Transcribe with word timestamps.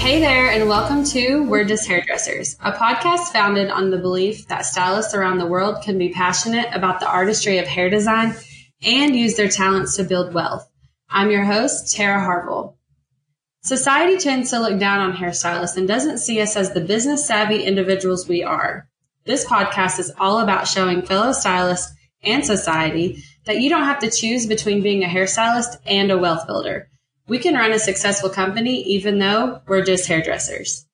Hey 0.00 0.18
there, 0.18 0.50
and 0.50 0.66
welcome 0.66 1.04
to 1.04 1.44
We're 1.44 1.66
Just 1.66 1.86
Hairdressers, 1.86 2.56
a 2.60 2.72
podcast 2.72 3.32
founded 3.34 3.68
on 3.68 3.90
the 3.90 3.98
belief 3.98 4.48
that 4.48 4.64
stylists 4.64 5.12
around 5.12 5.36
the 5.36 5.46
world 5.46 5.84
can 5.84 5.98
be 5.98 6.08
passionate 6.08 6.68
about 6.72 7.00
the 7.00 7.06
artistry 7.06 7.58
of 7.58 7.66
hair 7.66 7.90
design 7.90 8.34
and 8.82 9.14
use 9.14 9.36
their 9.36 9.50
talents 9.50 9.96
to 9.96 10.04
build 10.04 10.32
wealth. 10.32 10.66
I'm 11.10 11.30
your 11.30 11.44
host, 11.44 11.94
Tara 11.94 12.18
Harville. 12.18 12.78
Society 13.60 14.16
tends 14.16 14.48
to 14.50 14.58
look 14.58 14.80
down 14.80 15.00
on 15.00 15.18
hairstylists 15.18 15.76
and 15.76 15.86
doesn't 15.86 16.18
see 16.18 16.40
us 16.40 16.56
as 16.56 16.72
the 16.72 16.80
business 16.80 17.26
savvy 17.26 17.62
individuals 17.62 18.26
we 18.26 18.42
are. 18.42 18.88
This 19.26 19.44
podcast 19.44 19.98
is 19.98 20.14
all 20.18 20.40
about 20.40 20.66
showing 20.66 21.02
fellow 21.02 21.32
stylists 21.32 21.92
and 22.22 22.42
society 22.42 23.22
that 23.44 23.60
you 23.60 23.68
don't 23.68 23.84
have 23.84 24.00
to 24.00 24.10
choose 24.10 24.46
between 24.46 24.82
being 24.82 25.04
a 25.04 25.08
hairstylist 25.08 25.76
and 25.84 26.10
a 26.10 26.18
wealth 26.18 26.46
builder. 26.46 26.89
We 27.30 27.38
can 27.38 27.54
run 27.54 27.70
a 27.70 27.78
successful 27.78 28.28
company 28.28 28.82
even 28.82 29.20
though 29.20 29.62
we're 29.68 29.84
just 29.84 30.08
hairdressers. 30.08 30.84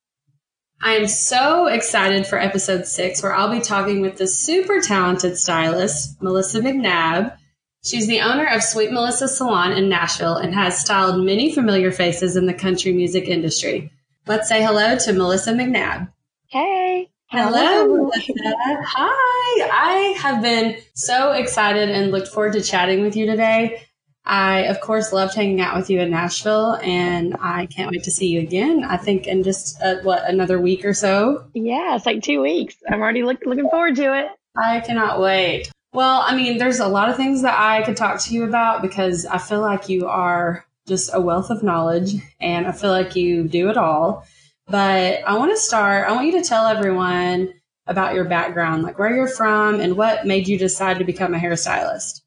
I 0.82 0.92
am 0.92 1.08
so 1.08 1.66
excited 1.66 2.26
for 2.26 2.38
episode 2.38 2.86
six, 2.86 3.22
where 3.22 3.34
I'll 3.34 3.50
be 3.50 3.62
talking 3.62 4.02
with 4.02 4.18
the 4.18 4.26
super 4.26 4.82
talented 4.82 5.38
stylist, 5.38 6.20
Melissa 6.20 6.60
McNabb. 6.60 7.34
She's 7.82 8.06
the 8.06 8.20
owner 8.20 8.44
of 8.44 8.62
Sweet 8.62 8.92
Melissa 8.92 9.28
Salon 9.28 9.72
in 9.72 9.88
Nashville 9.88 10.36
and 10.36 10.52
has 10.52 10.78
styled 10.78 11.24
many 11.24 11.54
familiar 11.54 11.90
faces 11.90 12.36
in 12.36 12.44
the 12.44 12.52
country 12.52 12.92
music 12.92 13.28
industry. 13.28 13.90
Let's 14.26 14.46
say 14.46 14.62
hello 14.62 14.98
to 14.98 15.12
Melissa 15.14 15.54
McNabb. 15.54 16.12
Hey. 16.48 17.08
Hello, 17.28 17.86
Melissa. 17.86 18.34
Hi. 18.44 19.70
I 19.72 20.18
have 20.18 20.42
been 20.42 20.76
so 20.92 21.32
excited 21.32 21.88
and 21.88 22.12
looked 22.12 22.28
forward 22.28 22.52
to 22.52 22.60
chatting 22.60 23.00
with 23.00 23.16
you 23.16 23.24
today. 23.24 23.86
I, 24.26 24.62
of 24.62 24.80
course, 24.80 25.12
loved 25.12 25.34
hanging 25.34 25.60
out 25.60 25.76
with 25.76 25.88
you 25.88 26.00
in 26.00 26.10
Nashville, 26.10 26.78
and 26.82 27.36
I 27.40 27.66
can't 27.66 27.92
wait 27.92 28.02
to 28.04 28.10
see 28.10 28.26
you 28.26 28.40
again. 28.40 28.82
I 28.82 28.96
think 28.96 29.28
in 29.28 29.44
just 29.44 29.80
uh, 29.80 29.96
what 30.02 30.28
another 30.28 30.60
week 30.60 30.84
or 30.84 30.94
so. 30.94 31.46
Yeah, 31.54 31.94
it's 31.94 32.06
like 32.06 32.22
two 32.22 32.42
weeks. 32.42 32.74
I'm 32.90 33.00
already 33.00 33.22
look, 33.22 33.46
looking 33.46 33.70
forward 33.70 33.94
to 33.96 34.18
it. 34.18 34.26
I 34.56 34.80
cannot 34.80 35.20
wait. 35.20 35.70
Well, 35.92 36.22
I 36.26 36.34
mean, 36.34 36.58
there's 36.58 36.80
a 36.80 36.88
lot 36.88 37.08
of 37.08 37.16
things 37.16 37.42
that 37.42 37.58
I 37.58 37.82
could 37.82 37.96
talk 37.96 38.20
to 38.22 38.34
you 38.34 38.44
about 38.44 38.82
because 38.82 39.26
I 39.26 39.38
feel 39.38 39.60
like 39.60 39.88
you 39.88 40.08
are 40.08 40.66
just 40.88 41.10
a 41.12 41.20
wealth 41.20 41.50
of 41.50 41.62
knowledge, 41.62 42.14
and 42.40 42.66
I 42.66 42.72
feel 42.72 42.90
like 42.90 43.14
you 43.14 43.44
do 43.44 43.70
it 43.70 43.76
all. 43.76 44.26
But 44.66 45.22
I 45.24 45.38
want 45.38 45.52
to 45.52 45.56
start. 45.56 46.08
I 46.08 46.12
want 46.12 46.26
you 46.26 46.42
to 46.42 46.48
tell 46.48 46.66
everyone 46.66 47.54
about 47.86 48.14
your 48.14 48.24
background, 48.24 48.82
like 48.82 48.98
where 48.98 49.14
you're 49.14 49.28
from, 49.28 49.78
and 49.78 49.96
what 49.96 50.26
made 50.26 50.48
you 50.48 50.58
decide 50.58 50.98
to 50.98 51.04
become 51.04 51.32
a 51.32 51.38
hairstylist. 51.38 52.22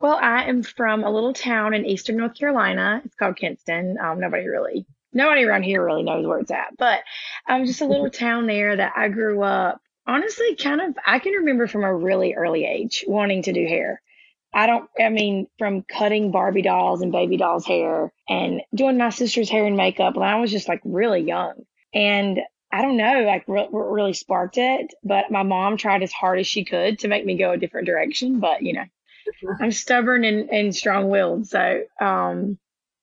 Well, 0.00 0.18
I 0.20 0.44
am 0.44 0.62
from 0.62 1.04
a 1.04 1.10
little 1.10 1.32
town 1.32 1.74
in 1.74 1.86
eastern 1.86 2.16
North 2.16 2.34
Carolina. 2.34 3.00
It's 3.04 3.14
called 3.14 3.36
Kinston. 3.36 3.96
Um, 3.98 4.20
nobody 4.20 4.46
really, 4.46 4.86
nobody 5.12 5.44
around 5.44 5.62
here 5.62 5.84
really 5.84 6.02
knows 6.02 6.26
where 6.26 6.40
it's 6.40 6.50
at, 6.50 6.76
but 6.76 7.00
I'm 7.46 7.64
just 7.66 7.80
a 7.80 7.86
little 7.86 8.10
town 8.24 8.46
there 8.46 8.76
that 8.76 8.92
I 8.96 9.08
grew 9.08 9.42
up. 9.42 9.80
Honestly, 10.06 10.56
kind 10.56 10.82
of, 10.82 10.98
I 11.06 11.18
can 11.18 11.32
remember 11.32 11.66
from 11.66 11.84
a 11.84 11.94
really 11.94 12.34
early 12.34 12.66
age 12.66 13.04
wanting 13.08 13.42
to 13.44 13.52
do 13.52 13.66
hair. 13.66 14.02
I 14.52 14.66
don't, 14.66 14.88
I 15.00 15.08
mean, 15.08 15.48
from 15.58 15.82
cutting 15.82 16.30
Barbie 16.30 16.62
dolls 16.62 17.00
and 17.02 17.10
baby 17.10 17.36
dolls' 17.36 17.66
hair 17.66 18.12
and 18.28 18.60
doing 18.74 18.98
my 18.98 19.10
sister's 19.10 19.50
hair 19.50 19.66
and 19.66 19.76
makeup 19.76 20.14
when 20.14 20.28
I 20.28 20.38
was 20.38 20.50
just 20.50 20.68
like 20.68 20.80
really 20.84 21.22
young. 21.22 21.64
And 21.92 22.40
I 22.70 22.82
don't 22.82 22.96
know, 22.96 23.22
like 23.22 23.44
re- 23.48 23.68
really 23.72 24.12
sparked 24.12 24.58
it. 24.58 24.94
But 25.02 25.30
my 25.30 25.42
mom 25.42 25.76
tried 25.76 26.02
as 26.02 26.12
hard 26.12 26.38
as 26.38 26.46
she 26.46 26.64
could 26.64 27.00
to 27.00 27.08
make 27.08 27.24
me 27.24 27.36
go 27.36 27.52
a 27.52 27.56
different 27.56 27.86
direction. 27.86 28.38
But, 28.38 28.62
you 28.62 28.74
know, 28.74 28.84
I'm 29.60 29.72
stubborn 29.72 30.24
and, 30.24 30.50
and 30.50 30.74
strong 30.74 31.08
willed. 31.08 31.46
So, 31.48 31.84
um, 32.00 32.58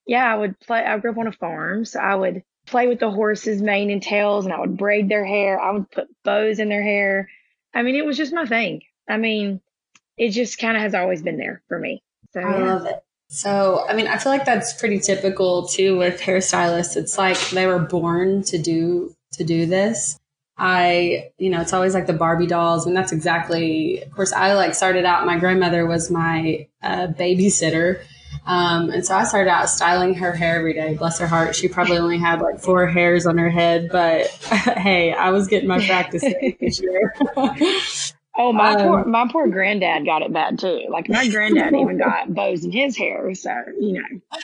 yeah, 0.06 0.32
I 0.32 0.38
would 0.38 0.60
play. 0.60 0.80
I 0.80 0.98
grew 0.98 1.12
up 1.12 1.18
on 1.18 1.28
a 1.28 1.32
farm, 1.32 1.86
so 1.86 2.00
I 2.00 2.16
would 2.16 2.44
play 2.66 2.88
with 2.88 3.00
the 3.00 3.12
horses' 3.12 3.62
mane 3.62 3.90
and 3.90 4.02
tails, 4.02 4.46
and 4.46 4.54
I 4.54 4.60
would 4.60 4.78
braid 4.78 5.10
their 5.10 5.26
hair. 5.26 5.60
I 5.60 5.72
would 5.72 5.90
put 5.92 6.08
bows 6.24 6.60
in 6.60 6.70
their 6.70 6.84
hair. 6.84 7.30
I 7.74 7.84
mean, 7.84 7.96
it 7.96 8.06
was 8.06 8.18
just 8.18 8.34
my 8.34 8.46
thing. 8.46 8.82
I 9.08 9.18
mean, 9.18 9.62
it 10.18 10.30
just 10.30 10.60
kind 10.60 10.76
of 10.76 10.84
has 10.84 10.94
always 10.94 11.22
been 11.22 11.38
there 11.38 11.62
for 11.68 11.80
me. 11.80 12.04
So, 12.34 12.42
I 12.42 12.60
yeah. 12.60 12.74
love 12.74 12.86
it. 12.86 13.04
So, 13.28 13.86
I 13.88 13.94
mean, 13.94 14.08
I 14.08 14.18
feel 14.18 14.32
like 14.32 14.44
that's 14.44 14.74
pretty 14.74 15.00
typical 15.00 15.66
too 15.66 15.98
with 15.98 16.20
hairstylists. 16.20 16.98
It's 16.98 17.18
like 17.18 17.40
they 17.52 17.66
were 17.66 17.80
born 17.80 18.44
to 18.44 18.58
do 18.58 19.16
to 19.34 19.44
do 19.46 19.66
this. 19.66 20.20
I, 20.58 21.32
you 21.38 21.50
know, 21.50 21.62
it's 21.62 21.74
always 21.74 21.94
like 21.94 22.08
the 22.08 22.14
Barbie 22.14 22.48
dolls. 22.48 22.86
And 22.86 22.96
that's 22.96 23.12
exactly, 23.12 24.04
of 24.04 24.12
course, 24.12 24.32
I 24.32 24.54
like 24.54 24.76
started 24.76 25.06
out, 25.06 25.26
my 25.26 25.40
grandmother 25.40 25.88
was 25.88 26.12
my 26.12 26.68
uh, 26.84 27.08
babysitter. 27.08 28.04
Um, 28.46 28.90
and 28.90 29.06
so 29.06 29.16
I 29.16 29.24
started 29.24 29.50
out 29.50 29.70
styling 29.70 30.16
her 30.16 30.34
hair 30.34 30.58
every 30.58 30.74
day. 30.74 30.96
Bless 30.96 31.20
her 31.20 31.28
heart. 31.28 31.56
She 31.56 31.68
probably 31.68 31.98
only 31.98 32.18
had 32.18 32.42
like 32.42 32.60
four 32.60 32.88
hairs 32.88 33.26
on 33.26 33.38
her 33.38 33.50
head, 33.50 33.90
but 33.92 34.28
hey, 34.28 35.14
I 35.14 35.30
was 35.30 35.48
getting 35.48 35.68
my 35.68 35.86
practice 35.86 36.24
oh, 38.38 38.54
my 38.54 38.74
um, 38.74 38.88
poor, 38.88 39.06
my 39.06 39.28
poor 39.32 39.48
granddad 39.48 40.06
got 40.06 40.22
it 40.22 40.34
bad 40.34 40.60
too. 40.60 40.86
Like 40.90 41.10
my 41.10 41.28
granddad 41.28 41.74
even 41.74 41.98
got 41.98 42.34
bows 42.34 42.66
in 42.66 42.72
his 42.72 42.98
hair. 42.98 43.34
So, 43.36 43.52
you 43.80 43.94
know, 43.94 44.40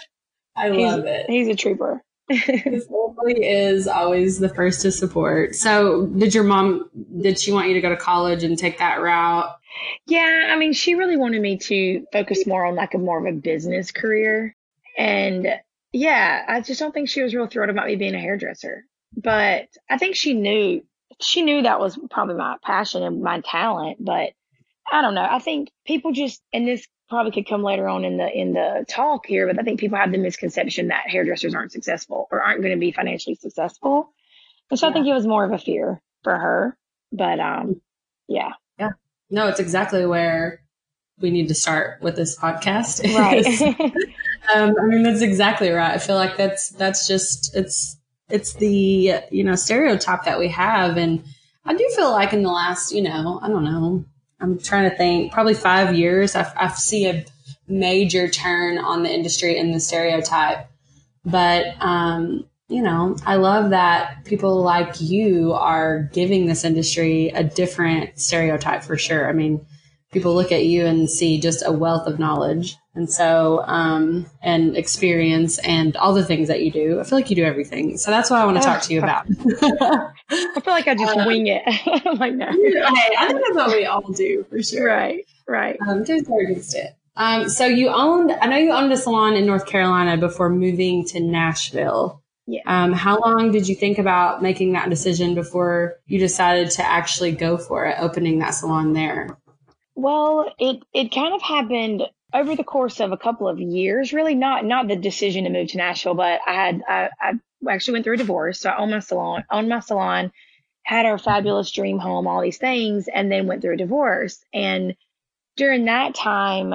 I 0.55 0.69
love 0.69 1.05
it. 1.05 1.29
He's 1.29 1.47
a 1.47 1.55
trooper. 1.55 2.03
His 2.29 2.87
family 2.87 3.45
is 3.45 3.87
always 3.87 4.39
the 4.39 4.49
first 4.49 4.81
to 4.81 4.91
support. 4.91 5.55
So, 5.55 6.07
did 6.07 6.35
your 6.35 6.43
mom? 6.43 6.89
Did 7.21 7.39
she 7.39 7.51
want 7.51 7.69
you 7.69 7.73
to 7.75 7.81
go 7.81 7.89
to 7.89 7.97
college 7.97 8.43
and 8.43 8.57
take 8.57 8.79
that 8.79 9.01
route? 9.01 9.55
Yeah, 10.05 10.47
I 10.49 10.57
mean, 10.57 10.73
she 10.73 10.95
really 10.95 11.17
wanted 11.17 11.41
me 11.41 11.57
to 11.57 12.05
focus 12.11 12.45
more 12.45 12.65
on 12.65 12.75
like 12.75 12.93
a 12.93 12.97
more 12.97 13.19
of 13.19 13.33
a 13.33 13.37
business 13.37 13.91
career, 13.91 14.55
and 14.97 15.47
yeah, 15.93 16.43
I 16.47 16.61
just 16.61 16.79
don't 16.79 16.93
think 16.93 17.09
she 17.09 17.21
was 17.21 17.33
real 17.33 17.47
thrilled 17.47 17.69
about 17.69 17.87
me 17.87 17.95
being 17.95 18.15
a 18.15 18.19
hairdresser. 18.19 18.83
But 19.15 19.69
I 19.89 19.97
think 19.97 20.15
she 20.15 20.33
knew 20.33 20.83
she 21.19 21.41
knew 21.41 21.61
that 21.61 21.79
was 21.79 21.97
probably 22.11 22.35
my 22.35 22.57
passion 22.63 23.03
and 23.03 23.21
my 23.21 23.41
talent. 23.41 24.03
But 24.03 24.31
I 24.91 25.01
don't 25.01 25.15
know. 25.15 25.27
I 25.29 25.39
think 25.39 25.69
people 25.85 26.11
just, 26.11 26.41
in 26.51 26.65
this 26.65 26.85
probably 27.09 27.31
could 27.31 27.47
come 27.47 27.63
later 27.63 27.87
on 27.87 28.03
in 28.05 28.17
the 28.17 28.29
in 28.29 28.53
the 28.53 28.85
talk 28.87 29.25
here, 29.25 29.47
but 29.47 29.59
I 29.59 29.63
think 29.63 29.79
people 29.79 29.97
have 29.97 30.11
the 30.11 30.17
misconception 30.17 30.87
that 30.87 31.07
hairdressers 31.07 31.55
aren't 31.55 31.71
successful 31.71 32.27
or 32.31 32.41
aren't 32.41 32.61
going 32.61 32.73
to 32.73 32.79
be 32.79 32.91
financially 32.91 33.35
successful. 33.35 34.13
And 34.69 34.79
so 34.79 34.87
yeah. 34.87 34.91
I 34.91 34.93
think 34.93 35.07
it 35.07 35.13
was 35.13 35.25
more 35.25 35.45
of 35.45 35.51
a 35.51 35.57
fear 35.57 36.01
for 36.23 36.37
her. 36.37 36.77
But 37.11 37.39
um 37.39 37.81
yeah. 38.27 38.51
Yeah. 38.77 38.91
No, 39.29 39.47
it's 39.47 39.59
exactly 39.59 40.05
where 40.05 40.61
we 41.19 41.31
need 41.31 41.47
to 41.47 41.55
start 41.55 42.01
with 42.01 42.15
this 42.15 42.37
podcast. 42.37 43.03
Right. 43.15 43.45
um, 44.55 44.75
I 44.79 44.85
mean 44.85 45.03
that's 45.03 45.21
exactly 45.21 45.69
right. 45.69 45.93
I 45.93 45.97
feel 45.97 46.15
like 46.15 46.37
that's 46.37 46.69
that's 46.69 47.07
just 47.07 47.55
it's 47.55 47.97
it's 48.29 48.53
the 48.55 49.21
you 49.31 49.43
know 49.43 49.55
stereotype 49.55 50.25
that 50.25 50.39
we 50.39 50.49
have 50.49 50.97
and 50.97 51.23
I 51.67 51.73
do 51.73 51.87
feel 51.95 52.11
like 52.11 52.31
in 52.31 52.43
the 52.43 52.49
last, 52.49 52.93
you 52.93 53.01
know, 53.01 53.39
I 53.43 53.49
don't 53.49 53.65
know, 53.65 54.05
I'm 54.39 54.59
trying 54.59 54.89
to 54.89 54.95
think, 54.95 55.31
probably 55.31 55.53
five 55.53 55.95
years, 55.95 56.35
I, 56.35 56.51
I 56.55 56.67
see 56.69 57.07
a 57.07 57.25
major 57.67 58.27
turn 58.27 58.77
on 58.77 59.03
the 59.03 59.13
industry 59.13 59.59
and 59.59 59.73
the 59.73 59.79
stereotype. 59.79 60.69
But, 61.25 61.81
um, 61.81 62.45
you 62.69 62.81
know, 62.81 63.17
I 63.25 63.35
love 63.35 63.71
that 63.71 64.25
people 64.25 64.61
like 64.61 65.01
you 65.01 65.53
are 65.53 66.09
giving 66.13 66.45
this 66.45 66.63
industry 66.63 67.29
a 67.29 67.43
different 67.43 68.19
stereotype 68.19 68.83
for 68.83 68.97
sure. 68.97 69.27
I 69.27 69.33
mean, 69.33 69.65
people 70.11 70.35
look 70.35 70.51
at 70.51 70.65
you 70.65 70.85
and 70.85 71.09
see 71.09 71.39
just 71.39 71.63
a 71.65 71.71
wealth 71.71 72.07
of 72.07 72.19
knowledge 72.19 72.75
and 72.97 73.09
so 73.09 73.63
um, 73.65 74.25
and 74.41 74.75
experience 74.75 75.59
and 75.59 75.95
all 75.97 76.13
the 76.13 76.25
things 76.25 76.47
that 76.47 76.63
you 76.63 76.71
do. 76.71 76.99
I 76.99 77.03
feel 77.03 77.17
like 77.17 77.29
you 77.29 77.35
do 77.35 77.45
everything. 77.45 77.97
So 77.97 78.11
that's 78.11 78.29
what 78.29 78.39
i 78.39 78.45
want 78.45 78.57
to 78.57 78.63
talk 78.63 78.81
to 78.81 78.93
you 78.93 78.99
about. 78.99 79.27
I 80.29 80.59
feel 80.61 80.73
like 80.73 80.87
i 80.87 80.95
just 80.95 81.17
uh, 81.17 81.23
wing 81.25 81.47
it. 81.47 81.63
Like 82.17 82.33
no. 82.33 82.45
hey, 82.45 83.15
i 83.19 83.27
think 83.27 83.41
that's 83.41 83.55
what 83.55 83.75
we 83.75 83.85
all 83.85 84.11
do 84.11 84.45
for 84.49 84.61
sure. 84.61 84.87
Right 84.87 85.25
right. 85.47 85.77
Um, 85.87 86.03
there's 86.03 86.27
no 86.27 86.39
against 86.39 86.75
it. 86.75 86.95
Um, 87.15 87.49
so 87.49 87.65
you 87.65 87.89
owned 87.89 88.31
i 88.31 88.47
know 88.47 88.57
you 88.57 88.71
owned 88.71 88.91
a 88.91 88.97
salon 88.97 89.35
in 89.35 89.45
north 89.45 89.65
carolina 89.65 90.17
before 90.17 90.49
moving 90.49 91.05
to 91.07 91.19
nashville. 91.19 92.23
Yeah. 92.47 92.61
Um, 92.65 92.93
how 92.93 93.19
long 93.19 93.51
did 93.51 93.67
you 93.67 93.75
think 93.75 93.99
about 93.99 94.41
making 94.41 94.73
that 94.73 94.89
decision 94.89 95.35
before 95.35 95.95
you 96.07 96.17
decided 96.17 96.71
to 96.71 96.83
actually 96.83 97.33
go 97.33 97.57
for 97.57 97.85
it, 97.85 97.97
opening 97.99 98.39
that 98.39 98.51
salon 98.51 98.93
there? 98.93 99.37
Well, 99.95 100.53
it 100.57 100.83
it 100.93 101.11
kind 101.11 101.33
of 101.33 101.41
happened 101.41 102.03
over 102.37 102.55
the 102.55 102.63
course 102.63 102.99
of 102.99 103.11
a 103.11 103.17
couple 103.17 103.47
of 103.47 103.59
years. 103.59 104.13
Really, 104.13 104.35
not 104.35 104.65
not 104.65 104.87
the 104.87 104.95
decision 104.95 105.43
to 105.43 105.49
move 105.49 105.69
to 105.69 105.77
Nashville, 105.77 106.13
but 106.13 106.39
I 106.45 106.53
had 106.53 106.81
I, 106.87 107.09
I 107.19 107.33
actually 107.69 107.93
went 107.93 108.05
through 108.05 108.15
a 108.15 108.17
divorce, 108.17 108.59
so 108.61 108.69
I 108.69 108.77
owned 108.77 108.91
my 108.91 108.99
salon, 108.99 109.43
owned 109.51 109.69
my 109.69 109.79
salon, 109.79 110.31
had 110.83 111.05
our 111.05 111.17
fabulous 111.17 111.71
dream 111.71 111.99
home, 111.99 112.27
all 112.27 112.41
these 112.41 112.57
things, 112.57 113.07
and 113.07 113.31
then 113.31 113.47
went 113.47 113.61
through 113.61 113.73
a 113.73 113.77
divorce. 113.77 114.43
And 114.53 114.95
during 115.55 115.85
that 115.85 116.15
time, 116.15 116.73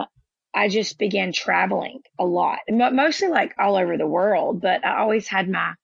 I 0.52 0.68
just 0.68 0.98
began 0.98 1.32
traveling 1.32 2.02
a 2.18 2.24
lot, 2.24 2.58
mostly 2.68 3.28
like 3.28 3.54
all 3.58 3.76
over 3.76 3.96
the 3.96 4.06
world. 4.06 4.60
But 4.60 4.84
I 4.84 4.98
always 4.98 5.28
had 5.28 5.48
my 5.48 5.74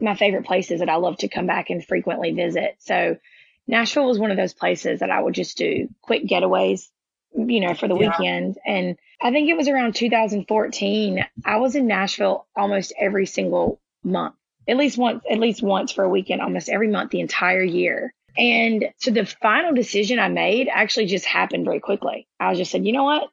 my 0.00 0.14
favorite 0.14 0.46
places 0.46 0.80
that 0.80 0.88
I 0.88 0.96
love 0.96 1.18
to 1.18 1.28
come 1.28 1.46
back 1.46 1.70
and 1.70 1.84
frequently 1.84 2.32
visit. 2.32 2.76
So 2.78 3.18
Nashville 3.66 4.06
was 4.06 4.18
one 4.18 4.30
of 4.30 4.36
those 4.36 4.54
places 4.54 5.00
that 5.00 5.10
I 5.10 5.20
would 5.20 5.34
just 5.34 5.56
do 5.56 5.88
quick 6.02 6.26
getaways, 6.26 6.88
you 7.34 7.60
know, 7.60 7.74
for 7.74 7.88
the 7.88 7.96
yeah. 7.96 8.10
weekend. 8.18 8.58
And 8.66 8.96
I 9.20 9.30
think 9.30 9.48
it 9.48 9.56
was 9.56 9.68
around 9.68 9.94
2014. 9.94 11.24
I 11.44 11.56
was 11.56 11.74
in 11.76 11.86
Nashville 11.86 12.46
almost 12.56 12.92
every 12.98 13.26
single 13.26 13.80
month. 14.02 14.34
at 14.68 14.76
least 14.76 14.98
once, 14.98 15.22
at 15.30 15.38
least 15.38 15.62
once 15.62 15.92
for 15.92 16.04
a 16.04 16.08
weekend, 16.08 16.40
almost 16.40 16.68
every 16.68 16.88
month, 16.88 17.10
the 17.10 17.20
entire 17.20 17.62
year. 17.62 18.14
And 18.36 18.86
so 18.98 19.10
the 19.10 19.26
final 19.26 19.74
decision 19.74 20.18
I 20.18 20.28
made 20.28 20.68
actually 20.72 21.06
just 21.06 21.26
happened 21.26 21.64
very 21.64 21.80
quickly. 21.80 22.28
I 22.38 22.54
just 22.54 22.70
said, 22.70 22.86
you 22.86 22.92
know 22.92 23.04
what? 23.04 23.28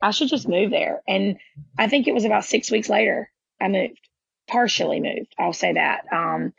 I 0.00 0.10
should 0.10 0.28
just 0.28 0.48
move 0.48 0.70
there. 0.70 1.02
And 1.06 1.38
I 1.78 1.88
think 1.88 2.06
it 2.06 2.14
was 2.14 2.24
about 2.24 2.44
six 2.44 2.70
weeks 2.70 2.88
later 2.88 3.30
I 3.60 3.68
moved, 3.68 4.00
partially 4.48 5.00
moved. 5.00 5.34
I'll 5.38 5.52
say 5.52 5.74
that. 5.74 6.04
Um, 6.12 6.52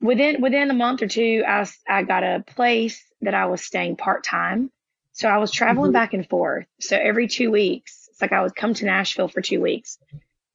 within 0.00 0.42
within 0.42 0.70
a 0.70 0.74
month 0.74 1.02
or 1.02 1.08
two, 1.08 1.44
I 1.46 1.66
I 1.88 2.02
got 2.02 2.24
a 2.24 2.44
place 2.46 3.02
that 3.22 3.34
I 3.34 3.46
was 3.46 3.64
staying 3.64 3.96
part 3.96 4.24
time. 4.24 4.70
So 5.14 5.28
I 5.28 5.38
was 5.38 5.50
traveling 5.50 5.88
mm-hmm. 5.88 5.92
back 5.92 6.12
and 6.12 6.28
forth. 6.28 6.66
So 6.80 6.96
every 6.96 7.28
two 7.28 7.50
weeks, 7.50 8.08
it's 8.10 8.20
like 8.20 8.32
I 8.32 8.42
would 8.42 8.54
come 8.54 8.74
to 8.74 8.84
Nashville 8.84 9.28
for 9.28 9.40
two 9.40 9.60
weeks 9.60 9.98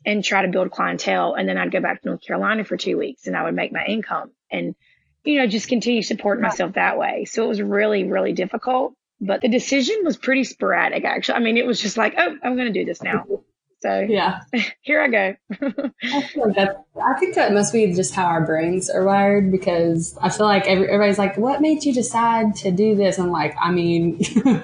and 0.06 0.23
try 0.23 0.44
to 0.44 0.50
build 0.50 0.71
clientele, 0.71 1.33
and 1.33 1.47
then 1.47 1.57
I'd 1.57 1.71
go 1.71 1.81
back 1.81 2.01
to 2.01 2.07
North 2.09 2.21
Carolina 2.21 2.63
for 2.63 2.77
two 2.77 2.97
weeks, 2.97 3.25
and 3.25 3.35
I 3.35 3.44
would 3.44 3.56
make 3.56 3.71
my 3.71 3.85
income 3.85 4.31
and 4.51 4.75
you 5.23 5.38
know 5.38 5.47
just 5.47 5.67
continue 5.67 6.01
supporting 6.01 6.41
myself 6.41 6.73
that 6.73 6.97
way. 6.97 7.25
So 7.25 7.44
it 7.44 7.47
was 7.47 7.61
really 7.61 8.03
really 8.03 8.33
difficult. 8.33 8.94
But 9.21 9.41
the 9.41 9.50
decision 9.50 9.97
was 10.03 10.15
pretty 10.15 10.45
sporadic, 10.45 11.03
actually. 11.03 11.35
I 11.35 11.39
mean, 11.39 11.57
it 11.57 11.65
was 11.65 11.81
just 11.81 11.97
like, 11.97 12.15
oh, 12.17 12.38
I'm 12.41 12.56
going 12.56 12.71
to 12.71 12.79
do 12.79 12.85
this 12.85 13.01
now. 13.01 13.25
So 13.81 14.00
yeah, 14.00 14.42
here 14.81 15.02
I 15.02 15.08
go. 15.08 15.36
I, 16.04 16.30
like 16.36 16.56
that, 16.56 16.86
I 17.02 17.14
think 17.20 17.36
that 17.36 17.54
must 17.54 17.72
be 17.72 17.94
just 17.94 18.14
how 18.14 18.26
our 18.26 18.46
brains 18.46 18.90
are 18.90 19.06
wired 19.06 19.52
because 19.52 20.18
I 20.22 20.30
feel 20.30 20.46
like 20.46 20.68
every, 20.68 20.88
everybody's 20.88 21.18
like, 21.18 21.38
what 21.38 21.62
made 21.62 21.86
you 21.86 21.94
decide 21.94 22.56
to 22.58 22.72
do 22.72 22.96
this? 22.96 23.18
I'm 23.18 23.31
like, 23.31 23.56
I 23.60 23.72
mean, 23.72 24.22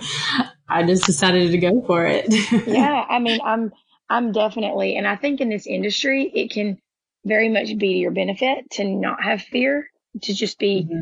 I 0.67 0.83
just 0.83 1.05
decided 1.05 1.51
to 1.51 1.57
go 1.57 1.81
for 1.85 2.05
it. 2.05 2.25
yeah. 2.67 3.05
I 3.07 3.19
mean, 3.19 3.39
I'm, 3.43 3.71
I'm 4.09 4.33
definitely, 4.33 4.97
and 4.97 5.07
I 5.07 5.15
think 5.15 5.39
in 5.39 5.49
this 5.49 5.65
industry, 5.65 6.29
it 6.33 6.51
can 6.51 6.77
very 7.23 7.49
much 7.49 7.77
be 7.77 7.93
to 7.93 7.99
your 7.99 8.11
benefit 8.11 8.69
to 8.71 8.83
not 8.83 9.23
have 9.23 9.41
fear, 9.41 9.89
to 10.23 10.33
just 10.33 10.59
be, 10.59 10.83
mm-hmm. 10.83 10.99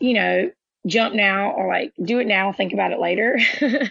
you 0.00 0.14
know, 0.14 0.50
jump 0.86 1.14
now 1.14 1.52
or 1.52 1.68
like 1.68 1.92
do 2.02 2.18
it 2.18 2.26
now, 2.26 2.52
think 2.52 2.72
about 2.72 2.92
it 2.92 2.98
later. 2.98 3.38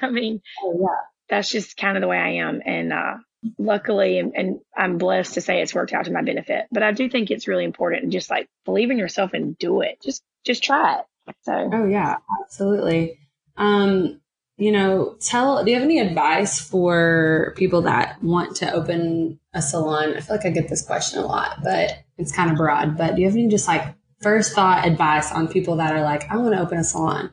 I 0.02 0.10
mean, 0.10 0.42
oh, 0.64 0.80
yeah. 0.82 0.88
that's 1.30 1.50
just 1.50 1.78
kind 1.78 1.96
of 1.96 2.02
the 2.02 2.08
way 2.08 2.18
I 2.18 2.30
am. 2.46 2.62
And, 2.66 2.92
uh, 2.92 3.18
luckily, 3.58 4.20
and, 4.20 4.34
and, 4.36 4.60
I'm 4.78 4.98
blessed 4.98 5.36
to 5.36 5.42
say 5.42 5.62
it's 5.62 5.74
worked 5.74 5.94
out 5.94 6.06
to 6.06 6.12
my 6.12 6.22
benefit, 6.22 6.66
but 6.72 6.84
I 6.84 6.92
do 6.92 7.10
think 7.10 7.30
it's 7.30 7.48
really 7.48 7.66
important 7.66 8.04
and 8.04 8.12
just 8.12 8.30
like 8.30 8.48
believe 8.66 8.92
in 8.92 8.98
yourself 8.98 9.34
and 9.34 9.58
do 9.58 9.82
it. 9.82 10.02
Just, 10.04 10.24
just 10.46 10.64
try 10.64 11.00
it. 11.00 11.36
So, 11.44 11.70
oh 11.72 11.86
yeah, 11.86 12.18
absolutely. 12.42 13.20
Um, 13.58 14.22
you 14.58 14.72
know, 14.72 15.16
tell, 15.20 15.64
do 15.64 15.72
you 15.72 15.76
have 15.76 15.84
any 15.84 16.00
advice 16.00 16.60
for 16.60 17.54
people 17.58 17.84
that 17.84 18.22
want 18.24 18.58
to 18.58 18.72
open 18.72 19.40
a 19.54 19.62
salon? 19.62 20.16
I 20.16 20.22
feel 20.22 20.36
like 20.36 20.46
I 20.46 20.50
get 20.50 20.70
this 20.70 20.86
question 20.86 21.20
a 21.20 21.26
lot, 21.26 21.64
but 21.64 22.04
it's 22.18 22.32
kind 22.32 22.52
of 22.52 22.58
broad, 22.58 22.98
but 22.98 23.16
do 23.16 23.22
you 23.22 23.28
have 23.28 23.36
any 23.36 23.48
just 23.48 23.68
like 23.68 23.96
first 24.22 24.54
thought 24.54 24.86
advice 24.86 25.32
on 25.32 25.48
people 25.48 25.78
that 25.78 25.96
are 25.96 26.04
like, 26.04 26.30
I 26.30 26.38
want 26.38 26.54
to 26.54 26.62
open 26.62 26.78
a 26.78 26.84
salon? 26.84 27.32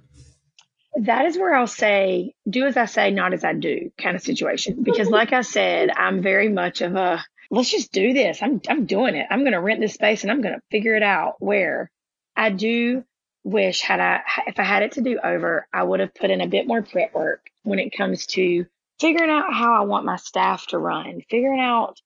That 1.02 1.26
is 1.26 1.38
where 1.38 1.54
I'll 1.54 1.66
say, 1.66 2.34
do 2.48 2.66
as 2.66 2.76
I 2.76 2.86
say, 2.86 3.10
not 3.10 3.32
as 3.32 3.44
I 3.44 3.52
do 3.52 3.90
kind 3.98 4.16
of 4.16 4.22
situation. 4.22 4.82
Because 4.82 5.08
like 5.08 5.32
I 5.32 5.42
said, 5.42 5.90
I'm 5.90 6.22
very 6.22 6.48
much 6.48 6.80
of 6.80 6.96
a, 6.96 7.24
let's 7.50 7.70
just 7.70 7.92
do 7.92 8.12
this. 8.12 8.42
I'm, 8.42 8.60
I'm 8.68 8.86
doing 8.86 9.14
it. 9.14 9.26
I'm 9.30 9.40
going 9.40 9.52
to 9.52 9.60
rent 9.60 9.80
this 9.80 9.94
space 9.94 10.22
and 10.22 10.30
I'm 10.30 10.40
going 10.40 10.54
to 10.54 10.60
figure 10.70 10.94
it 10.94 11.02
out 11.02 11.36
where 11.38 11.90
I 12.36 12.50
do 12.50 13.04
wish 13.44 13.80
had 13.80 14.00
I, 14.00 14.22
if 14.46 14.58
I 14.58 14.64
had 14.64 14.82
it 14.82 14.92
to 14.92 15.00
do 15.00 15.18
over, 15.22 15.66
I 15.72 15.82
would 15.82 16.00
have 16.00 16.14
put 16.14 16.30
in 16.30 16.40
a 16.40 16.48
bit 16.48 16.66
more 16.66 16.82
prep 16.82 17.14
work 17.14 17.46
when 17.62 17.78
it 17.78 17.96
comes 17.96 18.26
to 18.26 18.66
figuring 18.98 19.30
out 19.30 19.54
how 19.54 19.80
I 19.80 19.84
want 19.84 20.04
my 20.04 20.16
staff 20.16 20.66
to 20.68 20.78
run, 20.78 21.22
figuring 21.30 21.60
out 21.60 22.00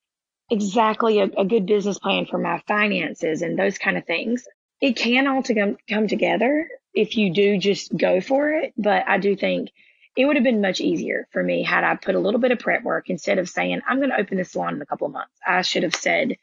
exactly 0.51 1.19
a, 1.19 1.25
a 1.25 1.45
good 1.47 1.67
business 1.67 1.99
plan 1.99 2.27
for 2.27 2.39
my 2.39 2.63
finances 2.69 3.43
and 3.43 3.59
those 3.59 3.79
kind 3.79 3.97
of 3.97 4.05
things 4.05 4.47
it 4.83 4.97
can 4.97 5.29
all 5.29 5.43
to 5.45 5.55
come, 5.55 5.77
come 5.89 6.09
together 6.09 6.69
if 6.95 7.17
you 7.17 7.33
do 7.33 7.59
just 7.59 7.97
go 7.97 8.21
for 8.21 8.51
it. 8.51 8.73
But 8.77 9.05
I 9.09 9.19
do 9.19 9.37
think 9.37 9.71
it 10.17 10.27
would 10.27 10.37
have 10.37 10.45
been 10.45 10.61
much 10.61 10.81
easier 10.81 11.27
for 11.33 11.43
me 11.43 11.63
had 11.63 11.85
I 11.85 11.97
put 11.97 12.15
a 12.15 12.21
little 12.21 12.41
bit 12.41 12.53
of 12.53 12.59
prep 12.59 12.83
work 12.83 13.09
instead 13.09 13.39
of 13.39 13.49
saying, 13.49 13.81
I'm 13.87 13.99
going 13.99 14.11
to 14.11 14.21
open 14.21 14.37
this 14.37 14.53
salon 14.53 14.75
in 14.75 14.83
a 14.83 14.87
couple 14.87 15.07
of 15.07 15.13
months. 15.13 15.33
I 15.47 15.63
should 15.63 15.85
have 15.85 15.95
said, 15.95 16.37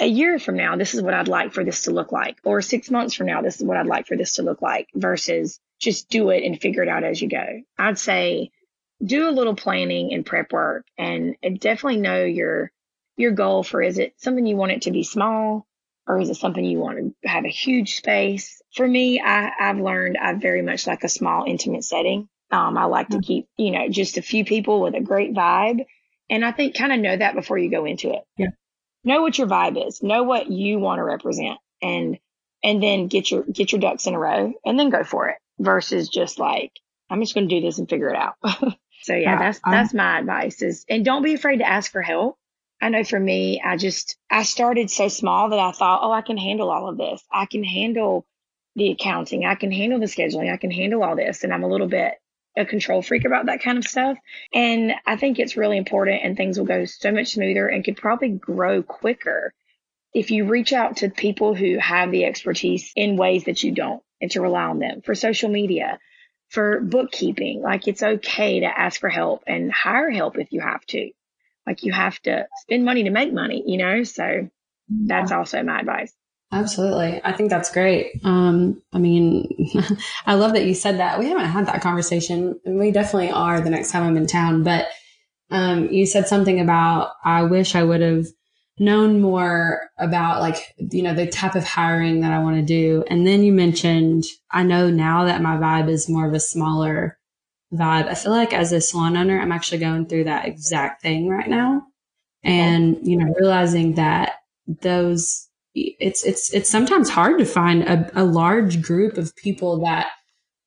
a 0.00 0.06
year 0.06 0.38
from 0.38 0.56
now, 0.56 0.76
this 0.76 0.92
is 0.92 1.00
what 1.00 1.14
I'd 1.14 1.28
like 1.28 1.52
for 1.52 1.64
this 1.64 1.82
to 1.82 1.92
look 1.92 2.10
like, 2.10 2.38
or 2.44 2.60
six 2.60 2.90
months 2.90 3.14
from 3.14 3.28
now, 3.28 3.42
this 3.42 3.56
is 3.56 3.64
what 3.64 3.76
I'd 3.76 3.86
like 3.86 4.08
for 4.08 4.16
this 4.16 4.34
to 4.34 4.42
look 4.42 4.60
like 4.60 4.88
versus 4.94 5.60
just 5.80 6.08
do 6.08 6.30
it 6.30 6.42
and 6.42 6.60
figure 6.60 6.82
it 6.82 6.88
out 6.88 7.04
as 7.04 7.22
you 7.22 7.28
go. 7.28 7.62
I'd 7.78 7.98
say 7.98 8.50
do 9.02 9.28
a 9.28 9.30
little 9.30 9.54
planning 9.54 10.12
and 10.12 10.26
prep 10.26 10.52
work 10.52 10.84
and 10.98 11.36
definitely 11.60 12.00
know 12.00 12.24
your, 12.24 12.72
your 13.16 13.30
goal 13.30 13.62
for 13.62 13.80
is 13.82 13.98
it 13.98 14.14
something 14.16 14.44
you 14.44 14.56
want 14.56 14.72
it 14.72 14.82
to 14.82 14.90
be 14.90 15.04
small? 15.04 15.66
or 16.06 16.20
is 16.20 16.30
it 16.30 16.36
something 16.36 16.64
you 16.64 16.78
want 16.78 16.98
to 16.98 17.28
have 17.28 17.44
a 17.44 17.48
huge 17.48 17.96
space? 17.96 18.60
For 18.74 18.86
me, 18.86 19.20
I, 19.20 19.50
I've 19.58 19.78
learned 19.78 20.16
I 20.16 20.34
very 20.34 20.62
much 20.62 20.86
like 20.86 21.04
a 21.04 21.08
small, 21.08 21.44
intimate 21.46 21.84
setting. 21.84 22.28
Um, 22.50 22.76
I 22.76 22.84
like 22.84 23.08
to 23.08 23.16
mm-hmm. 23.16 23.22
keep, 23.22 23.48
you 23.56 23.70
know, 23.70 23.88
just 23.88 24.18
a 24.18 24.22
few 24.22 24.44
people 24.44 24.80
with 24.80 24.94
a 24.94 25.00
great 25.00 25.32
vibe. 25.32 25.84
And 26.30 26.44
I 26.44 26.52
think 26.52 26.76
kind 26.76 26.92
of 26.92 27.00
know 27.00 27.16
that 27.16 27.34
before 27.34 27.58
you 27.58 27.70
go 27.70 27.84
into 27.84 28.12
it. 28.12 28.22
Yeah. 28.36 28.48
Know 29.04 29.22
what 29.22 29.38
your 29.38 29.46
vibe 29.46 29.86
is. 29.86 30.02
Know 30.02 30.22
what 30.22 30.50
you 30.50 30.78
want 30.78 30.98
to 30.98 31.04
represent 31.04 31.58
and, 31.82 32.18
and 32.62 32.82
then 32.82 33.08
get 33.08 33.30
your, 33.30 33.42
get 33.42 33.72
your 33.72 33.80
ducks 33.80 34.06
in 34.06 34.14
a 34.14 34.18
row 34.18 34.52
and 34.64 34.78
then 34.78 34.90
go 34.90 35.04
for 35.04 35.28
it 35.28 35.36
versus 35.58 36.08
just 36.08 36.38
like, 36.38 36.72
I'm 37.10 37.20
just 37.20 37.34
going 37.34 37.48
to 37.48 37.54
do 37.54 37.64
this 37.64 37.78
and 37.78 37.88
figure 37.88 38.08
it 38.08 38.16
out. 38.16 38.34
so 39.02 39.14
yeah, 39.14 39.38
that's, 39.38 39.60
that's 39.64 39.92
my 39.92 40.18
advice 40.18 40.62
is, 40.62 40.84
and 40.88 41.04
don't 41.04 41.22
be 41.22 41.34
afraid 41.34 41.58
to 41.58 41.68
ask 41.68 41.92
for 41.92 42.02
help. 42.02 42.38
I 42.80 42.88
know 42.88 43.04
for 43.04 43.20
me, 43.20 43.60
I 43.64 43.76
just, 43.76 44.16
I 44.30 44.42
started 44.42 44.90
so 44.90 45.08
small 45.08 45.50
that 45.50 45.58
I 45.58 45.72
thought, 45.72 46.00
oh, 46.02 46.12
I 46.12 46.22
can 46.22 46.36
handle 46.36 46.70
all 46.70 46.88
of 46.88 46.98
this. 46.98 47.22
I 47.30 47.46
can 47.46 47.62
handle 47.62 48.26
the 48.76 48.90
accounting. 48.90 49.44
I 49.44 49.54
can 49.54 49.70
handle 49.70 50.00
the 50.00 50.06
scheduling. 50.06 50.52
I 50.52 50.56
can 50.56 50.70
handle 50.70 51.02
all 51.02 51.16
this. 51.16 51.44
And 51.44 51.52
I'm 51.52 51.62
a 51.62 51.68
little 51.68 51.86
bit 51.86 52.14
a 52.56 52.64
control 52.64 53.02
freak 53.02 53.24
about 53.24 53.46
that 53.46 53.62
kind 53.62 53.78
of 53.78 53.84
stuff. 53.84 54.16
And 54.52 54.92
I 55.06 55.16
think 55.16 55.38
it's 55.38 55.56
really 55.56 55.76
important 55.76 56.22
and 56.22 56.36
things 56.36 56.58
will 56.58 56.66
go 56.66 56.84
so 56.84 57.10
much 57.10 57.32
smoother 57.32 57.66
and 57.66 57.84
could 57.84 57.96
probably 57.96 58.30
grow 58.30 58.82
quicker 58.82 59.52
if 60.12 60.30
you 60.30 60.44
reach 60.44 60.72
out 60.72 60.98
to 60.98 61.10
people 61.10 61.54
who 61.54 61.78
have 61.78 62.12
the 62.12 62.24
expertise 62.24 62.92
in 62.94 63.16
ways 63.16 63.44
that 63.44 63.62
you 63.64 63.72
don't 63.72 64.02
and 64.20 64.30
to 64.30 64.40
rely 64.40 64.62
on 64.62 64.78
them 64.78 65.02
for 65.02 65.16
social 65.16 65.50
media, 65.50 65.98
for 66.48 66.80
bookkeeping. 66.80 67.60
Like 67.60 67.88
it's 67.88 68.02
okay 68.02 68.60
to 68.60 68.66
ask 68.66 69.00
for 69.00 69.08
help 69.08 69.42
and 69.48 69.72
hire 69.72 70.10
help 70.10 70.38
if 70.38 70.52
you 70.52 70.60
have 70.60 70.86
to 70.86 71.10
like 71.66 71.82
you 71.82 71.92
have 71.92 72.20
to 72.20 72.46
spend 72.62 72.84
money 72.84 73.04
to 73.04 73.10
make 73.10 73.32
money, 73.32 73.62
you 73.66 73.78
know? 73.78 74.04
So 74.04 74.48
that's 74.88 75.32
also 75.32 75.62
my 75.62 75.80
advice. 75.80 76.12
Absolutely. 76.54 77.20
I 77.24 77.32
think 77.32 77.50
that's 77.50 77.72
great. 77.72 78.20
Um, 78.24 78.80
I 78.92 78.98
mean, 78.98 79.48
I 80.26 80.34
love 80.34 80.52
that 80.52 80.66
you 80.66 80.74
said 80.74 80.98
that. 80.98 81.18
We 81.18 81.26
haven't 81.28 81.46
had 81.46 81.66
that 81.66 81.82
conversation 81.82 82.60
and 82.64 82.78
we 82.78 82.92
definitely 82.92 83.30
are 83.30 83.60
the 83.60 83.70
next 83.70 83.90
time 83.90 84.04
I'm 84.04 84.16
in 84.16 84.26
town, 84.26 84.62
but, 84.62 84.86
um, 85.50 85.88
you 85.90 86.06
said 86.06 86.28
something 86.28 86.60
about, 86.60 87.10
I 87.24 87.42
wish 87.42 87.74
I 87.74 87.82
would 87.82 88.00
have 88.00 88.26
known 88.78 89.20
more 89.20 89.90
about 89.98 90.40
like, 90.40 90.74
you 90.78 91.02
know, 91.02 91.14
the 91.14 91.26
type 91.26 91.54
of 91.54 91.64
hiring 91.64 92.20
that 92.20 92.32
I 92.32 92.42
want 92.42 92.56
to 92.56 92.62
do. 92.62 93.04
And 93.08 93.26
then 93.26 93.42
you 93.42 93.52
mentioned, 93.52 94.24
I 94.50 94.62
know 94.62 94.90
now 94.90 95.24
that 95.24 95.42
my 95.42 95.56
vibe 95.56 95.88
is 95.88 96.08
more 96.08 96.26
of 96.26 96.34
a 96.34 96.40
smaller 96.40 97.18
vibe. 97.72 98.06
I 98.08 98.14
feel 98.14 98.32
like 98.32 98.52
as 98.52 98.72
a 98.72 98.80
salon 98.80 99.16
owner, 99.16 99.40
I'm 99.40 99.52
actually 99.52 99.78
going 99.78 100.06
through 100.06 100.24
that 100.24 100.46
exact 100.46 101.02
thing 101.02 101.28
right 101.28 101.48
now. 101.48 101.82
And, 102.42 102.98
you 103.06 103.16
know, 103.16 103.32
realizing 103.38 103.94
that 103.94 104.34
those, 104.66 105.48
it's, 105.74 106.24
it's, 106.24 106.52
it's 106.52 106.70
sometimes 106.70 107.10
hard 107.10 107.38
to 107.38 107.44
find 107.44 107.82
a, 107.82 108.10
a 108.14 108.24
large 108.24 108.82
group 108.82 109.18
of 109.18 109.34
people 109.36 109.84
that 109.84 110.08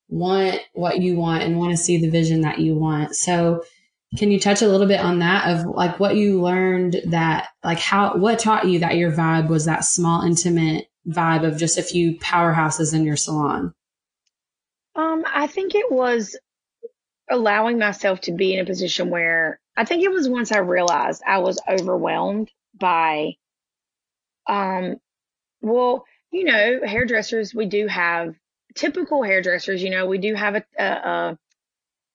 want 0.10 0.60
what 0.74 1.00
you 1.00 1.16
want 1.16 1.44
and 1.44 1.58
want 1.58 1.72
to 1.72 1.78
see 1.78 1.98
the 1.98 2.10
vision 2.10 2.42
that 2.42 2.60
you 2.60 2.76
want. 2.76 3.16
So, 3.16 3.64
can 4.18 4.32
you 4.32 4.40
touch 4.40 4.62
a 4.62 4.68
little 4.70 4.88
bit 4.88 5.02
on 5.02 5.20
that 5.20 5.50
of 5.50 5.66
like 5.66 6.00
what 6.00 6.16
you 6.16 6.42
learned 6.42 6.96
that 7.08 7.50
like 7.62 7.80
how 7.80 8.16
what 8.16 8.40
taught 8.40 8.66
you 8.66 8.80
that 8.80 8.96
your 8.96 9.12
vibe 9.12 9.50
was 9.50 9.66
that 9.66 9.84
small 9.84 10.22
intimate 10.22 10.88
vibe 11.08 11.46
of 11.46 11.58
just 11.58 11.78
a 11.78 11.84
few 11.84 12.18
powerhouses 12.20 12.94
in 12.94 13.04
your 13.04 13.18
salon? 13.18 13.74
Um, 14.96 15.24
I 15.32 15.48
think 15.48 15.76
it 15.76 15.92
was 15.92 16.38
allowing 17.30 17.78
myself 17.78 18.22
to 18.22 18.32
be 18.32 18.54
in 18.54 18.60
a 18.60 18.66
position 18.66 19.10
where 19.10 19.60
I 19.76 19.86
think 19.86 20.04
it 20.04 20.12
was 20.12 20.30
once 20.30 20.52
I 20.52 20.60
realized 20.60 21.22
I 21.28 21.40
was 21.40 21.62
overwhelmed 21.68 22.50
by, 22.74 23.34
um, 24.48 24.98
well, 25.62 26.06
you 26.32 26.44
know, 26.44 26.80
hairdressers, 26.84 27.54
we 27.54 27.66
do 27.66 27.88
have 27.88 28.36
typical 28.76 29.24
hairdressers, 29.24 29.82
you 29.82 29.90
know, 29.90 30.06
we 30.06 30.18
do 30.18 30.36
have 30.36 30.56
a, 30.56 30.64
a, 30.78 30.84
a 30.84 31.38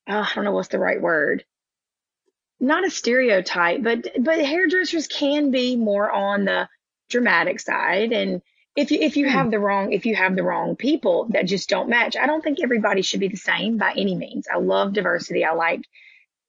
oh, 0.09 0.21
I 0.21 0.29
don't 0.35 0.45
know 0.45 0.53
what's 0.53 0.69
the 0.69 0.79
right 0.79 1.01
word. 1.01 1.45
Not 2.61 2.87
a 2.87 2.91
stereotype, 2.91 3.83
but, 3.83 4.07
but 4.21 4.45
hairdressers 4.45 5.09
can 5.09 5.51
be 5.51 5.77
more 5.77 6.11
on 6.11 6.45
the 6.45 6.69
dramatic 7.13 7.61
side 7.61 8.13
and 8.13 8.41
if 8.75 8.91
you 8.91 8.99
if 9.01 9.17
you 9.17 9.29
have 9.29 9.47
hmm. 9.47 9.51
the 9.51 9.59
wrong 9.59 9.93
if 9.93 10.07
you 10.07 10.17
have 10.17 10.35
the 10.35 10.43
wrong 10.43 10.77
people 10.77 11.27
that 11.31 11.47
just 11.47 11.69
don't 11.69 11.91
match 11.91 12.17
i 12.17 12.27
don't 12.27 12.43
think 12.43 12.59
everybody 12.63 13.03
should 13.03 13.21
be 13.21 13.29
the 13.29 13.37
same 13.37 13.77
by 13.77 13.93
any 13.93 14.15
means 14.15 14.47
i 14.53 14.57
love 14.57 14.95
diversity 14.95 15.45
i 15.45 15.53
like 15.53 15.83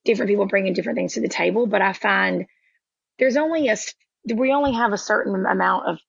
different 0.05 0.29
people 0.29 0.45
bringing 0.45 0.73
different 0.73 0.97
things 0.97 1.13
to 1.13 1.21
the 1.21 1.27
table 1.27 1.67
but 1.67 1.81
i 1.81 1.91
find 1.91 2.45
there's 3.19 3.35
only 3.35 3.67
a 3.67 3.75
we 4.25 4.53
only 4.53 4.73
have 4.73 4.93
a 4.93 4.97
certain 4.97 5.45
amount 5.45 5.87
of 5.87 5.99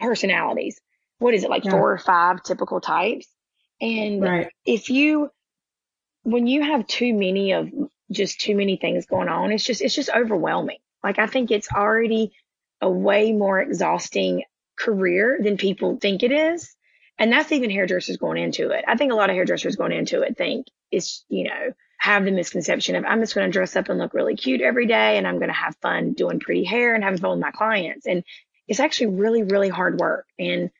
personalities. 0.00 0.80
What 1.18 1.34
is 1.34 1.44
it 1.44 1.50
like 1.50 1.64
Yeah. 1.64 1.70
four 1.72 1.92
or 1.92 1.98
five 1.98 2.42
typical 2.42 2.80
types? 2.80 3.26
And 3.80 4.22
Right. 4.22 4.52
if 4.64 4.90
you 4.90 5.30
when 6.22 6.46
you 6.46 6.62
have 6.62 6.86
too 6.86 7.14
many 7.14 7.52
of 7.52 7.70
just 8.10 8.40
too 8.40 8.56
many 8.56 8.76
things 8.76 9.06
going 9.06 9.28
on, 9.28 9.52
it's 9.52 9.64
just 9.64 9.82
it's 9.82 9.94
just 9.94 10.10
overwhelming. 10.10 10.78
Like 11.02 11.18
I 11.18 11.26
think 11.26 11.50
it's 11.50 11.70
already 11.72 12.32
a 12.80 12.90
way 12.90 13.32
more 13.32 13.60
exhausting 13.60 14.44
career 14.78 15.38
than 15.42 15.56
people 15.56 15.96
think 15.96 16.22
it 16.22 16.32
is. 16.32 16.74
And 17.18 17.32
that's 17.32 17.50
even 17.50 17.70
hairdressers 17.70 18.16
going 18.16 18.40
into 18.40 18.70
it. 18.70 18.84
I 18.86 18.96
think 18.96 19.10
a 19.10 19.16
lot 19.16 19.30
of 19.30 19.34
hairdressers 19.34 19.74
going 19.74 19.92
into 19.92 20.22
it 20.22 20.36
think 20.36 20.66
it's, 20.92 21.24
you 21.28 21.44
know, 21.44 21.72
have 21.98 22.24
the 22.24 22.30
misconception 22.30 22.96
of 22.96 23.04
I'm 23.04 23.20
just 23.20 23.34
going 23.34 23.46
to 23.48 23.52
dress 23.52 23.76
up 23.76 23.88
and 23.88 23.98
look 23.98 24.14
really 24.14 24.36
cute 24.36 24.60
every 24.60 24.86
day 24.86 25.18
and 25.18 25.26
I'm 25.26 25.38
going 25.38 25.48
to 25.48 25.54
have 25.54 25.76
fun 25.82 26.12
doing 26.12 26.40
pretty 26.40 26.64
hair 26.64 26.94
and 26.94 27.04
having 27.04 27.18
fun 27.20 27.30
with 27.32 27.40
my 27.40 27.50
clients. 27.50 28.06
And 28.06 28.24
it's 28.68 28.80
actually 28.80 29.08
really, 29.16 29.42
really 29.42 29.68
hard 29.68 29.98
work. 29.98 30.26
And 30.38 30.70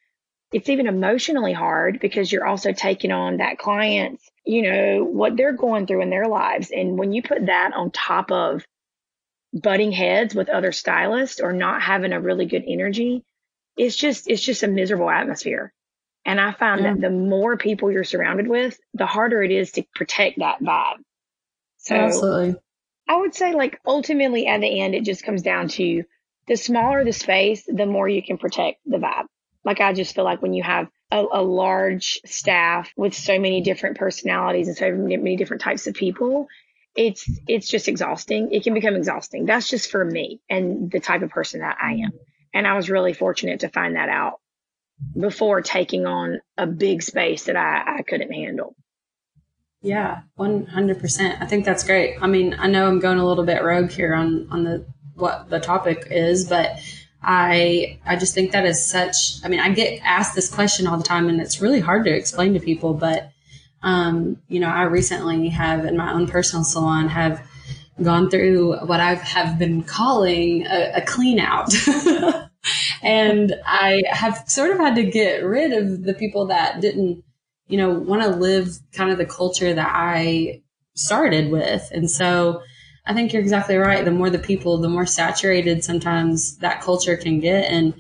it's 0.53 0.69
even 0.69 0.87
emotionally 0.87 1.53
hard 1.53 2.01
because 2.01 2.31
you're 2.33 2.47
also 2.47 2.73
taking 2.73 3.13
on 3.13 3.39
that 3.39 3.59
client's, 3.59 4.31
you 4.45 4.63
know, 4.63 5.05
what 5.05 5.37
they're 5.37 5.53
going 5.53 5.87
through 5.87 6.03
in 6.03 6.11
their 6.11 6.29
lives. 6.29 6.71
And 6.71 6.99
when 6.99 7.13
you 7.13 7.23
put 7.23 7.47
that 7.47 7.73
on 7.75 7.91
top 7.91 8.31
of 8.33 8.65
butting 9.53 9.93
heads 9.93 10.35
with 10.35 10.49
other 10.49 10.73
stylists 10.73 11.41
or 11.41 11.53
not 11.53 11.83
having 11.83 12.13
a 12.13 12.21
really 12.21 12.47
good 12.47 12.65
energy, 12.67 13.25
it's 13.77 13.97
just, 13.97 14.29
it's 14.31 14.43
just 14.43 14.63
a 14.63 14.69
miserable 14.69 15.11
atmosphere. 15.11 15.73
And 16.25 16.41
I 16.41 16.53
find 16.53 16.83
Yeah. 16.83 16.93
that 16.95 17.01
the 17.01 17.11
more 17.11 17.57
people 17.57 17.91
you're 17.91 18.05
surrounded 18.05 18.49
with, 18.49 18.79
the 18.95 19.07
harder 19.07 19.43
it 19.43 19.51
is 19.51 19.73
to 19.73 19.85
protect 19.95 20.39
that 20.39 20.61
vibe. 20.61 20.99
So 21.89 21.97
Absolutely. 21.97 22.61
I 23.09 23.17
would 23.17 23.35
say 23.35 23.55
like 23.55 23.81
ultimately 23.87 24.47
at 24.47 24.61
the 24.61 24.81
end, 24.81 24.95
it 24.95 25.05
just 25.05 25.25
comes 25.25 25.41
down 25.41 25.69
to 25.69 26.05
the 26.47 26.57
smaller 26.57 27.03
the 27.03 27.15
space, 27.15 27.65
the 27.67 27.87
more 27.87 28.07
you 28.07 28.23
can 28.23 28.37
protect 28.37 28.81
the 28.85 28.99
vibe. 28.99 29.25
Like 29.65 29.81
I 29.81 29.95
just 29.95 30.15
feel 30.15 30.25
like 30.25 30.43
when 30.43 30.53
you 30.53 30.63
have 30.63 30.89
a, 31.11 31.25
a 31.33 31.43
large 31.43 32.21
staff 32.27 32.93
with 32.95 33.15
so 33.15 33.39
many 33.39 33.63
different 33.63 33.97
personalities 33.97 34.69
and 34.69 34.77
so 34.77 34.93
many 34.93 35.37
different 35.37 35.63
types 35.63 35.87
of 35.87 35.95
people, 35.95 36.49
it's, 36.95 37.27
it's 37.47 37.69
just 37.69 37.89
exhausting. 37.89 38.53
It 38.53 38.65
can 38.65 38.75
become 38.75 38.95
exhausting. 38.95 39.47
That's 39.47 39.71
just 39.71 39.91
for 39.91 40.05
me 40.05 40.43
and 40.51 40.91
the 40.91 41.01
type 41.01 41.23
of 41.23 41.31
person 41.31 41.61
that 41.61 41.79
I 41.83 41.93
am. 41.93 42.13
And 42.53 42.67
I 42.67 42.77
was 42.77 42.91
really 42.91 43.15
fortunate 43.15 43.61
to 43.61 43.71
find 43.71 43.97
that 43.97 44.11
out 44.11 44.41
before 45.19 45.63
taking 45.63 46.05
on 46.05 46.41
a 46.59 46.67
big 46.67 47.03
space 47.03 47.45
that 47.45 47.57
I, 47.57 47.99
I 47.99 48.03
couldn't 48.03 48.33
handle. 48.33 48.77
Yeah, 49.81 50.23
one 50.35 50.67
hundred 50.67 50.99
percent. 51.01 51.41
I 51.41 51.47
think 51.47 51.65
that's 51.65 51.85
great. 51.85 52.17
I 52.21 52.27
mean, 52.27 52.57
I 52.59 52.67
know 52.67 52.87
I'm 52.89 52.99
going 52.99 53.19
a 53.19 53.27
little 53.27 53.45
bit 53.45 53.63
rogue 53.63 53.91
here 53.91 54.15
on 54.15 54.49
on 54.51 54.65
the 54.65 54.87
what 55.15 55.51
the 55.51 55.61
topic 55.61 56.09
is, 56.11 56.49
but 56.49 56.79
I 57.23 57.99
I 58.05 58.17
just 58.17 58.35
think 58.35 58.53
that 58.53 58.67
is 58.67 58.85
such. 58.85 59.45
I 59.45 59.49
mean, 59.49 59.61
I 59.61 59.71
get 59.73 60.01
asked 60.03 60.35
this 60.35 60.53
question 60.53 60.87
all 60.87 60.97
the 60.97 61.05
time, 61.05 61.29
and 61.29 61.41
it's 61.41 61.61
really 61.61 61.81
hard 61.81 62.05
to 62.05 62.11
explain 62.13 62.55
to 62.55 62.61
people. 62.61 62.95
But 62.95 63.31
um, 63.83 64.43
you 64.49 64.59
know, 64.59 64.69
I 64.69 64.83
recently 64.83 65.49
have 65.51 65.85
in 65.85 65.97
my 65.97 66.13
own 66.13 66.27
personal 66.27 66.65
salon 66.65 67.09
have 67.09 67.47
gone 68.03 68.31
through 68.31 68.77
what 68.87 69.01
I 69.01 69.15
have 69.15 69.59
been 69.59 69.83
calling 69.83 70.67
a, 70.67 70.93
a 70.97 71.03
clean 71.03 71.39
out. 71.39 71.73
and 73.03 73.55
I 73.65 74.03
have 74.11 74.45
sort 74.47 74.71
of 74.71 74.79
had 74.79 74.97
to 74.97 75.05
get 75.05 75.45
rid 75.45 75.73
of 75.73 76.03
the 76.03 76.15
people 76.15 76.47
that 76.47 76.81
didn't 76.81 77.25
you 77.69 77.77
know, 77.77 77.91
want 77.91 78.23
to 78.23 78.29
live 78.29 78.69
kind 78.93 79.11
of 79.11 79.19
the 79.19 79.27
culture 79.27 79.73
that 79.73 79.93
I 79.95 80.63
started 80.95 81.51
with. 81.51 81.89
And 81.93 82.11
so 82.11 82.63
I 83.07 83.15
think 83.15 83.33
you're 83.33 83.43
exactly 83.43 83.77
right. 83.77 84.05
The 84.05 84.11
more 84.11 84.31
the 84.31 84.39
people, 84.39 84.79
the 84.79 84.89
more 84.89 85.07
saturated 85.07 85.85
sometimes 85.85 86.59
that 86.59 86.83
culture 86.83 87.17
can 87.17 87.41
get. 87.41 87.71
And 87.71 87.95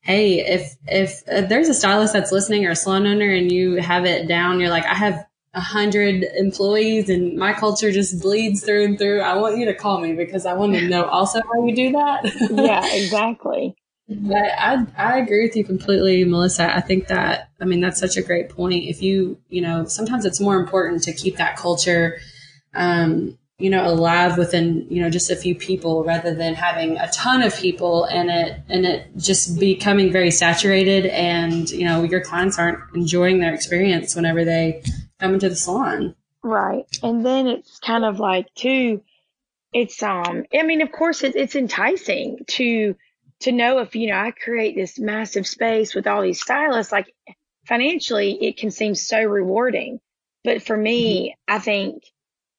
hey, 0.00 0.40
if, 0.40 0.76
if, 0.86 1.22
if 1.26 1.48
there's 1.48 1.68
a 1.68 1.74
stylist 1.74 2.12
that's 2.12 2.32
listening 2.32 2.66
or 2.66 2.70
a 2.70 2.76
salon 2.76 3.06
owner 3.06 3.30
and 3.32 3.50
you 3.50 3.76
have 3.76 4.04
it 4.04 4.28
down, 4.28 4.60
you're 4.60 4.70
like, 4.70 4.86
I 4.86 4.94
have 4.94 5.24
a 5.54 5.60
hundred 5.60 6.24
employees 6.36 7.08
and 7.08 7.36
my 7.36 7.52
culture 7.52 7.92
just 7.92 8.20
bleeds 8.22 8.64
through 8.64 8.84
and 8.84 8.98
through. 8.98 9.20
I 9.20 9.36
want 9.36 9.58
you 9.58 9.66
to 9.66 9.74
call 9.74 10.00
me 10.00 10.14
because 10.14 10.46
I 10.46 10.54
want 10.54 10.74
to 10.74 10.88
know 10.88 11.04
also 11.04 11.40
how 11.42 11.66
you 11.66 11.74
do 11.74 11.92
that. 11.92 12.24
Yeah, 12.50 12.86
exactly. 12.94 13.76
But 14.20 14.52
I 14.58 14.86
I 14.96 15.18
agree 15.18 15.46
with 15.46 15.56
you 15.56 15.64
completely, 15.64 16.24
Melissa. 16.24 16.74
I 16.74 16.80
think 16.80 17.08
that 17.08 17.50
I 17.60 17.64
mean 17.64 17.80
that's 17.80 18.00
such 18.00 18.16
a 18.16 18.22
great 18.22 18.48
point. 18.48 18.84
If 18.84 19.02
you 19.02 19.38
you 19.48 19.60
know 19.60 19.86
sometimes 19.86 20.24
it's 20.24 20.40
more 20.40 20.56
important 20.56 21.02
to 21.04 21.12
keep 21.12 21.36
that 21.36 21.56
culture, 21.56 22.18
um, 22.74 23.38
you 23.58 23.70
know, 23.70 23.86
alive 23.86 24.38
within 24.38 24.86
you 24.90 25.02
know 25.02 25.10
just 25.10 25.30
a 25.30 25.36
few 25.36 25.54
people 25.54 26.04
rather 26.04 26.34
than 26.34 26.54
having 26.54 26.98
a 26.98 27.08
ton 27.12 27.42
of 27.42 27.56
people 27.56 28.04
and 28.04 28.30
it 28.30 28.60
and 28.68 28.84
it 28.84 29.16
just 29.16 29.58
becoming 29.58 30.12
very 30.12 30.30
saturated 30.30 31.06
and 31.06 31.70
you 31.70 31.84
know 31.84 32.02
your 32.02 32.20
clients 32.20 32.58
aren't 32.58 32.78
enjoying 32.94 33.40
their 33.40 33.54
experience 33.54 34.14
whenever 34.14 34.44
they 34.44 34.82
come 35.22 35.34
into 35.34 35.48
the 35.48 35.56
salon. 35.56 36.14
Right. 36.42 36.84
And 37.02 37.24
then 37.24 37.46
it's 37.46 37.78
kind 37.78 38.04
of 38.04 38.18
like 38.18 38.52
too, 38.54 39.02
it's, 39.72 40.02
um, 40.02 40.44
I 40.52 40.62
mean, 40.64 40.82
of 40.82 40.90
course 40.90 41.22
it, 41.22 41.36
it's 41.36 41.54
enticing 41.54 42.38
to, 42.48 42.96
to 43.42 43.52
know 43.52 43.78
if, 43.78 43.94
you 43.94 44.08
know, 44.08 44.16
I 44.16 44.30
create 44.30 44.74
this 44.74 44.98
massive 44.98 45.46
space 45.46 45.94
with 45.94 46.06
all 46.06 46.22
these 46.22 46.40
stylists, 46.40 46.92
like 46.92 47.14
financially 47.66 48.32
it 48.44 48.56
can 48.56 48.70
seem 48.70 48.94
so 48.94 49.22
rewarding. 49.22 50.00
But 50.44 50.62
for 50.62 50.76
me, 50.76 51.30
mm-hmm. 51.30 51.54
I 51.54 51.58
think 51.58 52.04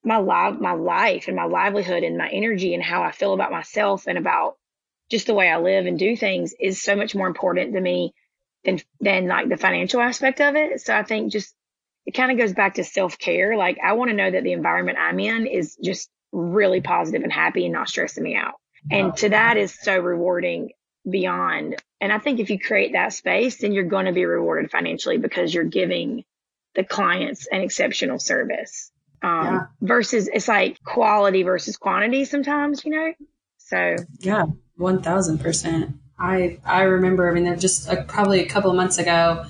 my 0.03 0.17
life, 0.17 0.59
my 0.59 0.73
life 0.73 1.27
and 1.27 1.35
my 1.35 1.45
livelihood 1.45 2.03
and 2.03 2.17
my 2.17 2.29
energy 2.29 2.73
and 2.73 2.83
how 2.83 3.03
I 3.03 3.11
feel 3.11 3.33
about 3.33 3.51
myself 3.51 4.07
and 4.07 4.17
about 4.17 4.57
just 5.09 5.27
the 5.27 5.33
way 5.33 5.49
I 5.49 5.59
live 5.59 5.85
and 5.85 5.99
do 5.99 6.15
things 6.15 6.53
is 6.59 6.81
so 6.81 6.95
much 6.95 7.15
more 7.15 7.27
important 7.27 7.73
to 7.73 7.81
me 7.81 8.13
than, 8.63 8.79
than 8.99 9.27
like 9.27 9.49
the 9.49 9.57
financial 9.57 10.01
aspect 10.01 10.41
of 10.41 10.55
it. 10.55 10.81
So 10.81 10.95
I 10.95 11.03
think 11.03 11.31
just 11.31 11.53
it 12.05 12.11
kind 12.11 12.31
of 12.31 12.37
goes 12.37 12.53
back 12.53 12.75
to 12.75 12.83
self 12.83 13.17
care. 13.17 13.57
Like 13.57 13.77
I 13.83 13.93
want 13.93 14.09
to 14.09 14.15
know 14.15 14.29
that 14.29 14.43
the 14.43 14.53
environment 14.53 14.97
I'm 14.99 15.19
in 15.19 15.47
is 15.47 15.77
just 15.81 16.09
really 16.31 16.81
positive 16.81 17.23
and 17.23 17.31
happy 17.31 17.65
and 17.65 17.73
not 17.73 17.89
stressing 17.89 18.23
me 18.23 18.35
out. 18.35 18.55
And 18.91 19.15
to 19.17 19.29
that 19.29 19.57
is 19.57 19.73
so 19.73 19.97
rewarding 19.97 20.71
beyond. 21.09 21.81
And 22.01 22.11
I 22.11 22.19
think 22.19 22.39
if 22.39 22.49
you 22.49 22.59
create 22.59 22.93
that 22.93 23.13
space, 23.13 23.57
then 23.57 23.71
you're 23.71 23.83
going 23.85 24.05
to 24.05 24.11
be 24.11 24.25
rewarded 24.25 24.71
financially 24.71 25.17
because 25.17 25.53
you're 25.53 25.63
giving 25.63 26.23
the 26.75 26.83
clients 26.83 27.47
an 27.47 27.61
exceptional 27.61 28.19
service. 28.19 28.91
Um, 29.21 29.45
Yeah. 29.45 29.59
versus 29.81 30.27
it's 30.27 30.47
like 30.47 30.83
quality 30.83 31.43
versus 31.43 31.77
quantity 31.77 32.25
sometimes, 32.25 32.83
you 32.83 32.91
know? 32.91 33.13
So 33.57 33.95
Yeah, 34.19 34.45
one 34.75 35.01
thousand 35.01 35.39
percent. 35.39 35.95
I 36.19 36.59
I 36.65 36.83
remember. 36.83 37.29
I 37.29 37.33
mean, 37.33 37.43
there 37.45 37.55
just 37.55 37.89
uh, 37.89 38.03
probably 38.03 38.41
a 38.41 38.45
couple 38.45 38.69
of 38.69 38.75
months 38.75 38.97
ago, 38.97 39.45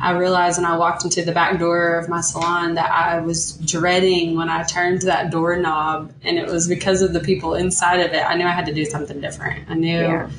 I 0.00 0.12
realized 0.12 0.58
when 0.58 0.70
I 0.70 0.76
walked 0.76 1.04
into 1.04 1.22
the 1.22 1.32
back 1.32 1.58
door 1.58 1.96
of 1.96 2.08
my 2.08 2.20
salon 2.20 2.74
that 2.74 2.90
I 2.90 3.20
was 3.20 3.54
dreading 3.56 4.36
when 4.36 4.48
I 4.48 4.62
turned 4.62 5.02
that 5.02 5.30
doorknob, 5.30 6.12
and 6.22 6.38
it 6.38 6.46
was 6.46 6.68
because 6.68 7.02
of 7.02 7.12
the 7.12 7.20
people 7.20 7.54
inside 7.54 8.00
of 8.00 8.12
it. 8.12 8.22
I 8.24 8.34
knew 8.36 8.46
I 8.46 8.52
had 8.52 8.66
to 8.66 8.74
do 8.74 8.84
something 8.84 9.20
different. 9.20 9.68
I 9.68 9.74
knew 9.74 10.00
Yeah. 10.00 10.30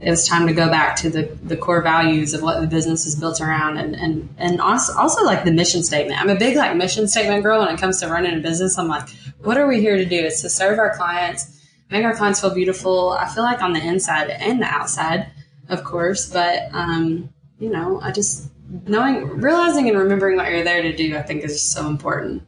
it 0.00 0.10
was 0.10 0.26
time 0.26 0.46
to 0.46 0.54
go 0.54 0.68
back 0.70 0.96
to 0.96 1.10
the, 1.10 1.24
the 1.42 1.56
core 1.56 1.82
values 1.82 2.32
of 2.32 2.42
what 2.42 2.60
the 2.60 2.66
business 2.66 3.04
is 3.04 3.14
built 3.14 3.40
around, 3.42 3.76
and 3.76 3.94
and 3.94 4.34
and 4.38 4.60
also 4.60 4.96
also 4.96 5.22
like 5.24 5.44
the 5.44 5.52
mission 5.52 5.82
statement. 5.82 6.18
I'm 6.20 6.30
a 6.30 6.36
big 6.36 6.56
like 6.56 6.74
mission 6.76 7.06
statement 7.06 7.42
girl 7.42 7.60
when 7.60 7.74
it 7.74 7.78
comes 7.78 8.00
to 8.00 8.08
running 8.08 8.34
a 8.38 8.40
business. 8.40 8.78
I'm 8.78 8.88
like, 8.88 9.08
what 9.42 9.58
are 9.58 9.66
we 9.66 9.80
here 9.80 9.96
to 9.96 10.04
do? 10.06 10.16
It's 10.16 10.40
to 10.42 10.48
serve 10.48 10.78
our 10.78 10.96
clients 10.96 11.54
make 11.90 12.04
our 12.04 12.14
clients 12.16 12.40
feel 12.40 12.52
beautiful. 12.52 13.10
I 13.10 13.28
feel 13.28 13.44
like 13.44 13.62
on 13.62 13.72
the 13.72 13.80
inside 13.84 14.30
and 14.30 14.60
the 14.60 14.66
outside, 14.66 15.30
of 15.68 15.84
course, 15.84 16.28
but 16.30 16.68
um, 16.72 17.28
you 17.58 17.70
know, 17.70 18.00
I 18.02 18.10
just 18.10 18.50
knowing, 18.86 19.26
realizing, 19.40 19.88
and 19.88 19.98
remembering 19.98 20.36
what 20.36 20.50
you're 20.50 20.64
there 20.64 20.82
to 20.82 20.94
do, 20.94 21.16
I 21.16 21.22
think 21.22 21.44
is 21.44 21.62
so 21.62 21.86
important. 21.86 22.42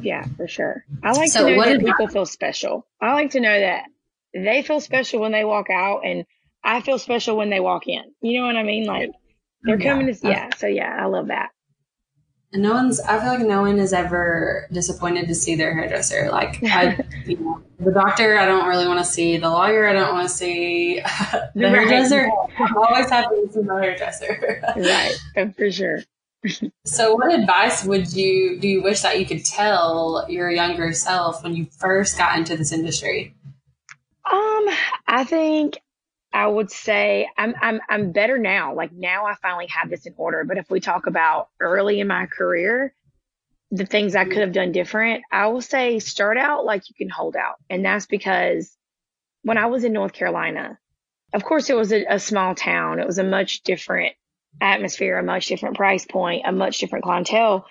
Yeah, 0.00 0.24
for 0.36 0.48
sure. 0.48 0.84
I 1.02 1.12
like 1.12 1.30
So 1.30 1.44
to 1.44 1.50
know 1.50 1.56
what 1.56 1.68
that 1.68 1.80
people 1.80 2.08
feel 2.08 2.26
special. 2.26 2.86
I 3.00 3.12
like 3.12 3.30
to 3.32 3.40
know 3.40 3.60
that 3.60 3.84
they 4.34 4.62
feel 4.62 4.80
special 4.80 5.20
when 5.20 5.32
they 5.32 5.44
walk 5.44 5.68
out 5.70 6.00
and 6.04 6.24
I 6.64 6.80
feel 6.80 6.98
special 6.98 7.36
when 7.36 7.50
they 7.50 7.60
walk 7.60 7.86
in. 7.86 8.02
You 8.20 8.40
know 8.40 8.46
what 8.46 8.56
I 8.56 8.62
mean? 8.62 8.86
Like 8.86 9.10
they're 9.62 9.78
Yeah. 9.78 9.90
coming 9.90 10.06
to, 10.06 10.14
see 10.14 10.28
yeah. 10.28 10.50
So 10.56 10.66
yeah, 10.66 10.96
I 10.98 11.06
love 11.06 11.28
that. 11.28 11.50
And 12.52 12.62
no 12.62 12.74
one's, 12.74 13.00
I 13.00 13.18
feel 13.18 13.28
like 13.28 13.46
no 13.46 13.62
one 13.62 13.78
is 13.78 13.92
ever 13.94 14.66
disappointed 14.70 15.26
to 15.28 15.34
see 15.34 15.54
their 15.54 15.74
hairdresser. 15.74 16.28
Like, 16.30 16.62
I, 16.64 16.98
you 17.26 17.38
know, 17.38 17.62
the 17.80 17.92
doctor, 17.92 18.36
I 18.36 18.44
don't 18.44 18.68
really 18.68 18.86
want 18.86 18.98
to 18.98 19.04
see. 19.04 19.38
The 19.38 19.48
lawyer, 19.48 19.86
I 19.88 19.94
don't 19.94 20.12
want 20.14 20.28
to 20.28 20.34
see. 20.34 20.96
the 21.32 21.50
Right. 21.54 21.72
hairdresser, 21.74 22.30
I'm 22.58 22.76
always 22.76 23.08
happy 23.08 23.36
to 23.46 23.52
see 23.52 23.60
my 23.62 23.80
hairdresser. 23.82 24.62
Right. 24.76 25.54
For 25.56 25.70
sure. 25.70 26.00
So, 26.84 27.14
what 27.14 27.32
advice 27.32 27.84
would 27.84 28.12
you 28.12 28.58
do? 28.60 28.66
You 28.68 28.82
wish 28.82 29.00
that 29.02 29.18
you 29.20 29.24
could 29.26 29.44
tell 29.44 30.26
your 30.28 30.50
younger 30.50 30.92
self 30.92 31.42
when 31.44 31.54
you 31.54 31.66
first 31.78 32.18
got 32.18 32.36
into 32.36 32.56
this 32.56 32.72
industry? 32.72 33.34
Um, 34.30 34.68
I 35.06 35.24
think 35.24 35.80
I 36.32 36.46
would 36.46 36.70
say 36.70 37.28
I'm 37.36 37.54
I'm 37.60 37.80
I'm 37.88 38.12
better 38.12 38.38
now. 38.38 38.74
Like 38.74 38.92
now 38.92 39.26
I 39.26 39.34
finally 39.34 39.66
have 39.68 39.90
this 39.90 40.06
in 40.06 40.14
order. 40.16 40.44
But 40.44 40.58
if 40.58 40.70
we 40.70 40.80
talk 40.80 41.06
about 41.06 41.48
early 41.60 42.00
in 42.00 42.08
my 42.08 42.26
career, 42.26 42.94
the 43.70 43.86
things 43.86 44.14
I 44.14 44.24
could 44.24 44.38
have 44.38 44.52
done 44.52 44.72
different, 44.72 45.24
I 45.30 45.48
will 45.48 45.62
say 45.62 45.98
start 45.98 46.38
out 46.38 46.64
like 46.64 46.88
you 46.88 46.94
can 46.94 47.08
hold 47.08 47.36
out. 47.36 47.56
And 47.70 47.84
that's 47.84 48.06
because 48.06 48.76
when 49.42 49.58
I 49.58 49.66
was 49.66 49.84
in 49.84 49.92
North 49.92 50.12
Carolina, 50.12 50.78
of 51.34 51.44
course, 51.44 51.70
it 51.70 51.76
was 51.76 51.92
a, 51.92 52.04
a 52.08 52.18
small 52.18 52.54
town. 52.54 52.98
It 52.98 53.06
was 53.06 53.18
a 53.18 53.24
much 53.24 53.62
different 53.62 54.14
atmosphere, 54.60 55.18
a 55.18 55.22
much 55.22 55.46
different 55.46 55.76
price 55.76 56.04
point, 56.06 56.42
a 56.46 56.52
much 56.52 56.78
different 56.78 57.04
clientele. 57.04 57.66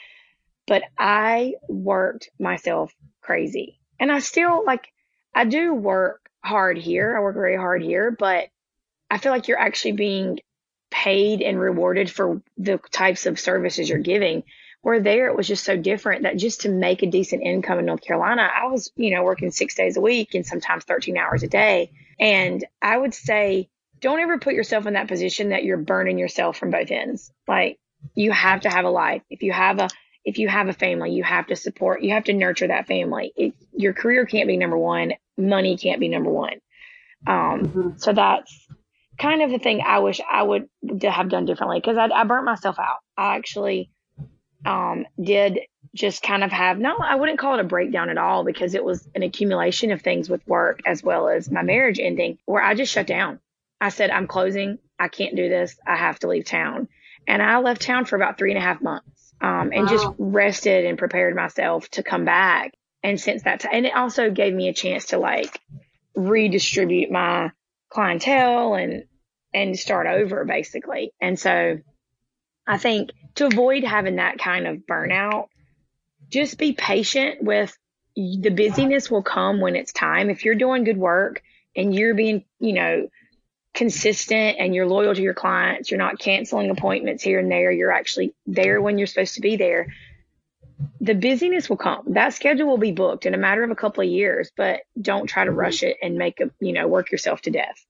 But 0.67 0.83
I 0.97 1.55
worked 1.67 2.29
myself 2.39 2.93
crazy. 3.21 3.79
And 3.99 4.11
I 4.11 4.19
still 4.19 4.63
like, 4.65 4.87
I 5.33 5.45
do 5.45 5.73
work 5.73 6.20
hard 6.43 6.77
here. 6.77 7.15
I 7.15 7.21
work 7.21 7.35
very 7.35 7.57
hard 7.57 7.81
here, 7.81 8.11
but 8.11 8.49
I 9.09 9.17
feel 9.17 9.31
like 9.31 9.47
you're 9.47 9.59
actually 9.59 9.93
being 9.93 10.39
paid 10.89 11.41
and 11.41 11.59
rewarded 11.59 12.09
for 12.11 12.41
the 12.57 12.79
types 12.91 13.25
of 13.25 13.39
services 13.39 13.89
you're 13.89 13.99
giving. 13.99 14.43
Where 14.81 14.99
there, 14.99 15.27
it 15.27 15.37
was 15.37 15.47
just 15.47 15.63
so 15.63 15.77
different 15.77 16.23
that 16.23 16.37
just 16.37 16.61
to 16.61 16.69
make 16.69 17.03
a 17.03 17.07
decent 17.07 17.43
income 17.43 17.77
in 17.77 17.85
North 17.85 18.01
Carolina, 18.01 18.49
I 18.51 18.65
was, 18.65 18.91
you 18.95 19.11
know, 19.11 19.23
working 19.23 19.51
six 19.51 19.75
days 19.75 19.95
a 19.95 20.01
week 20.01 20.33
and 20.33 20.43
sometimes 20.43 20.85
13 20.85 21.17
hours 21.17 21.43
a 21.43 21.47
day. 21.47 21.91
And 22.19 22.65
I 22.81 22.97
would 22.97 23.13
say, 23.13 23.69
don't 23.99 24.19
ever 24.19 24.39
put 24.39 24.55
yourself 24.55 24.87
in 24.87 24.93
that 24.93 25.07
position 25.07 25.49
that 25.49 25.63
you're 25.63 25.77
burning 25.77 26.17
yourself 26.17 26.57
from 26.57 26.71
both 26.71 26.89
ends. 26.89 27.31
Like 27.47 27.79
you 28.15 28.31
have 28.31 28.61
to 28.61 28.69
have 28.69 28.85
a 28.85 28.89
life. 28.89 29.21
If 29.29 29.43
you 29.43 29.51
have 29.51 29.79
a, 29.79 29.89
if 30.23 30.37
you 30.37 30.47
have 30.47 30.67
a 30.67 30.73
family, 30.73 31.11
you 31.11 31.23
have 31.23 31.47
to 31.47 31.55
support, 31.55 32.03
you 32.03 32.13
have 32.13 32.25
to 32.25 32.33
nurture 32.33 32.67
that 32.67 32.87
family. 32.87 33.33
It, 33.35 33.53
your 33.73 33.93
career 33.93 34.25
can't 34.25 34.47
be 34.47 34.57
number 34.57 34.77
one. 34.77 35.13
Money 35.37 35.77
can't 35.77 35.99
be 35.99 36.09
number 36.09 36.29
one. 36.29 36.59
Um, 37.27 37.61
mm-hmm. 37.61 37.89
so 37.97 38.13
that's 38.13 38.67
kind 39.19 39.41
of 39.41 39.51
the 39.51 39.59
thing 39.59 39.81
I 39.85 39.99
wish 39.99 40.19
I 40.29 40.43
would 40.43 40.69
have 41.03 41.29
done 41.29 41.45
differently 41.45 41.79
because 41.79 41.97
I, 41.97 42.05
I 42.05 42.23
burnt 42.23 42.45
myself 42.45 42.79
out. 42.79 42.99
I 43.17 43.35
actually, 43.35 43.91
um, 44.65 45.05
did 45.21 45.59
just 45.93 46.21
kind 46.23 46.43
of 46.43 46.51
have 46.51 46.77
no, 46.77 46.97
I 46.97 47.15
wouldn't 47.15 47.39
call 47.39 47.55
it 47.55 47.61
a 47.61 47.65
breakdown 47.65 48.09
at 48.09 48.17
all 48.17 48.43
because 48.43 48.75
it 48.75 48.83
was 48.83 49.07
an 49.13 49.23
accumulation 49.23 49.91
of 49.91 50.01
things 50.01 50.29
with 50.29 50.47
work 50.47 50.81
as 50.85 51.03
well 51.03 51.27
as 51.27 51.51
my 51.51 51.63
marriage 51.63 51.99
ending 51.99 52.37
where 52.45 52.63
I 52.63 52.75
just 52.75 52.93
shut 52.93 53.07
down. 53.07 53.39
I 53.79 53.89
said, 53.89 54.11
I'm 54.11 54.27
closing. 54.27 54.77
I 54.99 55.07
can't 55.07 55.35
do 55.35 55.49
this. 55.49 55.75
I 55.85 55.95
have 55.95 56.19
to 56.19 56.27
leave 56.27 56.45
town. 56.45 56.87
And 57.27 57.41
I 57.41 57.57
left 57.57 57.81
town 57.81 58.05
for 58.05 58.15
about 58.15 58.37
three 58.37 58.51
and 58.51 58.57
a 58.57 58.61
half 58.61 58.81
months 58.81 59.20
um, 59.41 59.71
and 59.73 59.85
wow. 59.85 59.87
just 59.87 60.07
rested 60.17 60.85
and 60.85 60.97
prepared 60.97 61.35
myself 61.35 61.89
to 61.91 62.03
come 62.03 62.25
back. 62.25 62.73
And 63.03 63.19
since 63.19 63.43
that 63.43 63.61
time, 63.61 63.71
and 63.73 63.85
it 63.87 63.95
also 63.95 64.29
gave 64.29 64.53
me 64.53 64.69
a 64.69 64.73
chance 64.73 65.07
to 65.07 65.17
like 65.17 65.59
redistribute 66.15 67.11
my 67.11 67.51
clientele 67.89 68.75
and, 68.75 69.05
and 69.53 69.77
start 69.77 70.07
over 70.07 70.45
basically. 70.45 71.11
And 71.19 71.39
so 71.39 71.79
I 72.67 72.77
think 72.77 73.09
to 73.35 73.47
avoid 73.47 73.83
having 73.83 74.17
that 74.17 74.37
kind 74.37 74.67
of 74.67 74.77
burnout, 74.77 75.47
just 76.29 76.57
be 76.57 76.73
patient 76.73 77.43
with 77.43 77.75
the 78.15 78.49
busyness 78.49 79.09
will 79.09 79.23
come 79.23 79.59
when 79.61 79.75
it's 79.75 79.91
time. 79.91 80.29
If 80.29 80.45
you're 80.45 80.55
doing 80.55 80.83
good 80.83 80.97
work 80.97 81.41
and 81.75 81.95
you're 81.95 82.13
being, 82.13 82.45
you 82.59 82.73
know, 82.73 83.07
consistent 83.81 84.57
and 84.59 84.75
you're 84.75 84.85
loyal 84.85 85.15
to 85.15 85.21
your 85.23 85.33
clients, 85.33 85.89
you're 85.89 85.97
not 85.97 86.19
canceling 86.19 86.69
appointments 86.69 87.23
here 87.23 87.39
and 87.39 87.49
there, 87.49 87.71
you're 87.71 87.91
actually 87.91 88.31
there 88.45 88.79
when 88.79 88.99
you're 88.99 89.07
supposed 89.07 89.33
to 89.33 89.41
be 89.41 89.55
there. 89.55 89.87
The 90.99 91.15
busyness 91.15 91.67
will 91.67 91.77
come. 91.77 92.03
That 92.13 92.35
schedule 92.35 92.67
will 92.67 92.77
be 92.77 92.91
booked 92.91 93.25
in 93.25 93.33
a 93.33 93.39
matter 93.39 93.63
of 93.63 93.71
a 93.71 93.75
couple 93.75 94.03
of 94.03 94.07
years, 94.07 94.51
but 94.55 94.81
don't 95.01 95.25
try 95.25 95.45
to 95.45 95.51
rush 95.51 95.81
it 95.81 95.97
and 95.99 96.15
make 96.15 96.39
a, 96.41 96.51
you 96.59 96.73
know, 96.73 96.87
work 96.87 97.11
yourself 97.11 97.41
to 97.41 97.49
death. 97.49 97.83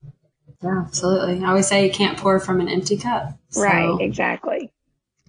Yeah, 0.64 0.82
absolutely. 0.86 1.44
I 1.44 1.50
always 1.50 1.68
say 1.68 1.86
you 1.86 1.92
can't 1.92 2.18
pour 2.18 2.40
from 2.40 2.62
an 2.62 2.70
empty 2.70 2.96
cup. 2.96 3.38
So. 3.50 3.62
Right, 3.62 3.98
exactly. 4.00 4.72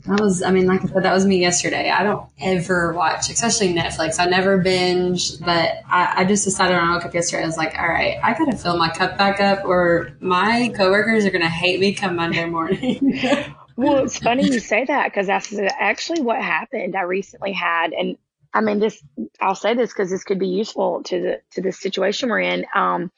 That 0.06 0.20
was, 0.20 0.42
I 0.42 0.50
mean, 0.50 0.66
like 0.66 0.82
I 0.82 0.86
said, 0.86 1.04
that 1.04 1.12
was 1.12 1.24
me 1.24 1.38
yesterday. 1.38 1.88
I 1.88 2.02
don't 2.02 2.28
ever 2.40 2.92
watch, 2.92 3.30
especially 3.30 3.72
Netflix. 3.72 4.18
I 4.18 4.24
never 4.24 4.58
binge, 4.58 5.38
but 5.38 5.80
I, 5.88 6.14
I 6.16 6.24
just 6.24 6.44
decided 6.44 6.74
when 6.74 6.84
I 6.84 6.94
woke 6.94 7.04
up 7.04 7.14
yesterday, 7.14 7.44
I 7.44 7.46
was 7.46 7.56
like, 7.56 7.78
all 7.78 7.86
right, 7.86 8.18
I 8.20 8.36
got 8.36 8.50
to 8.50 8.56
fill 8.56 8.76
my 8.76 8.88
cup 8.88 9.16
back 9.16 9.40
up 9.40 9.64
or 9.64 10.16
my 10.20 10.72
coworkers 10.76 11.24
are 11.24 11.30
to 11.30 11.48
hate 11.48 11.78
me 11.78 11.94
come 11.94 12.16
Monday 12.16 12.44
morning. 12.46 13.20
well, 13.76 14.04
it's 14.04 14.18
funny 14.18 14.44
you 14.44 14.58
say 14.58 14.84
that 14.84 15.06
because 15.06 15.28
that's 15.28 15.52
actually 15.78 16.22
what 16.22 16.42
happened. 16.42 16.96
I 16.96 17.02
recently 17.02 17.52
had, 17.52 17.92
and 17.92 18.18
I 18.52 18.60
mean, 18.60 18.80
this, 18.80 19.00
I'll 19.40 19.54
say 19.54 19.74
this 19.74 19.92
because 19.92 20.10
this 20.10 20.24
could 20.24 20.40
be 20.40 20.48
useful 20.48 21.04
to 21.04 21.20
the, 21.20 21.40
to 21.52 21.62
the 21.62 21.70
situation 21.70 22.28
we're 22.28 22.40
in. 22.40 22.66
Um, 22.74 23.12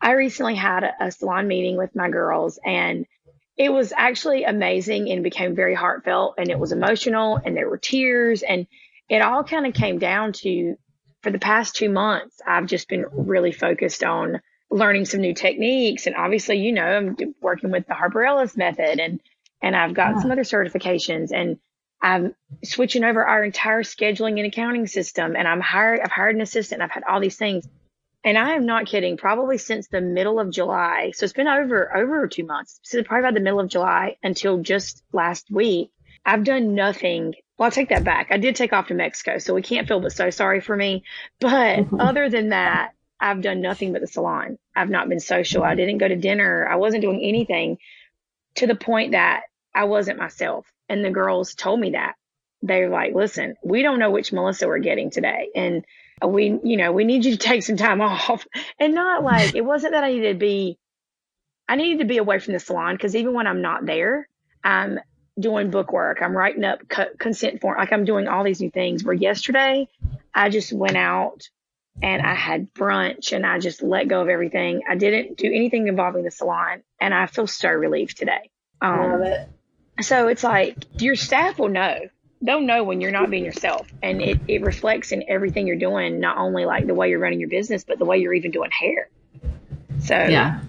I 0.00 0.12
recently 0.12 0.54
had 0.54 0.82
a, 0.82 0.92
a 1.06 1.10
salon 1.12 1.46
meeting 1.46 1.76
with 1.76 1.94
my 1.94 2.08
girls 2.08 2.58
and 2.64 3.06
it 3.56 3.72
was 3.72 3.92
actually 3.96 4.44
amazing 4.44 5.10
and 5.10 5.22
became 5.22 5.54
very 5.54 5.74
heartfelt 5.74 6.34
and 6.38 6.48
it 6.50 6.58
was 6.58 6.72
mm-hmm. 6.72 6.84
emotional 6.84 7.40
and 7.44 7.56
there 7.56 7.68
were 7.68 7.78
tears 7.78 8.42
and 8.42 8.66
it 9.08 9.22
all 9.22 9.44
kind 9.44 9.66
of 9.66 9.74
came 9.74 9.98
down 9.98 10.32
to 10.32 10.76
for 11.22 11.30
the 11.30 11.38
past 11.38 11.76
two 11.76 11.88
months 11.88 12.40
i've 12.46 12.66
just 12.66 12.88
been 12.88 13.04
really 13.12 13.52
focused 13.52 14.02
on 14.02 14.40
learning 14.70 15.04
some 15.04 15.20
new 15.20 15.34
techniques 15.34 16.06
and 16.06 16.16
obviously 16.16 16.58
you 16.58 16.72
know 16.72 16.84
i'm 16.84 17.16
working 17.40 17.70
with 17.70 17.86
the 17.86 17.94
harper 17.94 18.24
ellis 18.24 18.56
method 18.56 18.98
and 18.98 19.20
and 19.62 19.76
i've 19.76 19.94
got 19.94 20.14
yeah. 20.14 20.20
some 20.22 20.30
other 20.30 20.42
certifications 20.42 21.30
and 21.32 21.58
i'm 22.00 22.34
switching 22.64 23.04
over 23.04 23.24
our 23.24 23.44
entire 23.44 23.82
scheduling 23.82 24.38
and 24.38 24.46
accounting 24.46 24.86
system 24.86 25.36
and 25.36 25.46
i'm 25.46 25.60
hired 25.60 26.00
i've 26.00 26.10
hired 26.10 26.34
an 26.34 26.40
assistant 26.40 26.80
i've 26.80 26.90
had 26.90 27.04
all 27.08 27.20
these 27.20 27.36
things 27.36 27.68
and 28.24 28.38
I 28.38 28.54
am 28.54 28.66
not 28.66 28.86
kidding, 28.86 29.16
probably 29.16 29.58
since 29.58 29.88
the 29.88 30.00
middle 30.00 30.38
of 30.38 30.50
July. 30.50 31.12
So 31.14 31.24
it's 31.24 31.32
been 31.32 31.48
over, 31.48 31.94
over 31.96 32.28
two 32.28 32.44
months. 32.44 32.78
So 32.82 33.02
probably 33.02 33.20
about 33.20 33.34
the 33.34 33.40
middle 33.40 33.60
of 33.60 33.68
July 33.68 34.16
until 34.22 34.58
just 34.58 35.02
last 35.12 35.50
week. 35.50 35.90
I've 36.24 36.44
done 36.44 36.74
nothing. 36.74 37.34
Well, 37.58 37.66
I'll 37.66 37.72
take 37.72 37.88
that 37.88 38.04
back. 38.04 38.28
I 38.30 38.38
did 38.38 38.54
take 38.54 38.72
off 38.72 38.88
to 38.88 38.94
Mexico, 38.94 39.38
so 39.38 39.54
we 39.54 39.62
can't 39.62 39.88
feel 39.88 40.00
but 40.00 40.12
so 40.12 40.30
sorry 40.30 40.60
for 40.60 40.76
me. 40.76 41.02
But 41.40 41.78
mm-hmm. 41.78 42.00
other 42.00 42.30
than 42.30 42.50
that, 42.50 42.92
I've 43.18 43.42
done 43.42 43.60
nothing 43.60 43.92
but 43.92 44.00
the 44.00 44.06
salon. 44.06 44.58
I've 44.74 44.90
not 44.90 45.08
been 45.08 45.20
social. 45.20 45.64
I 45.64 45.74
didn't 45.74 45.98
go 45.98 46.08
to 46.08 46.16
dinner. 46.16 46.66
I 46.68 46.76
wasn't 46.76 47.02
doing 47.02 47.20
anything 47.22 47.78
to 48.56 48.66
the 48.66 48.74
point 48.74 49.12
that 49.12 49.42
I 49.74 49.84
wasn't 49.84 50.18
myself. 50.18 50.66
And 50.88 51.04
the 51.04 51.10
girls 51.10 51.54
told 51.54 51.80
me 51.80 51.90
that. 51.90 52.14
They're 52.62 52.90
like, 52.90 53.14
listen, 53.14 53.56
we 53.64 53.82
don't 53.82 53.98
know 53.98 54.10
which 54.12 54.32
Melissa 54.32 54.68
we're 54.68 54.78
getting 54.78 55.10
today. 55.10 55.48
And 55.54 55.84
we, 56.26 56.58
you 56.62 56.76
know, 56.76 56.92
we 56.92 57.04
need 57.04 57.24
you 57.24 57.32
to 57.32 57.38
take 57.38 57.62
some 57.62 57.76
time 57.76 58.00
off. 58.00 58.46
And 58.78 58.94
not 58.94 59.22
like, 59.24 59.54
it 59.54 59.62
wasn't 59.62 59.92
that 59.94 60.04
I 60.04 60.12
needed 60.12 60.34
to 60.34 60.38
be, 60.38 60.78
I 61.68 61.76
needed 61.76 62.00
to 62.00 62.04
be 62.04 62.18
away 62.18 62.38
from 62.38 62.54
the 62.54 62.60
salon 62.60 62.94
because 62.94 63.16
even 63.16 63.34
when 63.34 63.46
I'm 63.46 63.62
not 63.62 63.86
there, 63.86 64.28
I'm 64.64 65.00
doing 65.38 65.70
book 65.70 65.92
work. 65.92 66.18
I'm 66.20 66.36
writing 66.36 66.64
up 66.64 66.80
consent 67.18 67.60
form. 67.60 67.78
Like 67.78 67.92
I'm 67.92 68.04
doing 68.04 68.28
all 68.28 68.44
these 68.44 68.60
new 68.60 68.70
things. 68.70 69.04
Where 69.04 69.14
yesterday 69.14 69.88
I 70.34 70.50
just 70.50 70.72
went 70.72 70.96
out 70.96 71.48
and 72.02 72.22
I 72.22 72.34
had 72.34 72.72
brunch 72.74 73.32
and 73.32 73.46
I 73.46 73.58
just 73.58 73.82
let 73.82 74.08
go 74.08 74.20
of 74.20 74.28
everything. 74.28 74.82
I 74.88 74.96
didn't 74.96 75.38
do 75.38 75.46
anything 75.46 75.88
involving 75.88 76.24
the 76.24 76.30
salon 76.30 76.82
and 77.00 77.14
I 77.14 77.26
feel 77.26 77.46
so 77.46 77.70
relieved 77.70 78.18
today. 78.18 78.50
Um, 78.80 79.12
Love 79.12 79.20
it. 79.22 79.48
So 80.02 80.28
it's 80.28 80.42
like 80.42 80.76
your 81.00 81.14
staff 81.14 81.58
will 81.58 81.68
know 81.68 81.98
they'll 82.42 82.60
know 82.60 82.84
when 82.84 83.00
you're 83.00 83.12
not 83.12 83.30
being 83.30 83.44
yourself. 83.44 83.88
And 84.02 84.20
it, 84.20 84.40
it 84.48 84.62
reflects 84.62 85.12
in 85.12 85.24
everything 85.28 85.66
you're 85.66 85.76
doing 85.76 86.20
not 86.20 86.38
only 86.38 86.64
like 86.64 86.86
the 86.86 86.94
way 86.94 87.08
you're 87.08 87.20
running 87.20 87.40
your 87.40 87.48
business 87.48 87.84
but 87.84 87.98
the 87.98 88.04
way 88.04 88.18
you're 88.18 88.34
even 88.34 88.50
doing 88.50 88.70
hair. 88.70 89.08
So 90.00 90.14
yeah. 90.14 90.60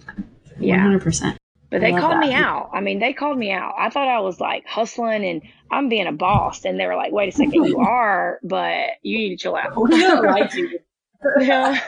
yeah. 0.60 0.86
100% 0.88 1.38
but 1.70 1.82
they 1.82 1.90
called 1.90 2.14
that. 2.14 2.20
me 2.20 2.34
out. 2.34 2.70
I 2.72 2.82
mean 2.82 3.00
they 3.00 3.14
called 3.14 3.38
me 3.38 3.52
out. 3.52 3.74
I 3.78 3.90
thought 3.90 4.08
i 4.08 4.20
was 4.20 4.40
like 4.40 4.68
hustling 4.68 5.26
and 5.26 5.42
i'm 5.72 5.90
being 5.90 6.08
a 6.08 6.12
boss. 6.12 6.66
And 6.66 6.80
they 6.80 6.86
were 6.86 6.96
like 6.96 7.12
wait 7.12 7.30
a 7.30 7.32
second 7.36 7.66
you 7.66 7.80
are 7.80 8.40
but 8.44 8.90
you 9.02 9.18
need 9.18 9.30
to 9.30 9.38
chill 9.38 9.56
out. 9.56 9.76
We 9.76 10.00
don't 10.00 10.24
like 10.24 10.54
you. 10.54 10.80
Yeah. 11.40 11.80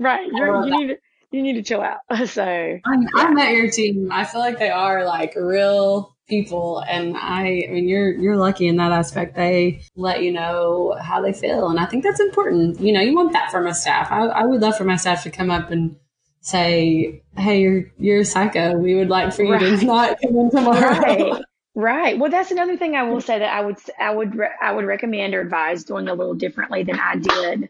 right. 0.00 0.26
You 0.26 0.78
need 0.78 0.86
to 0.88 0.96
you 1.30 1.42
need 1.42 1.54
to 1.54 1.62
chill 1.62 1.80
out. 1.80 2.00
So 2.28 2.42
I, 2.42 2.78
yeah. 2.84 3.08
I 3.14 3.32
met 3.32 3.52
your 3.52 3.70
team. 3.70 4.10
I 4.12 4.24
feel 4.24 4.40
like 4.40 4.58
they 4.58 4.70
are 4.70 5.04
like 5.04 5.34
real 5.36 6.13
people 6.26 6.82
and 6.88 7.16
I, 7.16 7.64
I 7.68 7.72
mean 7.72 7.88
you're 7.88 8.12
you're 8.12 8.36
lucky 8.36 8.66
in 8.66 8.76
that 8.76 8.92
aspect. 8.92 9.36
They 9.36 9.82
let 9.96 10.22
you 10.22 10.32
know 10.32 10.96
how 11.00 11.20
they 11.20 11.32
feel 11.32 11.68
and 11.68 11.78
I 11.78 11.86
think 11.86 12.04
that's 12.04 12.20
important. 12.20 12.80
You 12.80 12.92
know 12.92 13.00
you 13.00 13.14
want 13.14 13.32
that 13.32 13.50
from 13.50 13.66
a 13.66 13.74
staff. 13.74 14.10
I, 14.10 14.26
I 14.26 14.44
would 14.44 14.60
love 14.60 14.76
for 14.76 14.84
my 14.84 14.96
staff 14.96 15.22
to 15.24 15.30
come 15.30 15.50
up 15.50 15.70
and 15.70 15.96
say 16.40 17.22
hey 17.36 17.60
you're 17.60 17.84
you're 17.98 18.20
a 18.20 18.24
psycho. 18.24 18.76
We 18.76 18.94
would 18.94 19.08
like 19.08 19.32
for 19.34 19.44
you 19.44 19.52
right. 19.52 19.78
to 19.78 19.84
not 19.84 20.20
come 20.20 20.36
in 20.36 20.50
tomorrow. 20.50 20.98
Right. 20.98 21.44
right. 21.74 22.18
Well 22.18 22.30
that's 22.30 22.50
another 22.50 22.76
thing 22.76 22.96
I 22.96 23.02
will 23.04 23.20
say 23.20 23.38
that 23.38 23.52
I 23.52 23.60
would 23.60 23.76
I 23.98 24.14
would 24.14 24.38
I 24.62 24.72
would 24.72 24.86
recommend 24.86 25.34
or 25.34 25.40
advise 25.40 25.84
doing 25.84 26.08
a 26.08 26.14
little 26.14 26.34
differently 26.34 26.84
than 26.84 26.98
I 26.98 27.16
did 27.16 27.68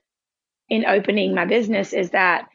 in 0.68 0.86
opening 0.86 1.34
my 1.34 1.44
business 1.44 1.92
is 1.92 2.10
that 2.10 2.48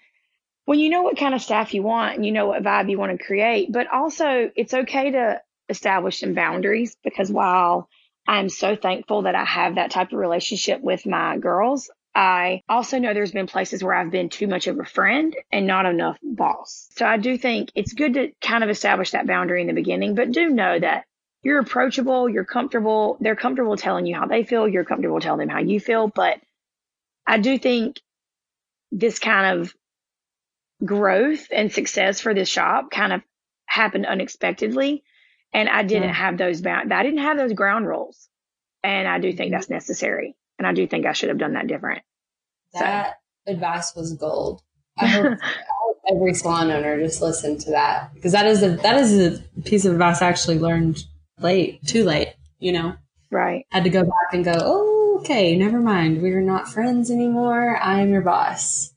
when 0.66 0.80
you 0.80 0.90
know 0.90 1.02
what 1.02 1.18
kind 1.18 1.34
of 1.34 1.42
staff 1.42 1.74
you 1.74 1.84
want 1.84 2.16
and 2.16 2.26
you 2.26 2.32
know 2.32 2.48
what 2.48 2.64
vibe 2.64 2.90
you 2.90 2.98
want 2.98 3.18
to 3.18 3.24
create 3.24 3.72
but 3.72 3.88
also 3.92 4.50
it's 4.56 4.74
okay 4.74 5.12
to 5.12 5.42
establish 5.70 6.20
some 6.20 6.34
boundaries 6.34 6.96
because 7.04 7.32
while 7.32 7.88
I'm 8.28 8.50
so 8.50 8.76
thankful 8.76 9.24
that 9.24 9.36
I 9.36 9.46
have 9.46 9.76
that 9.76 9.92
type 9.92 10.12
of 10.12 10.20
relationship 10.20 10.82
with 10.82 11.06
my 11.06 11.38
girls, 11.38 11.90
I 12.14 12.64
also 12.68 13.00
know 13.00 13.14
there's 13.14 13.32
been 13.32 13.48
places 13.48 13.84
where 13.84 13.94
I've 13.94 14.12
been 14.12 14.30
too 14.30 14.48
much 14.48 14.68
of 14.68 14.80
a 14.80 14.86
friend 14.86 15.36
and 15.52 15.68
not 15.68 15.86
enough 15.86 16.18
boss. 16.22 16.88
So 16.92 17.06
I 17.06 17.18
do 17.18 17.38
think 17.38 17.70
it's 17.76 17.94
good 17.94 18.16
to 18.16 18.32
kind 18.42 18.64
of 18.64 18.70
establish 18.70 19.12
that 19.12 19.28
boundary 19.28 19.62
in 19.62 19.68
the 19.68 19.74
beginning, 19.74 20.16
but 20.16 20.32
do 20.32 20.50
know 20.50 20.80
that 20.80 21.06
you're 21.44 21.60
approachable, 21.60 22.28
you're 22.28 22.46
comfortable, 22.46 23.18
they're 23.22 23.36
comfortable 23.36 23.78
telling 23.78 24.06
you 24.06 24.16
how 24.16 24.26
they 24.26 24.44
feel, 24.44 24.68
you're 24.68 24.86
comfortable 24.86 25.20
telling 25.20 25.40
them 25.40 25.50
how 25.50 25.60
you 25.62 25.80
feel. 25.80 26.08
But 26.08 26.40
I 27.26 27.38
do 27.38 27.58
think 27.58 28.02
this 28.92 29.20
kind 29.20 29.60
of 29.60 29.74
growth 30.84 31.48
and 31.52 31.72
success 31.72 32.20
for 32.20 32.34
this 32.34 32.50
shop 32.50 32.92
kind 32.92 33.14
of 33.14 33.22
happened 33.66 34.06
unexpectedly. 34.06 35.04
And 35.54 35.68
I 35.68 35.84
didn't 35.84 36.10
have 36.10 36.38
those 36.38 36.62
bound, 36.62 36.94
I 36.94 37.04
didn't 37.04 37.20
have 37.20 37.38
those 37.38 37.54
ground 37.54 37.88
rules. 37.88 38.30
And 38.84 39.08
I 39.08 39.20
do 39.20 39.34
think 39.34 39.52
that's 39.52 39.70
necessary. 39.70 40.36
And 40.58 40.68
I 40.68 40.74
do 40.74 40.88
think 40.88 41.06
I 41.06 41.14
should 41.14 41.30
have 41.30 41.38
done 41.38 41.54
that 41.54 41.68
different. 41.68 42.02
That 42.74 43.16
so. 43.48 43.54
advice 43.54 43.96
was 43.96 44.14
gold. 44.14 44.62
I 44.98 45.08
hope 45.08 45.38
every 46.10 46.34
salon 46.34 46.72
owner 46.72 47.00
just 47.00 47.22
listen 47.22 47.58
to 47.58 47.72
that 47.72 48.14
because 48.14 48.32
that 48.32 48.46
is 48.46 48.64
a 48.64 48.70
that 48.78 48.98
is 48.98 49.18
a 49.18 49.62
piece 49.62 49.86
of 49.86 49.94
advice 49.94 50.22
I 50.22 50.28
actually 50.28 50.60
learned 50.60 51.04
late, 51.40 51.86
too 51.86 52.04
late. 52.04 52.36
You 52.60 52.74
know, 52.74 52.96
right? 53.32 53.66
I 53.72 53.78
Had 53.78 53.84
to 53.86 53.90
go 53.90 54.04
back 54.04 54.34
and 54.34 54.44
go. 54.44 54.54
Oh, 54.56 55.20
okay, 55.20 55.56
never 55.56 55.80
mind. 55.80 56.22
We 56.22 56.32
are 56.32 56.42
not 56.42 56.68
friends 56.68 57.10
anymore. 57.10 57.78
I 57.78 58.02
am 58.02 58.12
your 58.12 58.22
boss. 58.22 58.94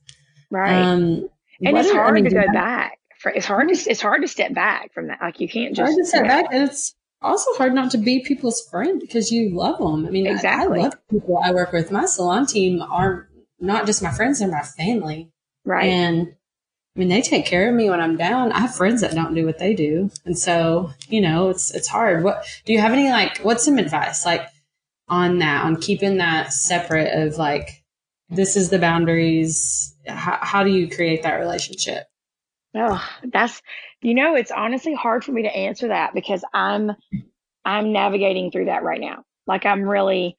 Right. 0.51 0.73
Um, 0.73 1.29
and 1.61 1.77
it's 1.77 1.91
hard 1.91 2.09
I 2.09 2.21
mean, 2.21 2.23
to 2.25 2.29
go 2.29 2.43
back. 2.53 2.99
It's 3.25 3.45
hard 3.45 3.69
to 3.69 3.89
it's 3.89 4.01
hard 4.01 4.21
to 4.21 4.27
step 4.27 4.53
back 4.53 4.93
from 4.93 5.07
that. 5.07 5.19
Like 5.21 5.39
you 5.39 5.47
can't 5.47 5.75
just 5.75 5.91
hard 5.91 5.97
to 5.97 6.05
step 6.05 6.23
back, 6.23 6.45
and 6.51 6.69
it's 6.69 6.95
also 7.21 7.51
hard 7.53 7.73
not 7.73 7.91
to 7.91 7.97
be 7.97 8.21
people's 8.21 8.67
friend 8.69 8.99
because 8.99 9.31
you 9.31 9.55
love 9.55 9.79
them. 9.79 10.05
I 10.05 10.09
mean, 10.09 10.27
exactly. 10.27 10.79
I, 10.79 10.81
I 10.81 10.85
love 10.85 11.07
people 11.09 11.39
I 11.43 11.51
work 11.51 11.71
with. 11.71 11.91
My 11.91 12.05
salon 12.05 12.45
team 12.45 12.81
are 12.81 13.29
not 13.59 13.85
just 13.85 14.03
my 14.03 14.11
friends; 14.11 14.39
they're 14.39 14.49
my 14.49 14.61
family. 14.61 15.31
Right. 15.65 15.85
And 15.85 16.35
I 16.95 16.99
mean, 16.99 17.09
they 17.09 17.21
take 17.21 17.45
care 17.47 17.69
of 17.69 17.75
me 17.75 17.89
when 17.89 17.99
I'm 17.99 18.17
down. 18.17 18.51
I 18.51 18.59
have 18.59 18.75
friends 18.75 19.01
that 19.01 19.15
don't 19.15 19.33
do 19.33 19.45
what 19.45 19.57
they 19.57 19.73
do. 19.73 20.11
And 20.25 20.37
so, 20.37 20.91
you 21.07 21.21
know, 21.21 21.49
it's, 21.49 21.73
it's 21.73 21.87
hard. 21.87 22.23
What, 22.23 22.45
do 22.65 22.73
you 22.73 22.79
have 22.79 22.91
any, 22.91 23.09
like, 23.09 23.39
what's 23.39 23.65
some 23.65 23.79
advice, 23.79 24.25
like, 24.27 24.47
on 25.07 25.39
that, 25.39 25.65
on 25.65 25.81
keeping 25.81 26.17
that 26.17 26.53
separate 26.53 27.11
of, 27.19 27.37
like, 27.37 27.83
this 28.29 28.55
is 28.55 28.69
the 28.69 28.77
boundaries? 28.77 29.95
How, 30.05 30.37
how 30.39 30.63
do 30.63 30.69
you 30.69 30.87
create 30.87 31.23
that 31.23 31.37
relationship? 31.37 32.05
Oh, 32.75 33.03
that's, 33.23 33.61
you 34.01 34.15
know, 34.15 34.35
it's 34.35 34.51
honestly 34.51 34.93
hard 34.93 35.23
for 35.23 35.31
me 35.31 35.43
to 35.43 35.55
answer 35.55 35.89
that 35.89 36.13
because 36.13 36.43
I'm, 36.53 36.91
I'm 37.63 37.93
navigating 37.93 38.51
through 38.51 38.65
that 38.65 38.83
right 38.83 38.99
now. 38.99 39.25
Like, 39.45 39.65
I'm 39.65 39.83
really 39.83 40.37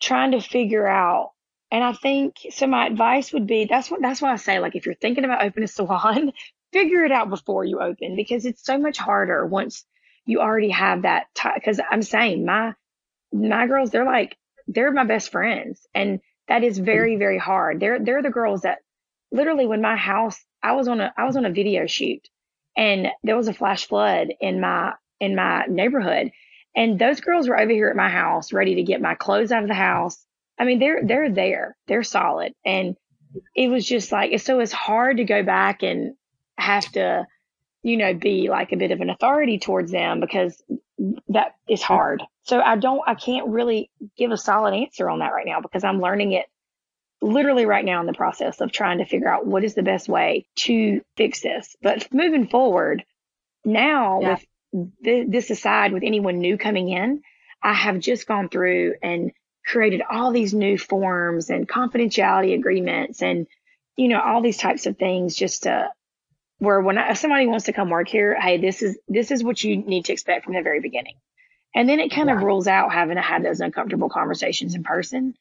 trying 0.00 0.32
to 0.32 0.40
figure 0.40 0.86
out 0.86 1.32
and 1.70 1.82
I 1.82 1.92
think 1.92 2.36
so. 2.50 2.66
My 2.66 2.86
advice 2.86 3.32
would 3.32 3.46
be 3.46 3.64
that's 3.64 3.90
what 3.90 4.00
that's 4.00 4.22
why 4.22 4.32
I 4.32 4.36
say 4.36 4.60
like 4.60 4.76
if 4.76 4.86
you're 4.86 4.94
thinking 4.94 5.24
about 5.24 5.42
opening 5.44 5.64
a 5.64 5.68
salon, 5.68 6.32
figure 6.72 7.04
it 7.04 7.12
out 7.12 7.30
before 7.30 7.64
you 7.64 7.80
open 7.80 8.16
because 8.16 8.46
it's 8.46 8.64
so 8.64 8.78
much 8.78 8.98
harder 8.98 9.44
once 9.44 9.84
you 10.26 10.40
already 10.40 10.70
have 10.70 11.02
that. 11.02 11.26
Because 11.54 11.80
I'm 11.90 12.02
saying 12.02 12.44
my 12.44 12.74
my 13.32 13.66
girls, 13.66 13.90
they're 13.90 14.04
like 14.04 14.36
they're 14.68 14.92
my 14.92 15.04
best 15.04 15.32
friends, 15.32 15.86
and 15.94 16.20
that 16.48 16.62
is 16.62 16.78
very 16.78 17.16
very 17.16 17.38
hard. 17.38 17.80
They're 17.80 17.98
they're 17.98 18.22
the 18.22 18.30
girls 18.30 18.62
that 18.62 18.78
literally 19.32 19.66
when 19.66 19.82
my 19.82 19.96
house 19.96 20.38
I 20.62 20.72
was 20.72 20.88
on 20.88 21.00
a 21.00 21.12
I 21.16 21.24
was 21.24 21.36
on 21.36 21.46
a 21.46 21.50
video 21.50 21.86
shoot, 21.86 22.28
and 22.76 23.08
there 23.22 23.36
was 23.36 23.48
a 23.48 23.54
flash 23.54 23.86
flood 23.86 24.28
in 24.40 24.60
my 24.60 24.94
in 25.20 25.34
my 25.34 25.64
neighborhood, 25.68 26.30
and 26.74 26.98
those 26.98 27.20
girls 27.20 27.48
were 27.48 27.58
over 27.58 27.72
here 27.72 27.88
at 27.88 27.96
my 27.96 28.08
house 28.08 28.52
ready 28.52 28.76
to 28.76 28.82
get 28.82 29.00
my 29.00 29.14
clothes 29.14 29.52
out 29.52 29.62
of 29.62 29.68
the 29.68 29.74
house 29.74 30.26
I 30.58 30.64
mean, 30.64 30.78
they're, 30.78 31.04
they're 31.04 31.30
there. 31.30 31.76
They're 31.86 32.02
solid. 32.02 32.54
And 32.64 32.96
it 33.54 33.68
was 33.68 33.84
just 33.84 34.12
like, 34.12 34.38
so 34.40 34.60
it's 34.60 34.72
hard 34.72 35.18
to 35.18 35.24
go 35.24 35.42
back 35.42 35.82
and 35.82 36.14
have 36.56 36.90
to, 36.92 37.26
you 37.82 37.96
know, 37.96 38.14
be 38.14 38.48
like 38.48 38.72
a 38.72 38.76
bit 38.76 38.90
of 38.90 39.00
an 39.00 39.10
authority 39.10 39.58
towards 39.58 39.92
them 39.92 40.20
because 40.20 40.60
that 41.28 41.54
is 41.68 41.82
hard. 41.82 42.22
So 42.42 42.60
I 42.60 42.76
don't, 42.76 43.02
I 43.06 43.14
can't 43.14 43.48
really 43.48 43.90
give 44.16 44.30
a 44.30 44.38
solid 44.38 44.74
answer 44.74 45.10
on 45.10 45.18
that 45.18 45.32
right 45.32 45.46
now 45.46 45.60
because 45.60 45.84
I'm 45.84 46.00
learning 46.00 46.32
it 46.32 46.46
literally 47.22 47.66
right 47.66 47.84
now 47.84 48.00
in 48.00 48.06
the 48.06 48.12
process 48.12 48.60
of 48.60 48.72
trying 48.72 48.98
to 48.98 49.06
figure 49.06 49.28
out 49.28 49.46
what 49.46 49.64
is 49.64 49.74
the 49.74 49.82
best 49.82 50.08
way 50.08 50.46
to 50.56 51.00
fix 51.16 51.40
this. 51.40 51.76
But 51.82 52.12
moving 52.12 52.48
forward, 52.48 53.04
now 53.64 54.20
yeah. 54.20 54.38
with 54.72 54.90
th- 55.02 55.26
this 55.28 55.50
aside, 55.50 55.92
with 55.92 56.02
anyone 56.04 56.38
new 56.38 56.58
coming 56.58 56.88
in, 56.88 57.22
I 57.62 57.72
have 57.72 57.98
just 57.98 58.26
gone 58.26 58.48
through 58.48 58.94
and 59.02 59.32
created 59.64 60.02
all 60.08 60.30
these 60.30 60.54
new 60.54 60.78
forms 60.78 61.50
and 61.50 61.68
confidentiality 61.68 62.54
agreements 62.54 63.22
and, 63.22 63.46
you 63.96 64.08
know, 64.08 64.20
all 64.20 64.42
these 64.42 64.58
types 64.58 64.86
of 64.86 64.96
things 64.96 65.34
just 65.34 65.64
to 65.64 65.88
where 66.58 66.80
when 66.80 66.98
I, 66.98 67.10
if 67.10 67.18
somebody 67.18 67.46
wants 67.46 67.66
to 67.66 67.72
come 67.72 67.90
work 67.90 68.08
here, 68.08 68.38
hey, 68.40 68.58
this 68.58 68.82
is, 68.82 68.98
this 69.08 69.30
is 69.30 69.42
what 69.42 69.62
you 69.62 69.76
need 69.76 70.04
to 70.06 70.12
expect 70.12 70.44
from 70.44 70.54
the 70.54 70.62
very 70.62 70.80
beginning. 70.80 71.16
And 71.74 71.88
then 71.88 72.00
it 72.00 72.12
kind 72.12 72.30
of 72.30 72.42
rules 72.42 72.66
out 72.68 72.92
having 72.92 73.16
to 73.16 73.22
have 73.22 73.42
those 73.42 73.60
uncomfortable 73.60 74.08
conversations 74.08 74.74
in 74.74 74.82
person. 74.82 75.34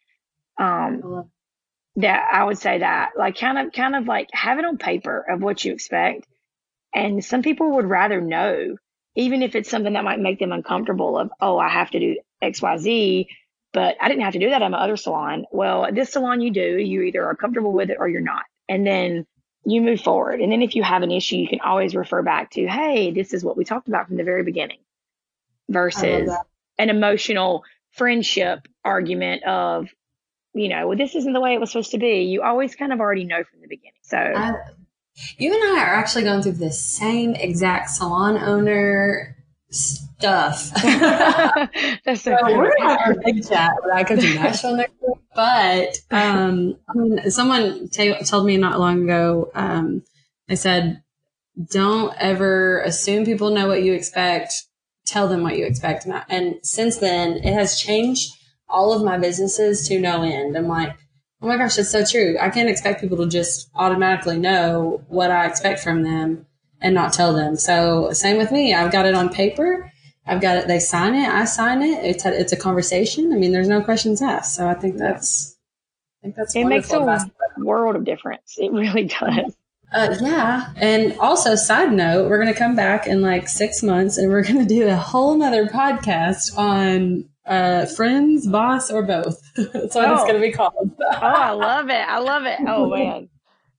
Um, 0.58 1.30
that 1.98 2.30
I 2.32 2.44
would 2.44 2.58
say 2.58 2.80
that 2.80 3.12
like 3.18 3.38
kind 3.38 3.58
of, 3.58 3.74
kind 3.74 3.96
of 3.96 4.08
like 4.08 4.30
have 4.34 4.60
it 4.60 4.66
on 4.66 4.78
paper 4.78 5.26
of 5.30 5.42
what 5.42 5.64
you 5.64 5.74
expect. 5.74 6.28
And 6.94 7.24
some 7.24 7.42
people 7.42 7.76
would 7.76 7.86
rather 7.86 8.22
know, 8.22 8.78
even 9.16 9.42
if 9.42 9.56
it's 9.56 9.70
something 9.70 9.94
that 9.94 10.04
might 10.04 10.20
make 10.20 10.40
them 10.40 10.52
uncomfortable 10.52 11.18
of, 11.18 11.32
oh, 11.40 11.58
I 11.58 11.70
have 11.70 11.92
to 11.92 12.00
do 12.00 12.18
X, 12.42 12.62
Y, 12.62 12.78
Z 12.78 13.28
but 13.76 13.98
I 14.00 14.08
didn't 14.08 14.24
have 14.24 14.32
to 14.32 14.40
do 14.40 14.52
that 14.52 14.62
at 14.62 14.72
my 14.72 14.78
other 14.78 14.96
salon. 14.96 15.44
Well, 15.52 15.90
this 15.92 16.14
salon 16.14 16.40
you 16.40 16.50
do, 16.50 16.78
you 16.78 17.02
either 17.02 17.26
are 17.26 17.36
comfortable 17.36 17.74
with 17.74 17.90
it 17.90 17.98
or 18.00 18.08
you're 18.08 18.22
not. 18.22 18.44
And 18.70 18.88
then 18.88 19.28
you 19.66 19.82
move 19.82 20.00
forward. 20.00 20.40
And 20.40 20.50
then 20.50 20.62
if 20.62 20.76
you 20.76 20.84
have 20.84 21.04
an 21.04 21.12
issue, 21.12 21.36
you 21.36 21.50
can 21.50 21.60
always 21.60 21.94
refer 21.94 22.22
back 22.22 22.52
to, 22.52 22.66
hey, 22.66 23.12
this 23.12 23.34
is 23.34 23.44
what 23.44 23.58
we 23.58 23.66
talked 23.66 23.90
about 23.90 24.08
from 24.08 24.16
the 24.16 24.24
very 24.24 24.44
beginning 24.44 24.78
versus 25.68 26.32
an 26.78 26.90
emotional 26.90 27.66
friendship 27.92 28.66
argument 28.86 29.44
of, 29.44 29.90
you 30.56 30.70
know, 30.70 30.88
well, 30.88 30.98
this 30.98 31.16
isn't 31.16 31.34
the 31.34 31.42
way 31.42 31.54
it 31.54 31.60
was 31.60 31.72
supposed 31.72 31.92
to 31.92 31.98
be. 31.98 32.22
You 32.22 32.42
always 32.42 32.76
kind 32.76 32.94
of 32.94 33.02
already 33.02 33.26
know 33.26 33.44
from 33.44 33.60
the 33.62 33.68
beginning. 33.68 33.92
So 34.04 34.18
I, 34.18 34.54
you 35.38 35.54
and 35.54 35.78
I 35.78 35.84
are 35.84 35.96
actually 35.96 36.24
going 36.24 36.42
through 36.42 36.54
the 36.54 36.72
same 36.72 37.36
exact 37.36 37.90
salon 37.90 38.38
owner 38.38 39.36
stuff. 39.70 40.72
That's 40.82 42.22
so, 42.22 42.38
so 42.40 42.58
we're 42.58 42.76
gonna 42.78 42.98
have 42.98 43.18
a 43.18 43.20
big 43.24 43.46
chat 43.48 43.74
when 43.84 43.98
I 43.98 44.06
come 44.06 44.18
to 44.18 44.34
Nashville 44.34 44.78
next 44.78 44.94
week. 45.02 45.18
But 45.36 46.00
um, 46.10 46.78
someone 47.30 47.90
t- 47.90 48.18
told 48.24 48.46
me 48.46 48.56
not 48.56 48.80
long 48.80 49.04
ago. 49.04 49.52
Um, 49.54 50.04
they 50.48 50.56
said, 50.56 51.04
"Don't 51.70 52.16
ever 52.18 52.80
assume 52.82 53.26
people 53.26 53.50
know 53.50 53.68
what 53.68 53.84
you 53.84 53.92
expect. 53.92 54.54
Tell 55.06 55.28
them 55.28 55.44
what 55.44 55.58
you 55.58 55.66
expect." 55.66 56.06
And, 56.06 56.14
I, 56.14 56.24
and 56.30 56.56
since 56.64 56.98
then, 56.98 57.34
it 57.34 57.54
has 57.54 57.78
changed 57.78 58.32
all 58.68 58.94
of 58.94 59.04
my 59.04 59.18
businesses 59.18 59.88
to 59.88 60.00
no 60.00 60.24
end. 60.24 60.58
I'm 60.58 60.68
like. 60.68 60.96
Oh 61.42 61.48
my 61.48 61.58
gosh, 61.58 61.76
that's 61.76 61.92
so 61.92 62.04
true. 62.04 62.38
I 62.42 62.50
can't 62.50 62.70
expect 62.70 63.02
people 63.02 63.18
to 63.18 63.28
just 63.28 63.70
automatically 63.76 64.40
know 64.40 65.04
what 65.10 65.30
I 65.30 65.46
expect 65.46 65.82
from 65.82 66.02
them 66.02 66.48
and 66.82 66.96
not 66.96 67.14
tell 67.14 67.34
them. 67.34 67.58
So 67.58 68.14
same 68.14 68.38
with 68.38 68.52
me. 68.52 68.74
I've 68.74 68.92
got 68.92 69.06
it 69.06 69.14
on 69.14 69.30
paper 69.30 69.92
I've 70.28 70.42
got 70.42 70.58
it. 70.58 70.68
They 70.68 70.80
sign 70.80 71.14
it. 71.14 71.28
I 71.28 71.46
sign 71.46 71.82
it. 71.84 72.04
It's 72.04 72.26
a, 72.26 72.40
it's 72.40 72.52
a 72.52 72.58
conversation. 72.58 73.32
I 73.32 73.36
mean, 73.36 73.52
there's 73.52 73.68
no 73.68 73.82
questions 73.82 74.22
asked. 74.22 74.56
So 74.56 74.68
I 74.68 74.74
think 74.74 74.98
that's, 74.98 75.56
I 76.22 76.26
think 76.26 76.36
that's 76.36 76.56
it 76.56 76.66
makes 76.66 76.92
a 76.92 77.30
world 77.58 77.96
of 77.96 78.04
difference. 78.06 78.56
It 78.58 78.72
really 78.72 79.06
does. 79.06 79.56
Uh, 79.92 80.16
yeah. 80.22 80.74
And 80.76 81.18
also, 81.20 81.56
side 81.56 81.92
note, 81.92 82.30
we're 82.30 82.42
going 82.42 82.54
to 82.54 82.58
come 82.58 82.76
back 82.76 83.08
in 83.08 83.22
like 83.22 83.48
six 83.48 83.82
months 83.82 84.18
and 84.18 84.30
we're 84.30 84.44
going 84.44 84.60
to 84.60 84.66
do 84.66 84.88
a 84.88 84.96
whole 84.96 85.36
nother 85.38 85.68
podcast 85.68 86.58
on 86.58 87.30
uh, 87.46 87.86
friends, 87.86 88.48
boss, 88.48 88.92
or 88.92 89.04
both. 89.04 89.42
That's 89.56 89.96
what 89.96 90.06
oh. 90.10 90.14
it's 90.16 90.24
going 90.24 90.36
to 90.36 90.42
be 90.42 90.52
called. 90.52 90.92
oh, 91.02 91.18
I 91.22 91.52
love 91.52 91.90
it. 91.90 91.94
I 91.94 92.20
love 92.20 92.46
it. 92.46 92.60
Oh, 92.68 92.90
man. 92.90 93.30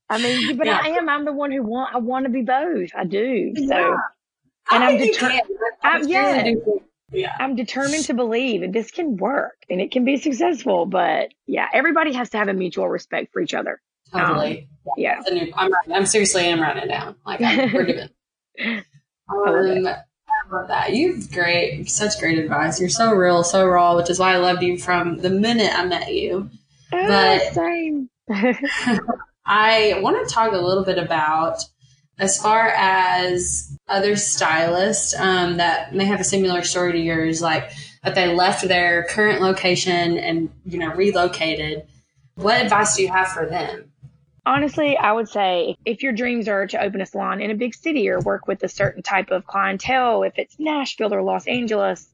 I 0.09 0.19
mean, 0.19 0.55
but 0.57 0.67
yeah. 0.67 0.79
I 0.81 0.89
am. 0.91 1.09
I'm 1.09 1.25
the 1.25 1.33
one 1.33 1.51
who 1.51 1.61
want. 1.63 1.93
I 1.93 1.97
want 1.97 2.25
to 2.25 2.31
be 2.31 2.41
both. 2.41 2.91
I 2.95 3.03
do. 3.03 3.53
So 3.57 3.63
yeah 3.63 3.97
and 4.71 4.83
I 4.83 4.91
am 4.91 4.97
determined. 4.97 5.41
Yeah, 6.09 6.53
yeah, 7.11 7.35
I'm 7.39 7.55
determined 7.55 8.03
to 8.05 8.13
believe 8.13 8.61
that 8.61 8.73
this 8.73 8.91
can 8.91 9.17
work 9.17 9.55
and 9.69 9.79
it 9.79 9.91
can 9.91 10.03
be 10.03 10.17
successful. 10.17 10.85
But 10.85 11.29
yeah, 11.45 11.67
everybody 11.73 12.13
has 12.13 12.29
to 12.31 12.37
have 12.37 12.47
a 12.47 12.53
mutual 12.53 12.89
respect 12.89 13.31
for 13.31 13.41
each 13.41 13.53
other. 13.53 13.81
Totally. 14.11 14.59
Um, 14.59 14.93
yeah. 14.97 15.21
yeah. 15.27 15.33
New, 15.33 15.53
I'm, 15.55 15.71
I'm 15.93 16.05
seriously, 16.05 16.49
I'm 16.49 16.61
running 16.61 16.87
down. 16.87 17.15
Like 17.25 17.41
I'm, 17.41 17.73
we're 17.73 17.85
doing. 17.85 18.09
um, 19.29 19.87
I 20.47 20.55
love 20.55 20.67
that. 20.69 20.93
You've 20.93 21.31
great, 21.31 21.89
such 21.89 22.19
great 22.19 22.39
advice. 22.39 22.79
You're 22.79 22.89
so 22.89 23.11
real, 23.11 23.43
so 23.43 23.65
raw, 23.67 23.95
which 23.95 24.09
is 24.09 24.19
why 24.19 24.33
I 24.33 24.37
loved 24.37 24.63
you 24.63 24.77
from 24.77 25.17
the 25.17 25.29
minute 25.29 25.71
I 25.73 25.85
met 25.85 26.13
you. 26.13 26.49
Oh, 26.93 27.07
but 27.07 27.53
same. 27.53 28.09
I 29.45 29.99
want 30.01 30.27
to 30.27 30.33
talk 30.33 30.51
a 30.51 30.57
little 30.57 30.83
bit 30.83 30.97
about 30.97 31.63
as 32.19 32.41
far 32.41 32.69
as 32.69 33.77
other 33.87 34.15
stylists 34.15 35.15
um, 35.17 35.57
that 35.57 35.93
may 35.93 36.05
have 36.05 36.19
a 36.19 36.25
similar 36.25 36.63
story 36.63 36.93
to 36.93 36.99
yours, 36.99 37.41
like 37.41 37.69
that 38.03 38.15
they 38.15 38.33
left 38.33 38.67
their 38.67 39.03
current 39.03 39.41
location 39.41 40.17
and 40.17 40.49
you 40.65 40.79
know 40.79 40.93
relocated, 40.93 41.85
what 42.35 42.61
advice 42.61 42.95
do 42.95 43.03
you 43.03 43.09
have 43.09 43.27
for 43.27 43.45
them? 43.45 43.91
Honestly, 44.47 44.95
I 44.95 45.11
would 45.11 45.27
say 45.27 45.75
if 45.83 46.03
your 46.03 46.13
dreams 46.13 46.47
are 46.47 46.67
to 46.67 46.81
open 46.81 47.01
a 47.01 47.05
salon 47.05 47.41
in 47.41 47.51
a 47.51 47.55
big 47.55 47.75
city 47.75 48.07
or 48.07 48.21
work 48.21 48.47
with 48.47 48.63
a 48.63 48.69
certain 48.69 49.03
type 49.03 49.29
of 49.29 49.45
clientele, 49.45 50.23
if 50.23 50.39
it's 50.39 50.57
Nashville 50.57 51.13
or 51.13 51.21
Los 51.21 51.47
Angeles, 51.47 52.07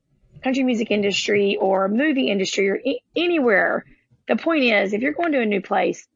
country 0.43 0.63
music 0.63 0.89
industry 0.89 1.58
or 1.62 1.88
movie 1.88 2.32
industry 2.32 2.69
or 2.69 2.80
I- 2.84 3.02
anywhere, 3.15 3.86
the 4.28 4.36
point 4.36 4.63
is 4.63 4.93
if 4.93 5.02
you're 5.02 5.13
going 5.13 5.34
to 5.34 5.41
a 5.41 5.46
new 5.46 5.62
place, 5.62 6.08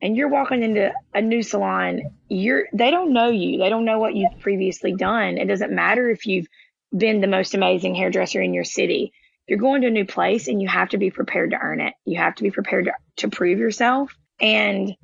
and 0.00 0.16
you're 0.16 0.28
walking 0.28 0.64
into 0.64 0.92
a 1.14 1.22
new 1.22 1.44
salon, 1.44 2.02
you're 2.28 2.66
they 2.72 2.90
don't 2.90 3.12
know 3.12 3.30
you. 3.30 3.58
They 3.58 3.68
don't 3.68 3.84
know 3.84 4.00
what 4.00 4.16
you've 4.16 4.40
previously 4.40 4.92
done. 4.94 5.38
It 5.38 5.46
doesn't 5.46 5.70
matter 5.70 6.10
if 6.10 6.26
you've 6.26 6.48
been 6.94 7.20
the 7.20 7.28
most 7.28 7.54
amazing 7.54 7.94
hairdresser 7.94 8.42
in 8.42 8.52
your 8.52 8.64
city. 8.64 9.12
You're 9.46 9.60
going 9.60 9.82
to 9.82 9.86
a 9.86 9.90
new 9.90 10.06
place 10.06 10.48
and 10.48 10.60
you 10.60 10.66
have 10.66 10.88
to 10.88 10.98
be 10.98 11.12
prepared 11.12 11.52
to 11.52 11.56
earn 11.56 11.80
it. 11.80 11.94
You 12.04 12.18
have 12.18 12.34
to 12.34 12.42
be 12.42 12.50
prepared 12.50 12.86
to, 12.86 12.92
to 13.18 13.28
prove 13.28 13.60
yourself 13.60 14.12
and. 14.40 14.96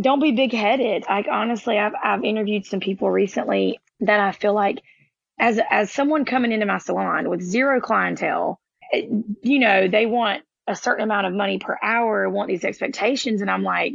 Don't 0.00 0.20
be 0.20 0.32
big 0.32 0.52
headed. 0.52 1.04
Like 1.08 1.26
honestly, 1.30 1.78
I've 1.78 1.94
I've 2.02 2.24
interviewed 2.24 2.66
some 2.66 2.80
people 2.80 3.10
recently 3.10 3.80
that 4.00 4.20
I 4.20 4.32
feel 4.32 4.54
like 4.54 4.82
as 5.38 5.60
as 5.70 5.92
someone 5.92 6.24
coming 6.24 6.52
into 6.52 6.66
my 6.66 6.78
salon 6.78 7.28
with 7.28 7.42
zero 7.42 7.80
clientele, 7.80 8.60
you 8.92 9.58
know, 9.58 9.88
they 9.88 10.06
want 10.06 10.42
a 10.66 10.76
certain 10.76 11.04
amount 11.04 11.26
of 11.26 11.32
money 11.32 11.58
per 11.58 11.78
hour, 11.82 12.28
want 12.28 12.48
these 12.48 12.64
expectations 12.64 13.40
and 13.40 13.50
I'm 13.50 13.62
like 13.62 13.94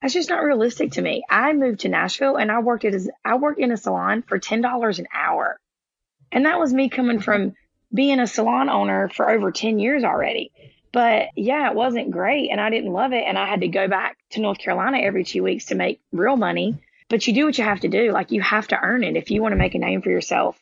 that's 0.00 0.14
just 0.14 0.30
not 0.30 0.42
realistic 0.42 0.92
to 0.92 1.02
me. 1.02 1.24
I 1.28 1.52
moved 1.52 1.80
to 1.80 1.88
Nashville 1.88 2.36
and 2.36 2.50
I 2.50 2.60
worked 2.60 2.84
as 2.84 3.10
I 3.24 3.36
worked 3.36 3.60
in 3.60 3.70
a 3.70 3.76
salon 3.76 4.22
for 4.22 4.38
ten 4.38 4.60
dollars 4.60 4.98
an 4.98 5.06
hour, 5.12 5.60
and 6.32 6.46
that 6.46 6.58
was 6.58 6.72
me 6.72 6.88
coming 6.88 7.20
from 7.20 7.54
being 7.92 8.20
a 8.20 8.26
salon 8.26 8.70
owner 8.70 9.08
for 9.08 9.28
over 9.28 9.52
ten 9.52 9.78
years 9.78 10.04
already. 10.04 10.52
But 10.92 11.28
yeah, 11.36 11.70
it 11.70 11.76
wasn't 11.76 12.10
great, 12.10 12.50
and 12.50 12.60
I 12.60 12.70
didn't 12.70 12.92
love 12.92 13.12
it, 13.12 13.24
and 13.26 13.38
I 13.38 13.46
had 13.46 13.60
to 13.60 13.68
go 13.68 13.86
back 13.88 14.16
to 14.30 14.40
North 14.40 14.58
Carolina 14.58 14.98
every 14.98 15.24
two 15.24 15.42
weeks 15.42 15.66
to 15.66 15.74
make 15.74 16.00
real 16.12 16.36
money. 16.36 16.82
But 17.08 17.26
you 17.26 17.34
do 17.34 17.44
what 17.44 17.58
you 17.58 17.64
have 17.64 17.80
to 17.80 17.88
do. 17.88 18.12
Like 18.12 18.30
you 18.30 18.40
have 18.40 18.68
to 18.68 18.78
earn 18.80 19.04
it 19.04 19.16
if 19.16 19.30
you 19.30 19.42
want 19.42 19.52
to 19.52 19.56
make 19.58 19.74
a 19.74 19.78
name 19.78 20.02
for 20.02 20.10
yourself, 20.10 20.60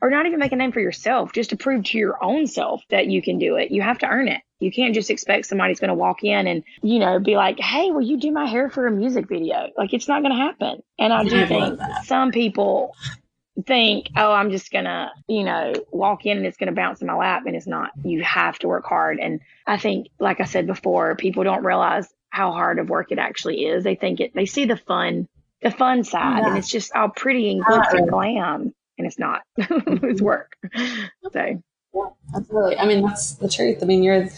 or 0.00 0.10
not 0.10 0.26
even 0.26 0.38
make 0.38 0.52
a 0.52 0.56
name 0.56 0.72
for 0.72 0.80
yourself, 0.80 1.32
just 1.32 1.50
to 1.50 1.56
prove 1.56 1.84
to 1.84 1.98
your 1.98 2.22
own 2.22 2.46
self 2.46 2.82
that 2.90 3.06
you 3.06 3.22
can 3.22 3.38
do 3.38 3.56
it. 3.56 3.70
You 3.70 3.82
have 3.82 3.98
to 3.98 4.06
earn 4.06 4.28
it. 4.28 4.42
You 4.58 4.70
can't 4.70 4.94
just 4.94 5.10
expect 5.10 5.46
somebody's 5.46 5.80
going 5.80 5.88
to 5.88 5.94
walk 5.94 6.22
in 6.22 6.46
and, 6.46 6.62
you 6.82 6.98
know, 6.98 7.18
be 7.18 7.36
like, 7.36 7.58
Hey, 7.58 7.90
will 7.90 8.02
you 8.02 8.18
do 8.18 8.30
my 8.30 8.46
hair 8.46 8.70
for 8.70 8.86
a 8.86 8.90
music 8.90 9.28
video? 9.28 9.70
Like 9.76 9.92
it's 9.92 10.08
not 10.08 10.22
going 10.22 10.32
to 10.32 10.38
happen. 10.38 10.82
And 10.98 11.12
I 11.12 11.24
do 11.24 11.42
I 11.42 11.46
think 11.46 11.80
some 12.04 12.30
people 12.30 12.94
think, 13.66 14.08
Oh, 14.16 14.32
I'm 14.32 14.50
just 14.50 14.70
going 14.70 14.84
to, 14.84 15.10
you 15.28 15.44
know, 15.44 15.74
walk 15.90 16.26
in 16.26 16.36
and 16.38 16.46
it's 16.46 16.56
going 16.56 16.68
to 16.68 16.74
bounce 16.74 17.00
in 17.00 17.06
my 17.06 17.16
lap. 17.16 17.42
And 17.46 17.56
it's 17.56 17.66
not, 17.66 17.90
you 18.04 18.22
have 18.22 18.58
to 18.60 18.68
work 18.68 18.84
hard. 18.84 19.18
And 19.18 19.40
I 19.66 19.78
think, 19.78 20.08
like 20.18 20.40
I 20.40 20.44
said 20.44 20.66
before, 20.66 21.16
people 21.16 21.44
don't 21.44 21.64
realize 21.64 22.08
how 22.30 22.52
hard 22.52 22.78
of 22.78 22.88
work 22.88 23.12
it 23.12 23.18
actually 23.18 23.66
is. 23.66 23.84
They 23.84 23.94
think 23.94 24.20
it, 24.20 24.34
they 24.34 24.46
see 24.46 24.64
the 24.64 24.76
fun, 24.76 25.28
the 25.60 25.70
fun 25.70 26.04
side 26.04 26.40
yeah. 26.40 26.48
and 26.48 26.58
it's 26.58 26.70
just 26.70 26.94
all 26.94 27.08
pretty 27.08 27.50
and 27.50 27.64
glitz 27.64 27.92
and 27.92 28.08
glam 28.08 28.74
and 28.98 29.06
it's 29.06 29.18
not, 29.18 29.42
it's 29.56 30.22
work. 30.22 30.56
So 31.32 31.60
yeah, 31.94 32.08
absolutely. 32.34 32.78
I 32.78 32.86
mean, 32.86 33.02
that's 33.02 33.34
the 33.34 33.48
truth. 33.48 33.78
I 33.82 33.86
mean, 33.86 34.02
you're 34.02 34.28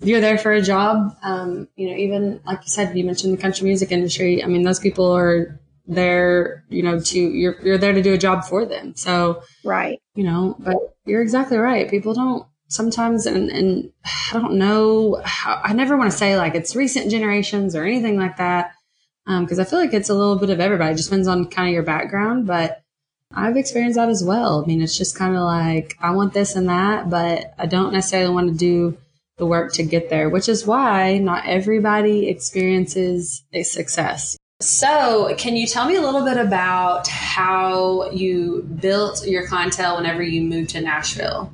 you're 0.00 0.20
there 0.20 0.38
for 0.38 0.52
a 0.52 0.62
job. 0.62 1.16
Um, 1.22 1.68
you 1.76 1.90
know, 1.90 1.96
even 1.96 2.40
like 2.44 2.60
you 2.62 2.68
said, 2.68 2.96
you 2.96 3.04
mentioned 3.04 3.36
the 3.36 3.40
country 3.40 3.66
music 3.66 3.92
industry. 3.92 4.42
I 4.42 4.46
mean, 4.46 4.62
those 4.62 4.80
people 4.80 5.12
are 5.16 5.60
there, 5.86 6.64
you 6.68 6.82
know, 6.82 7.00
to 7.00 7.18
you're 7.18 7.60
you're 7.62 7.78
there 7.78 7.92
to 7.92 8.02
do 8.02 8.14
a 8.14 8.18
job 8.18 8.44
for 8.44 8.64
them. 8.64 8.94
So 8.96 9.42
right, 9.64 10.00
you 10.14 10.24
know, 10.24 10.56
but 10.58 10.76
you're 11.04 11.22
exactly 11.22 11.58
right. 11.58 11.90
People 11.90 12.14
don't 12.14 12.46
sometimes, 12.68 13.26
and 13.26 13.50
and 13.50 13.92
I 14.04 14.38
don't 14.38 14.54
know 14.54 15.20
how. 15.24 15.60
I 15.62 15.72
never 15.72 15.96
want 15.96 16.10
to 16.10 16.16
say 16.16 16.36
like 16.36 16.54
it's 16.54 16.76
recent 16.76 17.10
generations 17.10 17.74
or 17.74 17.84
anything 17.84 18.18
like 18.18 18.36
that, 18.36 18.72
because 19.26 19.58
um, 19.58 19.66
I 19.66 19.68
feel 19.68 19.78
like 19.78 19.94
it's 19.94 20.10
a 20.10 20.14
little 20.14 20.36
bit 20.36 20.50
of 20.50 20.60
everybody. 20.60 20.92
It 20.92 20.96
just 20.96 21.10
depends 21.10 21.28
on 21.28 21.46
kind 21.46 21.68
of 21.68 21.74
your 21.74 21.82
background, 21.82 22.46
but 22.46 22.82
I've 23.34 23.56
experienced 23.56 23.96
that 23.96 24.08
as 24.10 24.22
well. 24.22 24.62
I 24.62 24.66
mean, 24.66 24.82
it's 24.82 24.98
just 24.98 25.16
kind 25.16 25.34
of 25.34 25.42
like, 25.42 25.96
I 26.00 26.10
want 26.10 26.34
this 26.34 26.54
and 26.54 26.68
that, 26.68 27.08
but 27.08 27.54
I 27.58 27.64
don't 27.64 27.92
necessarily 27.92 28.32
want 28.34 28.50
to 28.50 28.54
do 28.54 28.98
the 29.38 29.46
work 29.46 29.72
to 29.72 29.82
get 29.82 30.10
there, 30.10 30.28
which 30.28 30.50
is 30.50 30.66
why 30.66 31.16
not 31.16 31.46
everybody 31.46 32.28
experiences 32.28 33.42
a 33.54 33.62
success. 33.62 34.36
So, 34.62 35.34
can 35.36 35.56
you 35.56 35.66
tell 35.66 35.86
me 35.86 35.96
a 35.96 36.00
little 36.00 36.24
bit 36.24 36.36
about 36.36 37.08
how 37.08 38.10
you 38.10 38.62
built 38.80 39.26
your 39.26 39.46
clientele 39.46 39.96
whenever 39.96 40.22
you 40.22 40.42
moved 40.42 40.70
to 40.70 40.80
Nashville? 40.80 41.52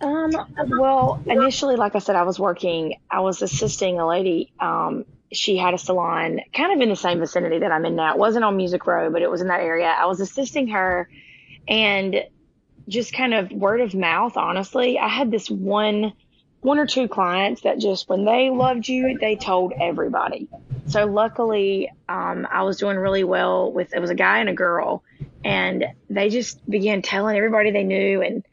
Um, 0.00 0.32
well, 0.78 1.22
initially, 1.26 1.76
like 1.76 1.96
I 1.96 2.00
said, 2.00 2.16
I 2.16 2.24
was 2.24 2.38
working, 2.38 3.00
I 3.10 3.20
was 3.20 3.40
assisting 3.40 3.98
a 3.98 4.06
lady 4.06 4.52
um, 4.60 5.06
she 5.32 5.56
had 5.56 5.74
a 5.74 5.78
salon 5.78 6.40
kind 6.52 6.72
of 6.72 6.80
in 6.80 6.88
the 6.88 6.96
same 6.96 7.18
vicinity 7.18 7.58
that 7.58 7.72
I'm 7.72 7.84
in 7.84 7.96
now. 7.96 8.12
It 8.12 8.18
wasn't 8.18 8.44
on 8.44 8.56
Music 8.56 8.86
Row, 8.86 9.10
but 9.10 9.22
it 9.22 9.30
was 9.30 9.40
in 9.40 9.48
that 9.48 9.60
area. 9.60 9.86
I 9.86 10.06
was 10.06 10.20
assisting 10.20 10.68
her 10.68 11.08
and 11.66 12.24
just 12.88 13.12
kind 13.12 13.34
of 13.34 13.50
word 13.50 13.80
of 13.80 13.94
mouth, 13.94 14.36
honestly. 14.36 14.98
I 14.98 15.08
had 15.08 15.30
this 15.30 15.50
one 15.50 16.12
one 16.60 16.78
or 16.78 16.86
two 16.86 17.06
clients 17.06 17.62
that 17.62 17.78
just 17.78 18.08
when 18.08 18.24
they 18.24 18.50
loved 18.50 18.88
you, 18.88 19.18
they 19.18 19.36
told 19.36 19.72
everybody. 19.80 20.48
So 20.88 21.04
luckily, 21.04 21.90
um, 22.08 22.46
I 22.50 22.62
was 22.62 22.76
doing 22.78 22.96
really 22.96 23.24
well 23.24 23.72
with 23.72 23.94
it 23.94 24.00
was 24.00 24.10
a 24.10 24.14
guy 24.14 24.38
and 24.38 24.48
a 24.48 24.54
girl, 24.54 25.02
and 25.44 25.84
they 26.08 26.28
just 26.28 26.68
began 26.68 27.02
telling 27.02 27.36
everybody 27.36 27.70
they 27.70 27.84
knew 27.84 28.22
and 28.22 28.44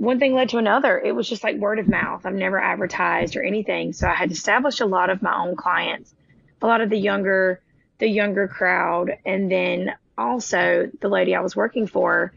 one 0.00 0.18
thing 0.18 0.32
led 0.34 0.48
to 0.48 0.56
another. 0.56 0.98
It 0.98 1.14
was 1.14 1.28
just 1.28 1.44
like 1.44 1.56
word 1.56 1.78
of 1.78 1.86
mouth. 1.86 2.24
I've 2.24 2.32
never 2.32 2.58
advertised 2.58 3.36
or 3.36 3.42
anything. 3.42 3.92
So 3.92 4.08
I 4.08 4.14
had 4.14 4.32
established 4.32 4.80
a 4.80 4.86
lot 4.86 5.10
of 5.10 5.20
my 5.20 5.44
own 5.44 5.56
clients, 5.56 6.14
a 6.62 6.66
lot 6.66 6.80
of 6.80 6.88
the 6.88 6.96
younger, 6.96 7.60
the 7.98 8.08
younger 8.08 8.48
crowd. 8.48 9.18
And 9.26 9.52
then 9.52 9.92
also 10.16 10.90
the 11.02 11.08
lady 11.10 11.34
I 11.34 11.40
was 11.40 11.54
working 11.54 11.86
for 11.86 12.32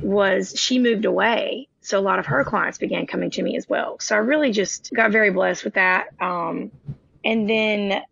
was, 0.00 0.54
she 0.58 0.78
moved 0.78 1.04
away. 1.04 1.68
So 1.82 1.98
a 1.98 2.00
lot 2.00 2.18
of 2.18 2.24
her 2.24 2.42
clients 2.42 2.78
began 2.78 3.06
coming 3.06 3.30
to 3.32 3.42
me 3.42 3.58
as 3.58 3.68
well. 3.68 3.98
So 4.00 4.14
I 4.14 4.20
really 4.20 4.50
just 4.50 4.90
got 4.94 5.12
very 5.12 5.28
blessed 5.28 5.62
with 5.62 5.74
that. 5.74 6.06
Um, 6.22 6.70
and 7.22 7.50
then 7.50 8.02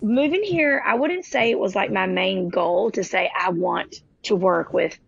moving 0.00 0.42
here, 0.42 0.82
I 0.84 0.94
wouldn't 0.94 1.24
say 1.24 1.50
it 1.50 1.58
was 1.58 1.74
like 1.74 1.90
my 1.90 2.06
main 2.06 2.48
goal 2.48 2.90
to 2.92 3.04
say 3.04 3.30
I 3.38 3.50
want 3.50 3.96
to 4.24 4.36
work 4.36 4.72
with 4.72 4.98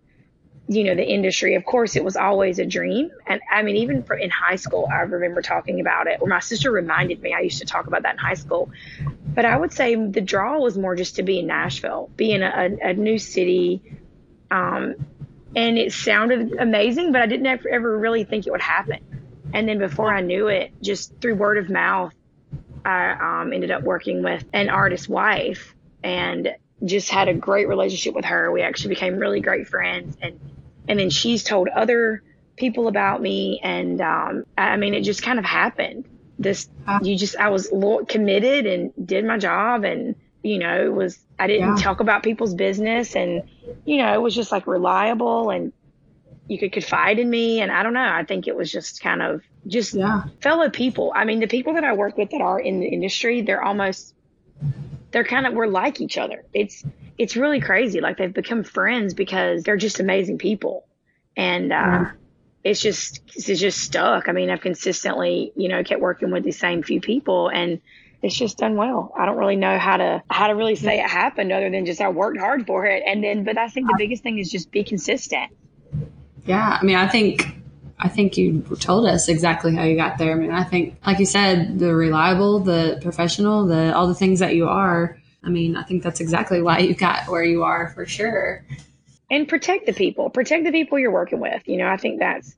you 0.69 0.85
know, 0.85 0.95
the 0.95 1.05
industry. 1.05 1.55
Of 1.55 1.65
course, 1.65 1.97
it 1.97 2.05
was 2.05 2.15
always 2.15 2.59
a 2.59 2.67
dream. 2.67 3.11
And 3.27 3.41
I 3.51 3.63
mean, 3.63 3.77
even 3.77 4.03
for 4.03 4.15
in 4.15 4.29
high 4.29 4.57
school, 4.57 4.87
I 4.93 5.01
remember 5.01 5.41
talking 5.41 5.81
about 5.81 6.07
it, 6.07 6.19
or 6.21 6.29
my 6.29 6.41
sister 6.41 6.71
reminded 6.71 7.23
me 7.23 7.33
I 7.33 7.41
used 7.41 7.61
to 7.61 7.65
talk 7.65 7.87
about 7.87 8.03
that 8.03 8.13
in 8.15 8.19
high 8.19 8.35
school. 8.35 8.71
But 9.35 9.47
I 9.47 9.57
would 9.57 9.73
say 9.73 9.95
the 9.95 10.21
draw 10.21 10.59
was 10.59 10.77
more 10.77 10.95
just 10.95 11.17
to 11.17 11.23
be 11.23 11.39
in 11.39 11.47
Nashville, 11.47 12.11
be 12.17 12.33
in 12.33 12.43
a, 12.43 12.79
a, 12.83 12.91
a 12.91 12.93
new 12.93 13.19
city. 13.19 13.83
Um, 14.51 14.95
and 15.57 15.79
it 15.79 15.95
sounded 15.95 16.59
amazing, 16.59 17.13
but 17.13 17.23
I 17.23 17.27
didn't 17.27 17.47
ever, 17.47 17.69
ever 17.69 17.99
really 17.99 18.25
think 18.25 18.47
it 18.47 18.51
would 18.51 18.61
happen. 18.61 18.99
And 19.55 19.67
then 19.67 19.79
before 19.79 20.13
I 20.13 20.21
knew 20.21 20.49
it, 20.49 20.73
just 20.83 21.19
through 21.23 21.37
word 21.37 21.57
of 21.57 21.71
mouth, 21.71 22.13
I 22.89 23.43
um, 23.43 23.53
ended 23.53 23.71
up 23.71 23.83
working 23.83 24.23
with 24.23 24.45
an 24.53 24.69
artist's 24.69 25.09
wife 25.09 25.75
and 26.03 26.55
just 26.85 27.11
had 27.11 27.29
a 27.29 27.35
great 27.35 27.69
relationship 27.69 28.15
with 28.15 28.25
her. 28.25 28.51
We 28.51 28.63
actually 28.63 28.91
became 28.91 29.19
really 29.19 29.41
great 29.41 29.69
friends 29.69 30.17
and 30.23 30.39
and 30.89 30.99
then 30.99 31.11
she's 31.11 31.45
told 31.45 31.69
other 31.69 32.23
people 32.57 32.89
about 32.89 33.23
me 33.23 33.61
and 33.63 34.01
um, 34.01 34.45
i 34.57 34.77
mean 34.77 34.95
it 34.95 35.03
just 35.03 35.23
kind 35.23 35.39
of 35.39 35.45
happened 35.45 36.05
this 36.39 36.69
you 37.03 37.17
just 37.17 37.37
i 37.37 37.49
was 37.49 37.73
committed 38.09 38.67
and 38.67 38.93
did 39.07 39.25
my 39.25 39.39
job 39.39 39.85
and 39.85 40.17
you 40.43 40.59
know 40.59 40.85
it 40.85 40.93
was 40.93 41.19
i 41.39 41.47
didn't 41.47 41.77
yeah. 41.77 41.83
talk 41.83 42.01
about 42.01 42.23
people's 42.23 42.55
business 42.55 43.15
and 43.15 43.43
you 43.85 43.99
know 43.99 44.13
it 44.13 44.21
was 44.21 44.35
just 44.35 44.51
like 44.51 44.67
reliable 44.67 45.51
and 45.51 45.73
you 46.49 46.59
could 46.59 46.73
confide 46.73 47.19
in 47.19 47.29
me 47.29 47.61
and 47.61 47.71
i 47.71 47.83
don't 47.83 47.93
know 47.93 48.09
i 48.09 48.25
think 48.25 48.49
it 48.49 48.57
was 48.57 48.73
just 48.73 49.01
kind 49.01 49.23
of 49.23 49.43
just 49.67 49.95
yeah. 49.95 50.23
fellow 50.41 50.71
people 50.71 51.13
i 51.15 51.25
mean 51.25 51.41
the 51.41 51.47
people 51.47 51.75
that 51.75 51.85
i 51.85 51.93
work 51.93 52.17
with 52.17 52.31
that 52.31 52.41
are 52.41 52.61
in 52.61 52.81
the 52.81 52.87
industry 52.87 53.43
they're 53.43 53.63
almost 53.63 54.15
they're 55.11 55.25
kind 55.25 55.47
of 55.47 55.55
we're 55.55 55.67
like 55.67 56.01
each 56.01 56.17
other 56.17 56.45
it's 56.55 56.85
it's 57.19 57.37
really 57.37 57.61
crazy. 57.61 58.01
Like 58.01 58.17
they've 58.17 58.33
become 58.33 58.63
friends 58.63 59.13
because 59.13 59.65
they're 59.65 59.77
just 59.77 60.01
amazing 60.01 60.39
people. 60.39 60.87
And, 61.37 61.73
uh, 61.73 61.77
mm-hmm. 61.77 62.17
it's 62.65 62.81
just, 62.81 63.21
it's 63.35 63.47
just 63.61 63.79
stuck. 63.79 64.29
I 64.29 64.33
mean, 64.33 64.51
I've 64.51 64.61
consistently, 64.61 65.53
you 65.57 65.69
know, 65.69 65.83
kept 65.83 66.01
working 66.01 66.31
with 66.31 66.45
the 66.45 66.53
same 66.53 66.83
few 66.83 67.01
people 67.01 67.49
and 67.49 67.81
it's 68.23 68.37
just 68.37 68.59
done 68.59 68.77
well. 68.77 69.13
I 69.19 69.27
don't 69.27 69.37
really 69.37 69.57
know 69.57 69.79
how 69.79 69.97
to, 69.97 70.23
how 70.31 70.47
to 70.47 70.55
really 70.55 70.77
say 70.77 71.01
it 71.01 71.09
happened 71.09 71.53
other 71.53 71.71
than 71.71 71.87
just 71.87 72.01
I 72.01 72.09
worked 72.09 72.39
hard 72.39 72.67
for 72.67 72.87
it. 72.87 73.03
And 73.05 73.23
then, 73.23 73.45
but 73.45 73.59
I 73.59 73.69
think 73.69 73.89
the 73.89 73.97
biggest 73.99 74.23
thing 74.23 74.39
is 74.39 74.51
just 74.51 74.71
be 74.71 74.85
consistent. 74.85 75.53
Yeah. 76.47 76.79
I 76.81 76.85
mean, 76.85 76.97
I 76.97 77.09
think, 77.09 77.47
I 78.01 78.09
think 78.09 78.37
you 78.37 78.63
told 78.79 79.07
us 79.07 79.29
exactly 79.29 79.75
how 79.75 79.83
you 79.83 79.97
got 79.97 80.19
there. 80.19 80.33
I 80.33 80.35
mean, 80.37 80.51
I 80.53 80.65
think, 80.65 80.99
like 81.05 81.19
you 81.19 81.27
said, 81.27 81.79
the 81.79 81.95
reliable, 81.95 82.61
the 82.61 82.99
professional, 83.03 83.67
the 83.67 83.95
all 83.95 84.07
the 84.07 84.15
things 84.15 84.39
that 84.41 84.55
you 84.55 84.69
are, 84.69 85.19
I 85.43 85.51
mean, 85.51 85.77
I 85.77 85.83
think 85.83 86.03
that's 86.03 86.21
exactly 86.21 86.63
why 86.63 86.79
you 86.79 86.95
got 86.95 87.29
where 87.29 87.45
you 87.45 87.65
are 87.65 87.89
for 87.91 88.07
sure. 88.07 88.65
And 89.31 89.49
protect 89.49 89.87
the 89.87 89.93
people, 89.93 90.31
protect 90.31 90.65
the 90.65 90.73
people 90.73 90.99
you're 90.99 91.11
working 91.11 91.41
with. 91.41 91.63
You 91.67 91.77
know, 91.79 91.89
I 91.89 91.97
think 91.97 92.21
that's, 92.21 92.57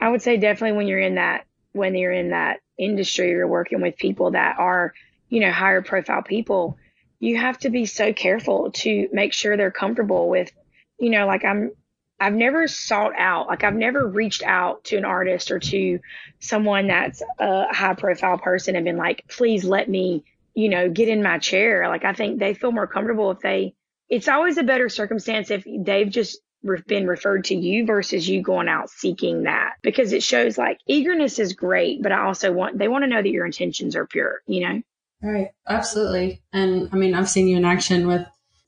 I 0.00 0.08
would 0.08 0.22
say 0.22 0.36
definitely 0.36 0.76
when 0.76 0.86
you're 0.86 1.00
in 1.00 1.16
that, 1.16 1.46
when 1.72 1.94
you're 1.94 2.12
in 2.12 2.30
that 2.30 2.60
industry, 2.78 3.30
you're 3.30 3.46
working 3.46 3.80
with 3.80 3.96
people 3.96 4.30
that 4.32 4.56
are, 4.58 4.94
you 5.28 5.40
know, 5.40 5.50
higher 5.50 5.82
profile 5.82 6.22
people, 6.22 6.78
you 7.18 7.36
have 7.36 7.58
to 7.58 7.70
be 7.70 7.86
so 7.86 8.12
careful 8.12 8.70
to 8.72 9.08
make 9.12 9.32
sure 9.32 9.56
they're 9.56 9.70
comfortable 9.70 10.28
with, 10.28 10.50
you 10.98 11.10
know, 11.10 11.26
like 11.26 11.44
I'm, 11.44 11.72
I've 12.18 12.34
never 12.34 12.66
sought 12.66 13.12
out, 13.18 13.46
like 13.48 13.64
I've 13.64 13.74
never 13.74 14.06
reached 14.06 14.42
out 14.42 14.84
to 14.84 14.96
an 14.96 15.04
artist 15.04 15.50
or 15.50 15.58
to 15.58 15.98
someone 16.40 16.88
that's 16.88 17.22
a 17.38 17.72
high 17.74 17.94
profile 17.94 18.38
person 18.38 18.76
and 18.76 18.84
been 18.84 18.96
like, 18.96 19.24
please 19.28 19.64
let 19.64 19.88
me 19.88 20.24
you 20.56 20.70
know, 20.70 20.88
get 20.88 21.08
in 21.08 21.22
my 21.22 21.38
chair. 21.38 21.86
Like 21.88 22.04
I 22.04 22.14
think 22.14 22.40
they 22.40 22.54
feel 22.54 22.72
more 22.72 22.86
comfortable 22.86 23.30
if 23.30 23.38
they, 23.40 23.74
it's 24.08 24.26
always 24.26 24.56
a 24.56 24.62
better 24.64 24.88
circumstance 24.88 25.50
if 25.50 25.64
they've 25.66 26.08
just 26.08 26.40
been 26.86 27.06
referred 27.06 27.44
to 27.44 27.54
you 27.54 27.84
versus 27.84 28.26
you 28.26 28.42
going 28.42 28.66
out 28.66 28.90
seeking 28.90 29.44
that 29.44 29.74
because 29.82 30.12
it 30.12 30.22
shows 30.22 30.56
like 30.58 30.78
eagerness 30.88 31.38
is 31.38 31.52
great, 31.52 32.02
but 32.02 32.10
I 32.10 32.22
also 32.22 32.52
want, 32.52 32.78
they 32.78 32.88
want 32.88 33.04
to 33.04 33.08
know 33.08 33.22
that 33.22 33.28
your 33.28 33.44
intentions 33.44 33.94
are 33.94 34.06
pure, 34.06 34.40
you 34.46 34.66
know? 34.66 34.82
Right. 35.22 35.50
Absolutely. 35.68 36.42
And 36.52 36.88
I 36.90 36.96
mean, 36.96 37.14
I've 37.14 37.28
seen 37.28 37.48
you 37.48 37.58
in 37.58 37.64
action 37.66 38.06
with 38.06 38.26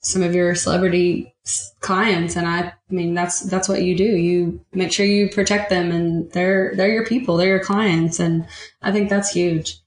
some 0.08 0.22
of 0.22 0.34
your 0.34 0.54
celebrity 0.54 1.34
clients 1.80 2.34
and 2.34 2.46
I, 2.46 2.60
I 2.60 2.74
mean 2.88 3.12
that's 3.12 3.40
that's 3.40 3.68
what 3.68 3.82
you 3.82 3.94
do. 3.94 4.04
You 4.04 4.64
make 4.72 4.90
sure 4.90 5.04
you 5.04 5.28
protect 5.28 5.68
them 5.68 5.90
and 5.92 6.32
they're 6.32 6.74
they're 6.74 6.92
your 6.92 7.04
people 7.04 7.36
they're 7.36 7.48
your 7.48 7.64
clients 7.64 8.18
and 8.18 8.46
I 8.80 8.90
think 8.90 9.10
that's 9.10 9.30
huge. 9.30 9.78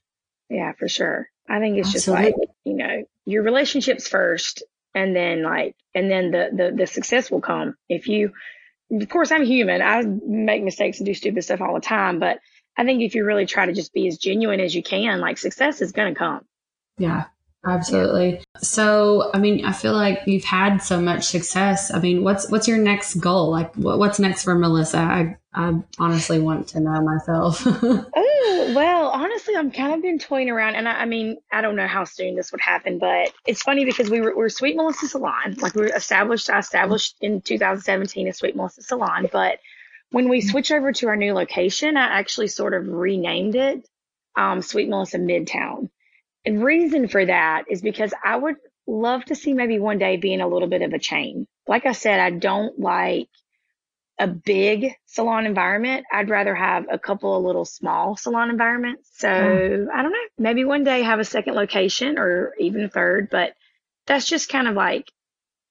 Yeah 0.48 0.72
for 0.78 0.88
sure. 0.88 1.28
I 1.48 1.58
think 1.58 1.78
it's 1.78 1.92
Absolutely. 1.92 2.24
just 2.26 2.38
like 2.38 2.48
you 2.64 2.74
know 2.74 3.04
your 3.24 3.42
relationships 3.42 4.06
first 4.06 4.62
and 4.94 5.14
then 5.14 5.42
like 5.42 5.74
and 5.92 6.08
then 6.08 6.30
the, 6.30 6.50
the 6.52 6.76
the 6.76 6.86
success 6.86 7.28
will 7.28 7.40
come. 7.40 7.74
If 7.88 8.06
you 8.06 8.32
of 8.92 9.08
course 9.08 9.32
I'm 9.32 9.44
human. 9.44 9.82
I 9.82 10.02
make 10.02 10.62
mistakes 10.62 10.98
and 10.98 11.06
do 11.06 11.14
stupid 11.14 11.42
stuff 11.42 11.60
all 11.60 11.74
the 11.74 11.80
time 11.80 12.20
but 12.20 12.38
I 12.76 12.84
think 12.84 13.02
if 13.02 13.16
you 13.16 13.24
really 13.24 13.46
try 13.46 13.66
to 13.66 13.72
just 13.72 13.92
be 13.92 14.06
as 14.06 14.18
genuine 14.18 14.60
as 14.60 14.72
you 14.72 14.84
can 14.84 15.20
like 15.20 15.38
success 15.38 15.82
is 15.82 15.90
going 15.90 16.14
to 16.14 16.18
come. 16.18 16.44
Yeah 16.96 17.24
Absolutely. 17.64 18.42
So, 18.58 19.30
I 19.32 19.38
mean, 19.38 19.64
I 19.64 19.72
feel 19.72 19.92
like 19.92 20.22
you've 20.26 20.44
had 20.44 20.78
so 20.78 21.00
much 21.00 21.26
success. 21.26 21.92
I 21.94 22.00
mean, 22.00 22.24
what's 22.24 22.50
what's 22.50 22.66
your 22.66 22.78
next 22.78 23.14
goal? 23.16 23.50
Like, 23.50 23.72
what's 23.76 24.18
next 24.18 24.42
for 24.42 24.56
Melissa? 24.56 24.98
I 24.98 25.36
I 25.54 25.80
honestly 25.98 26.40
want 26.40 26.68
to 26.68 26.80
know 26.80 27.00
myself. 27.02 27.62
oh 27.66 28.72
well, 28.74 29.08
honestly, 29.10 29.54
I'm 29.54 29.70
kind 29.70 29.94
of 29.94 30.02
been 30.02 30.18
toying 30.18 30.50
around, 30.50 30.74
and 30.74 30.88
I, 30.88 31.02
I, 31.02 31.04
mean, 31.04 31.38
I 31.52 31.60
don't 31.60 31.76
know 31.76 31.86
how 31.86 32.04
soon 32.04 32.34
this 32.34 32.50
would 32.50 32.60
happen, 32.60 32.98
but 32.98 33.32
it's 33.46 33.62
funny 33.62 33.84
because 33.84 34.10
we 34.10 34.20
were, 34.20 34.36
we 34.36 34.44
are 34.44 34.48
Sweet 34.48 34.76
Melissa 34.76 35.06
Salon, 35.06 35.56
like 35.60 35.74
we 35.74 35.82
were 35.82 35.94
established. 35.94 36.50
I 36.50 36.58
established 36.58 37.16
in 37.20 37.42
2017 37.42 38.28
a 38.28 38.32
Sweet 38.32 38.56
Melissa 38.56 38.82
Salon, 38.82 39.28
but 39.32 39.58
when 40.10 40.28
we 40.28 40.40
switched 40.40 40.72
over 40.72 40.92
to 40.92 41.08
our 41.08 41.16
new 41.16 41.32
location, 41.32 41.96
I 41.96 42.18
actually 42.18 42.48
sort 42.48 42.74
of 42.74 42.88
renamed 42.88 43.54
it 43.54 43.86
um, 44.36 44.62
Sweet 44.62 44.88
Melissa 44.88 45.18
Midtown 45.18 45.90
and 46.44 46.64
reason 46.64 47.08
for 47.08 47.24
that 47.24 47.64
is 47.68 47.82
because 47.82 48.12
I 48.24 48.36
would 48.36 48.56
love 48.86 49.24
to 49.26 49.34
see 49.34 49.54
maybe 49.54 49.78
one 49.78 49.98
day 49.98 50.16
being 50.16 50.40
a 50.40 50.48
little 50.48 50.68
bit 50.68 50.82
of 50.82 50.92
a 50.92 50.98
chain. 50.98 51.46
Like 51.68 51.86
I 51.86 51.92
said, 51.92 52.20
I 52.20 52.30
don't 52.30 52.78
like 52.78 53.28
a 54.18 54.26
big 54.26 54.92
salon 55.06 55.46
environment. 55.46 56.04
I'd 56.12 56.30
rather 56.30 56.54
have 56.54 56.86
a 56.90 56.98
couple 56.98 57.36
of 57.36 57.44
little 57.44 57.64
small 57.64 58.16
salon 58.16 58.50
environments. 58.50 59.10
So 59.16 59.28
mm. 59.28 59.86
I 59.92 60.02
don't 60.02 60.12
know, 60.12 60.18
maybe 60.38 60.64
one 60.64 60.84
day 60.84 61.02
have 61.02 61.20
a 61.20 61.24
second 61.24 61.54
location 61.54 62.18
or 62.18 62.54
even 62.58 62.84
a 62.84 62.88
third, 62.88 63.28
but 63.30 63.54
that's 64.06 64.26
just 64.26 64.48
kind 64.48 64.68
of 64.68 64.74
like 64.74 65.10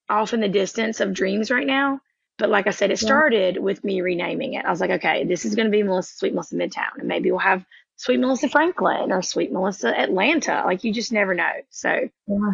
off 0.08 0.34
in 0.34 0.40
the 0.40 0.48
distance 0.48 1.00
of 1.00 1.14
dreams 1.14 1.50
right 1.50 1.66
now. 1.66 2.00
But 2.38 2.50
like 2.50 2.66
I 2.66 2.70
said, 2.70 2.90
it 2.90 2.98
started 2.98 3.56
yeah. 3.56 3.60
with 3.60 3.84
me 3.84 4.00
renaming 4.00 4.54
it. 4.54 4.64
I 4.64 4.70
was 4.70 4.80
like, 4.80 4.90
okay, 4.90 5.24
this 5.24 5.44
is 5.44 5.54
going 5.54 5.66
to 5.66 5.70
be 5.70 5.82
Melissa 5.82 6.16
Sweet 6.16 6.34
Melissa 6.34 6.56
Midtown, 6.56 6.98
and 6.98 7.06
maybe 7.06 7.30
we'll 7.30 7.40
have 7.40 7.64
Sweet 8.02 8.18
Melissa 8.18 8.48
Franklin 8.48 9.12
or 9.12 9.22
Sweet 9.22 9.52
Melissa 9.52 9.96
Atlanta. 9.96 10.64
Like 10.66 10.82
you 10.82 10.92
just 10.92 11.12
never 11.12 11.34
know. 11.34 11.52
So 11.70 12.08
yeah. 12.26 12.52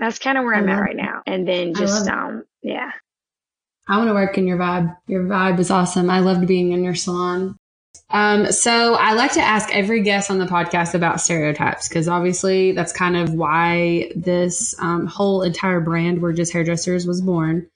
that's 0.00 0.18
kind 0.18 0.36
of 0.36 0.42
where 0.42 0.56
I'm 0.56 0.68
at 0.68 0.80
right 0.80 0.96
now. 0.96 1.22
And 1.28 1.46
then 1.46 1.74
just 1.74 2.08
um 2.08 2.44
yeah. 2.60 2.90
I 3.86 3.98
want 3.98 4.08
to 4.08 4.14
work 4.14 4.36
in 4.36 4.48
your 4.48 4.58
vibe. 4.58 4.96
Your 5.06 5.22
vibe 5.22 5.60
is 5.60 5.70
awesome. 5.70 6.10
I 6.10 6.18
loved 6.18 6.48
being 6.48 6.72
in 6.72 6.82
your 6.82 6.96
salon. 6.96 7.56
Um, 8.08 8.50
so 8.50 8.94
I 8.94 9.12
like 9.12 9.34
to 9.34 9.40
ask 9.40 9.72
every 9.72 10.02
guest 10.02 10.28
on 10.28 10.38
the 10.38 10.46
podcast 10.46 10.94
about 10.94 11.20
stereotypes 11.20 11.88
because 11.88 12.08
obviously 12.08 12.72
that's 12.72 12.92
kind 12.92 13.16
of 13.16 13.32
why 13.32 14.10
this 14.16 14.74
um, 14.80 15.06
whole 15.06 15.42
entire 15.42 15.80
brand, 15.80 16.20
We're 16.20 16.32
Just 16.32 16.52
Hairdressers, 16.52 17.06
was 17.06 17.20
born. 17.20 17.68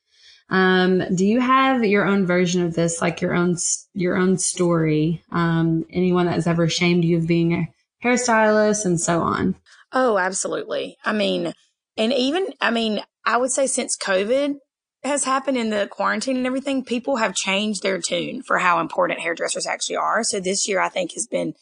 Um, 0.50 1.02
do 1.14 1.26
you 1.26 1.40
have 1.40 1.84
your 1.84 2.06
own 2.06 2.26
version 2.26 2.62
of 2.62 2.74
this, 2.74 3.00
like 3.00 3.20
your 3.20 3.34
own 3.34 3.56
your 3.94 4.16
own 4.16 4.38
story? 4.38 5.22
Um, 5.32 5.84
anyone 5.90 6.26
that 6.26 6.34
has 6.34 6.46
ever 6.46 6.68
shamed 6.68 7.04
you 7.04 7.18
of 7.18 7.26
being 7.26 7.54
a 7.54 7.68
hairstylist 8.04 8.84
and 8.84 9.00
so 9.00 9.22
on? 9.22 9.56
Oh, 9.92 10.18
absolutely. 10.18 10.96
I 11.04 11.12
mean, 11.12 11.52
and 11.96 12.12
even 12.12 12.48
I 12.60 12.70
mean, 12.70 13.02
I 13.24 13.36
would 13.36 13.50
say 13.50 13.66
since 13.66 13.96
COVID 13.96 14.56
has 15.02 15.24
happened 15.24 15.58
in 15.58 15.70
the 15.70 15.88
quarantine 15.90 16.36
and 16.36 16.46
everything, 16.46 16.84
people 16.84 17.16
have 17.16 17.34
changed 17.34 17.82
their 17.82 18.00
tune 18.00 18.42
for 18.42 18.58
how 18.58 18.80
important 18.80 19.20
hairdressers 19.20 19.66
actually 19.66 19.96
are. 19.96 20.24
So 20.24 20.40
this 20.40 20.66
year, 20.68 20.80
I 20.80 20.88
think 20.88 21.12
has 21.12 21.26
been 21.26 21.54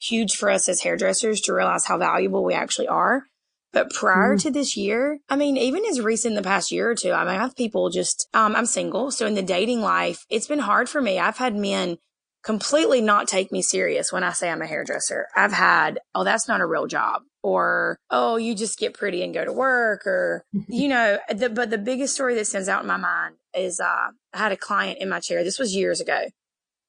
huge 0.00 0.36
for 0.36 0.50
us 0.50 0.68
as 0.68 0.82
hairdressers 0.82 1.40
to 1.42 1.52
realize 1.52 1.84
how 1.84 1.98
valuable 1.98 2.44
we 2.44 2.54
actually 2.54 2.88
are. 2.88 3.24
But 3.72 3.90
prior 3.90 4.36
mm. 4.36 4.42
to 4.42 4.50
this 4.50 4.76
year, 4.76 5.20
I 5.28 5.36
mean, 5.36 5.56
even 5.56 5.84
as 5.84 6.00
recent 6.00 6.34
the 6.34 6.42
past 6.42 6.72
year 6.72 6.90
or 6.90 6.94
two, 6.94 7.12
I 7.12 7.20
mean, 7.20 7.34
I 7.34 7.42
have 7.42 7.56
people 7.56 7.88
just, 7.90 8.28
um, 8.34 8.56
I'm 8.56 8.66
single. 8.66 9.10
So 9.10 9.26
in 9.26 9.34
the 9.34 9.42
dating 9.42 9.80
life, 9.80 10.24
it's 10.28 10.48
been 10.48 10.58
hard 10.60 10.88
for 10.88 11.00
me. 11.00 11.18
I've 11.18 11.38
had 11.38 11.54
men 11.54 11.98
completely 12.42 13.00
not 13.00 13.28
take 13.28 13.52
me 13.52 13.62
serious 13.62 14.12
when 14.12 14.24
I 14.24 14.32
say 14.32 14.50
I'm 14.50 14.62
a 14.62 14.66
hairdresser. 14.66 15.28
I've 15.36 15.52
had, 15.52 16.00
oh, 16.14 16.24
that's 16.24 16.48
not 16.48 16.60
a 16.60 16.66
real 16.66 16.86
job. 16.86 17.22
Or, 17.42 17.96
oh, 18.10 18.36
you 18.36 18.54
just 18.54 18.78
get 18.78 18.94
pretty 18.94 19.22
and 19.22 19.32
go 19.32 19.44
to 19.44 19.52
work. 19.52 20.06
Or, 20.06 20.44
you 20.68 20.88
know, 20.88 21.18
the, 21.32 21.48
but 21.48 21.70
the 21.70 21.78
biggest 21.78 22.14
story 22.14 22.34
that 22.34 22.46
stands 22.46 22.68
out 22.68 22.82
in 22.82 22.88
my 22.88 22.96
mind 22.96 23.36
is, 23.54 23.78
uh, 23.78 24.08
I 24.32 24.38
had 24.38 24.52
a 24.52 24.56
client 24.56 24.98
in 25.00 25.08
my 25.08 25.20
chair. 25.20 25.44
This 25.44 25.58
was 25.58 25.74
years 25.76 26.00
ago 26.00 26.24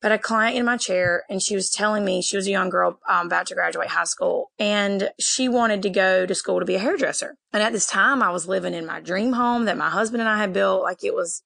but 0.01 0.11
a 0.11 0.17
client 0.17 0.57
in 0.57 0.65
my 0.65 0.77
chair 0.77 1.23
and 1.29 1.41
she 1.41 1.55
was 1.55 1.69
telling 1.69 2.03
me 2.03 2.21
she 2.21 2.35
was 2.35 2.47
a 2.47 2.51
young 2.51 2.69
girl 2.69 2.99
um, 3.07 3.27
about 3.27 3.45
to 3.47 3.55
graduate 3.55 3.89
high 3.89 4.03
school 4.03 4.51
and 4.57 5.11
she 5.19 5.47
wanted 5.47 5.83
to 5.83 5.89
go 5.89 6.25
to 6.25 6.35
school 6.35 6.59
to 6.59 6.65
be 6.65 6.75
a 6.75 6.79
hairdresser. 6.79 7.35
And 7.53 7.61
at 7.61 7.71
this 7.71 7.85
time, 7.85 8.23
I 8.23 8.31
was 8.31 8.47
living 8.47 8.73
in 8.73 8.85
my 8.85 8.99
dream 8.99 9.33
home 9.33 9.65
that 9.65 9.77
my 9.77 9.89
husband 9.89 10.21
and 10.21 10.29
I 10.29 10.37
had 10.37 10.53
built. 10.53 10.81
Like 10.81 11.03
it 11.03 11.13
was, 11.13 11.43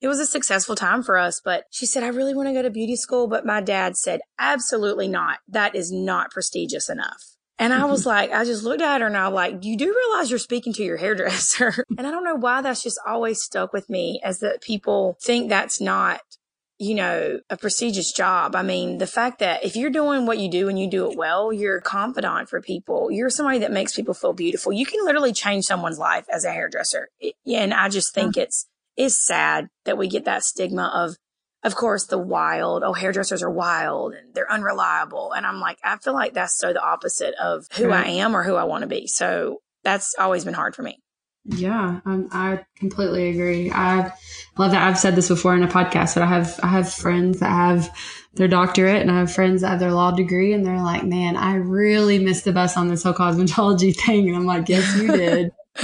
it 0.00 0.08
was 0.08 0.20
a 0.20 0.26
successful 0.26 0.76
time 0.76 1.02
for 1.02 1.16
us. 1.16 1.40
But 1.42 1.64
she 1.70 1.86
said, 1.86 2.02
I 2.02 2.08
really 2.08 2.34
want 2.34 2.48
to 2.48 2.52
go 2.52 2.62
to 2.62 2.70
beauty 2.70 2.96
school. 2.96 3.26
But 3.26 3.46
my 3.46 3.60
dad 3.60 3.96
said, 3.96 4.20
absolutely 4.38 5.08
not. 5.08 5.38
That 5.48 5.74
is 5.74 5.90
not 5.90 6.30
prestigious 6.30 6.90
enough. 6.90 7.22
And 7.58 7.72
I 7.72 7.84
was 7.84 8.00
mm-hmm. 8.00 8.08
like, 8.08 8.32
I 8.32 8.44
just 8.44 8.64
looked 8.64 8.82
at 8.82 9.00
her 9.00 9.06
and 9.06 9.16
I 9.16 9.28
was 9.28 9.34
like, 9.34 9.64
you 9.64 9.78
do 9.78 9.94
realize 9.96 10.28
you're 10.28 10.38
speaking 10.40 10.72
to 10.74 10.82
your 10.82 10.96
hairdresser. 10.96 11.84
and 11.96 12.06
I 12.06 12.10
don't 12.10 12.24
know 12.24 12.34
why 12.34 12.60
that's 12.60 12.82
just 12.82 12.98
always 13.06 13.42
stuck 13.42 13.72
with 13.72 13.88
me 13.88 14.20
as 14.24 14.40
that 14.40 14.60
people 14.60 15.16
think 15.22 15.48
that's 15.48 15.80
not 15.80 16.20
you 16.78 16.94
know, 16.94 17.38
a 17.50 17.56
prestigious 17.56 18.12
job. 18.12 18.56
I 18.56 18.62
mean, 18.62 18.98
the 18.98 19.06
fact 19.06 19.38
that 19.38 19.64
if 19.64 19.76
you're 19.76 19.90
doing 19.90 20.26
what 20.26 20.38
you 20.38 20.50
do 20.50 20.68
and 20.68 20.78
you 20.78 20.90
do 20.90 21.10
it 21.10 21.16
well, 21.16 21.52
you're 21.52 21.78
a 21.78 21.82
confidant 21.82 22.48
for 22.48 22.60
people. 22.60 23.10
You're 23.12 23.30
somebody 23.30 23.58
that 23.60 23.70
makes 23.70 23.94
people 23.94 24.14
feel 24.14 24.32
beautiful. 24.32 24.72
You 24.72 24.84
can 24.84 25.04
literally 25.04 25.32
change 25.32 25.64
someone's 25.64 25.98
life 25.98 26.26
as 26.32 26.44
a 26.44 26.50
hairdresser. 26.50 27.08
And 27.46 27.72
I 27.72 27.88
just 27.88 28.12
think 28.12 28.36
it's, 28.36 28.66
it's 28.96 29.24
sad 29.24 29.68
that 29.84 29.96
we 29.96 30.08
get 30.08 30.24
that 30.24 30.42
stigma 30.42 30.90
of, 30.92 31.16
of 31.62 31.76
course, 31.76 32.06
the 32.06 32.18
wild. 32.18 32.82
Oh, 32.82 32.92
hairdressers 32.92 33.42
are 33.42 33.50
wild 33.50 34.14
and 34.14 34.34
they're 34.34 34.50
unreliable. 34.50 35.32
And 35.32 35.46
I'm 35.46 35.60
like, 35.60 35.78
I 35.84 35.96
feel 35.98 36.12
like 36.12 36.34
that's 36.34 36.58
so 36.58 36.72
the 36.72 36.84
opposite 36.84 37.34
of 37.34 37.66
who 37.76 37.88
right. 37.88 38.06
I 38.06 38.10
am 38.10 38.36
or 38.36 38.42
who 38.42 38.56
I 38.56 38.64
want 38.64 38.82
to 38.82 38.88
be. 38.88 39.06
So 39.06 39.60
that's 39.84 40.14
always 40.18 40.44
been 40.44 40.54
hard 40.54 40.74
for 40.74 40.82
me. 40.82 40.98
Yeah, 41.46 42.00
um, 42.06 42.28
I 42.32 42.64
completely 42.76 43.28
agree. 43.28 43.70
I 43.70 44.12
love 44.56 44.70
that. 44.70 44.88
I've 44.88 44.98
said 44.98 45.14
this 45.14 45.28
before 45.28 45.54
in 45.54 45.62
a 45.62 45.68
podcast, 45.68 46.14
but 46.14 46.22
I 46.22 46.26
have 46.26 46.58
I 46.62 46.68
have 46.68 46.90
friends 46.90 47.40
that 47.40 47.50
have 47.50 47.90
their 48.34 48.48
doctorate, 48.48 49.02
and 49.02 49.10
I 49.10 49.18
have 49.18 49.30
friends 49.32 49.60
that 49.60 49.68
have 49.68 49.80
their 49.80 49.92
law 49.92 50.10
degree, 50.10 50.54
and 50.54 50.64
they're 50.64 50.80
like, 50.80 51.04
"Man, 51.04 51.36
I 51.36 51.56
really 51.56 52.18
missed 52.18 52.44
the 52.46 52.52
bus 52.52 52.78
on 52.78 52.88
this 52.88 53.02
whole 53.02 53.12
cosmetology 53.12 53.94
thing." 54.06 54.28
And 54.28 54.36
I'm 54.36 54.46
like, 54.46 54.70
"Yes, 54.70 54.96
you 54.96 55.08
did." 55.08 55.52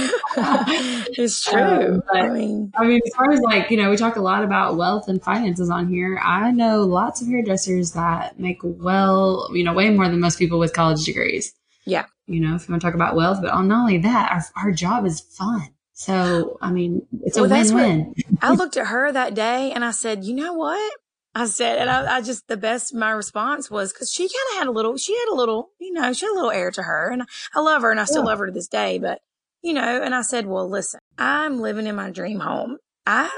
it's 1.17 1.43
true. 1.49 1.61
Um, 1.61 2.03
but, 2.07 2.17
I 2.17 2.29
mean, 2.29 2.71
I 2.75 2.85
mean, 2.85 3.01
as 3.05 3.13
far 3.13 3.31
as 3.31 3.41
like 3.41 3.69
you 3.69 3.77
know, 3.77 3.91
we 3.91 3.97
talk 3.97 4.15
a 4.15 4.21
lot 4.21 4.43
about 4.43 4.77
wealth 4.77 5.07
and 5.09 5.21
finances 5.21 5.69
on 5.69 5.89
here. 5.89 6.19
I 6.23 6.49
know 6.51 6.83
lots 6.85 7.21
of 7.21 7.27
hairdressers 7.27 7.91
that 7.91 8.39
make 8.39 8.59
well, 8.63 9.47
you 9.53 9.63
know, 9.63 9.73
way 9.73 9.91
more 9.91 10.07
than 10.07 10.19
most 10.19 10.39
people 10.39 10.57
with 10.57 10.73
college 10.73 11.03
degrees. 11.05 11.53
Yeah 11.85 12.05
you 12.31 12.39
know, 12.39 12.55
if 12.55 12.67
you 12.67 12.71
want 12.71 12.81
to 12.81 12.87
talk 12.87 12.95
about 12.95 13.15
wealth. 13.15 13.39
But 13.41 13.59
not 13.61 13.81
only 13.81 13.97
that, 13.99 14.31
our, 14.31 14.63
our 14.63 14.71
job 14.71 15.05
is 15.05 15.19
fun. 15.19 15.67
So, 15.93 16.57
I 16.61 16.71
mean, 16.71 17.05
it's 17.23 17.37
well, 17.37 17.45
a 17.45 17.49
win-win. 17.49 18.15
I 18.41 18.53
looked 18.53 18.77
at 18.77 18.87
her 18.87 19.11
that 19.11 19.35
day 19.35 19.71
and 19.71 19.85
I 19.85 19.91
said, 19.91 20.23
you 20.23 20.33
know 20.33 20.53
what? 20.53 20.93
I 21.35 21.45
said, 21.45 21.77
and 21.77 21.89
I, 21.89 22.17
I 22.17 22.21
just, 22.21 22.47
the 22.47 22.57
best, 22.57 22.93
my 22.93 23.11
response 23.11 23.69
was, 23.69 23.93
cause 23.93 24.11
she 24.11 24.23
kind 24.23 24.33
of 24.51 24.57
had 24.59 24.67
a 24.67 24.71
little, 24.71 24.97
she 24.97 25.13
had 25.17 25.29
a 25.31 25.35
little, 25.35 25.69
you 25.79 25.93
know, 25.93 26.11
she 26.11 26.25
had 26.25 26.33
a 26.33 26.35
little 26.35 26.51
air 26.51 26.71
to 26.71 26.83
her 26.83 27.09
and 27.09 27.23
I 27.53 27.59
love 27.59 27.83
her 27.83 27.91
and 27.91 27.99
I 27.99 28.05
still 28.05 28.23
yeah. 28.23 28.29
love 28.29 28.39
her 28.39 28.47
to 28.47 28.51
this 28.51 28.67
day. 28.67 28.97
But, 28.97 29.19
you 29.61 29.73
know, 29.73 30.01
and 30.01 30.15
I 30.15 30.23
said, 30.23 30.47
well, 30.47 30.67
listen, 30.69 30.99
I'm 31.17 31.59
living 31.59 31.87
in 31.87 31.95
my 31.95 32.09
dream 32.09 32.39
home. 32.39 32.77
I, 33.05 33.29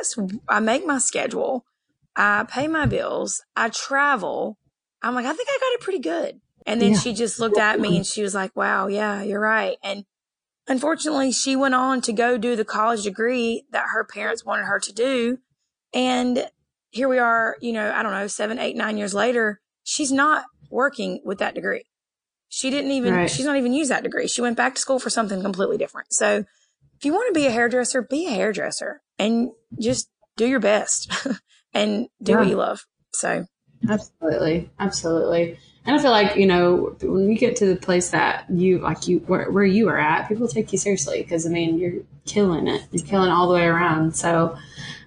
I 0.47 0.59
make 0.59 0.85
my 0.85 0.99
schedule. 0.99 1.65
I 2.15 2.45
pay 2.47 2.67
my 2.67 2.85
bills. 2.85 3.41
I 3.55 3.69
travel. 3.69 4.57
I'm 5.01 5.15
like, 5.15 5.25
I 5.25 5.33
think 5.33 5.49
I 5.49 5.57
got 5.59 5.73
it 5.73 5.81
pretty 5.81 5.99
good. 5.99 6.39
And 6.65 6.81
then 6.81 6.93
yeah. 6.93 6.99
she 6.99 7.13
just 7.13 7.39
looked 7.39 7.57
at 7.57 7.79
me 7.79 7.97
and 7.97 8.05
she 8.05 8.21
was 8.21 8.33
like, 8.33 8.55
wow, 8.55 8.87
yeah, 8.87 9.21
you're 9.21 9.39
right. 9.39 9.77
And 9.83 10.05
unfortunately, 10.67 11.31
she 11.31 11.55
went 11.55 11.75
on 11.75 12.01
to 12.01 12.13
go 12.13 12.37
do 12.37 12.55
the 12.55 12.65
college 12.65 13.03
degree 13.03 13.65
that 13.71 13.87
her 13.93 14.03
parents 14.03 14.45
wanted 14.45 14.65
her 14.65 14.79
to 14.79 14.93
do. 14.93 15.39
And 15.93 16.47
here 16.89 17.09
we 17.09 17.19
are, 17.19 17.57
you 17.59 17.73
know, 17.73 17.91
I 17.91 18.03
don't 18.03 18.13
know, 18.13 18.27
seven, 18.27 18.59
eight, 18.59 18.75
nine 18.75 18.97
years 18.97 19.13
later, 19.13 19.59
she's 19.83 20.11
not 20.11 20.45
working 20.69 21.21
with 21.25 21.39
that 21.39 21.55
degree. 21.55 21.85
She 22.49 22.69
didn't 22.69 22.91
even, 22.91 23.13
Right. 23.13 23.29
she's 23.29 23.45
not 23.45 23.57
even 23.57 23.73
used 23.73 23.91
that 23.91 24.03
degree. 24.03 24.27
She 24.27 24.41
went 24.41 24.57
back 24.57 24.75
to 24.75 24.81
school 24.81 24.99
for 24.99 25.09
something 25.09 25.41
completely 25.41 25.77
different. 25.77 26.13
So 26.13 26.45
if 26.97 27.05
you 27.05 27.13
want 27.13 27.33
to 27.33 27.39
be 27.39 27.47
a 27.47 27.51
hairdresser, 27.51 28.01
be 28.01 28.27
a 28.27 28.31
hairdresser 28.31 29.01
and 29.19 29.51
just 29.79 30.09
do 30.37 30.47
your 30.47 30.59
best 30.59 31.11
and 31.73 32.07
do 32.21 32.37
what 32.37 32.47
you 32.47 32.55
love. 32.55 32.85
So 33.13 33.45
Absolutely. 33.89 34.69
Absolutely. 34.79 35.57
And 35.85 35.97
I 35.97 36.01
feel 36.01 36.11
like, 36.11 36.37
you 36.37 36.45
know, 36.45 36.95
when 37.01 37.29
you 37.29 37.37
get 37.37 37.57
to 37.57 37.65
the 37.65 37.75
place 37.75 38.11
that 38.11 38.45
you, 38.49 38.79
like 38.79 39.07
you, 39.07 39.19
where, 39.19 39.51
where 39.51 39.65
you 39.65 39.89
are 39.89 39.97
at, 39.97 40.29
people 40.29 40.47
take 40.47 40.71
you 40.71 40.77
seriously 40.77 41.21
because, 41.21 41.45
I 41.45 41.49
mean, 41.49 41.77
you're 41.77 42.01
killing 42.25 42.67
it. 42.67 42.83
You're 42.91 43.05
killing 43.05 43.29
all 43.29 43.47
the 43.47 43.53
way 43.53 43.65
around. 43.65 44.15
So 44.15 44.57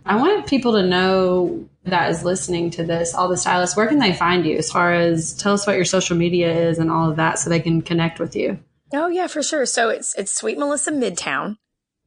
I 0.04 0.16
want 0.16 0.46
people 0.46 0.72
to 0.74 0.82
know 0.82 1.66
that 1.84 2.10
is 2.10 2.24
listening 2.24 2.70
to 2.72 2.84
this, 2.84 3.14
all 3.14 3.28
the 3.28 3.36
stylists, 3.36 3.76
where 3.76 3.86
can 3.86 3.98
they 3.98 4.12
find 4.12 4.44
you 4.44 4.56
as 4.58 4.70
far 4.70 4.92
as 4.92 5.32
tell 5.34 5.54
us 5.54 5.66
what 5.66 5.76
your 5.76 5.84
social 5.84 6.16
media 6.16 6.52
is 6.52 6.78
and 6.78 6.90
all 6.90 7.10
of 7.10 7.16
that 7.16 7.38
so 7.38 7.48
they 7.48 7.60
can 7.60 7.80
connect 7.80 8.18
with 8.18 8.36
you? 8.36 8.58
Oh 8.92 9.08
yeah, 9.08 9.26
for 9.26 9.42
sure. 9.42 9.66
So 9.66 9.88
it's 9.88 10.14
it's 10.16 10.32
Sweet 10.32 10.58
Melissa 10.58 10.92
Midtown 10.92 11.56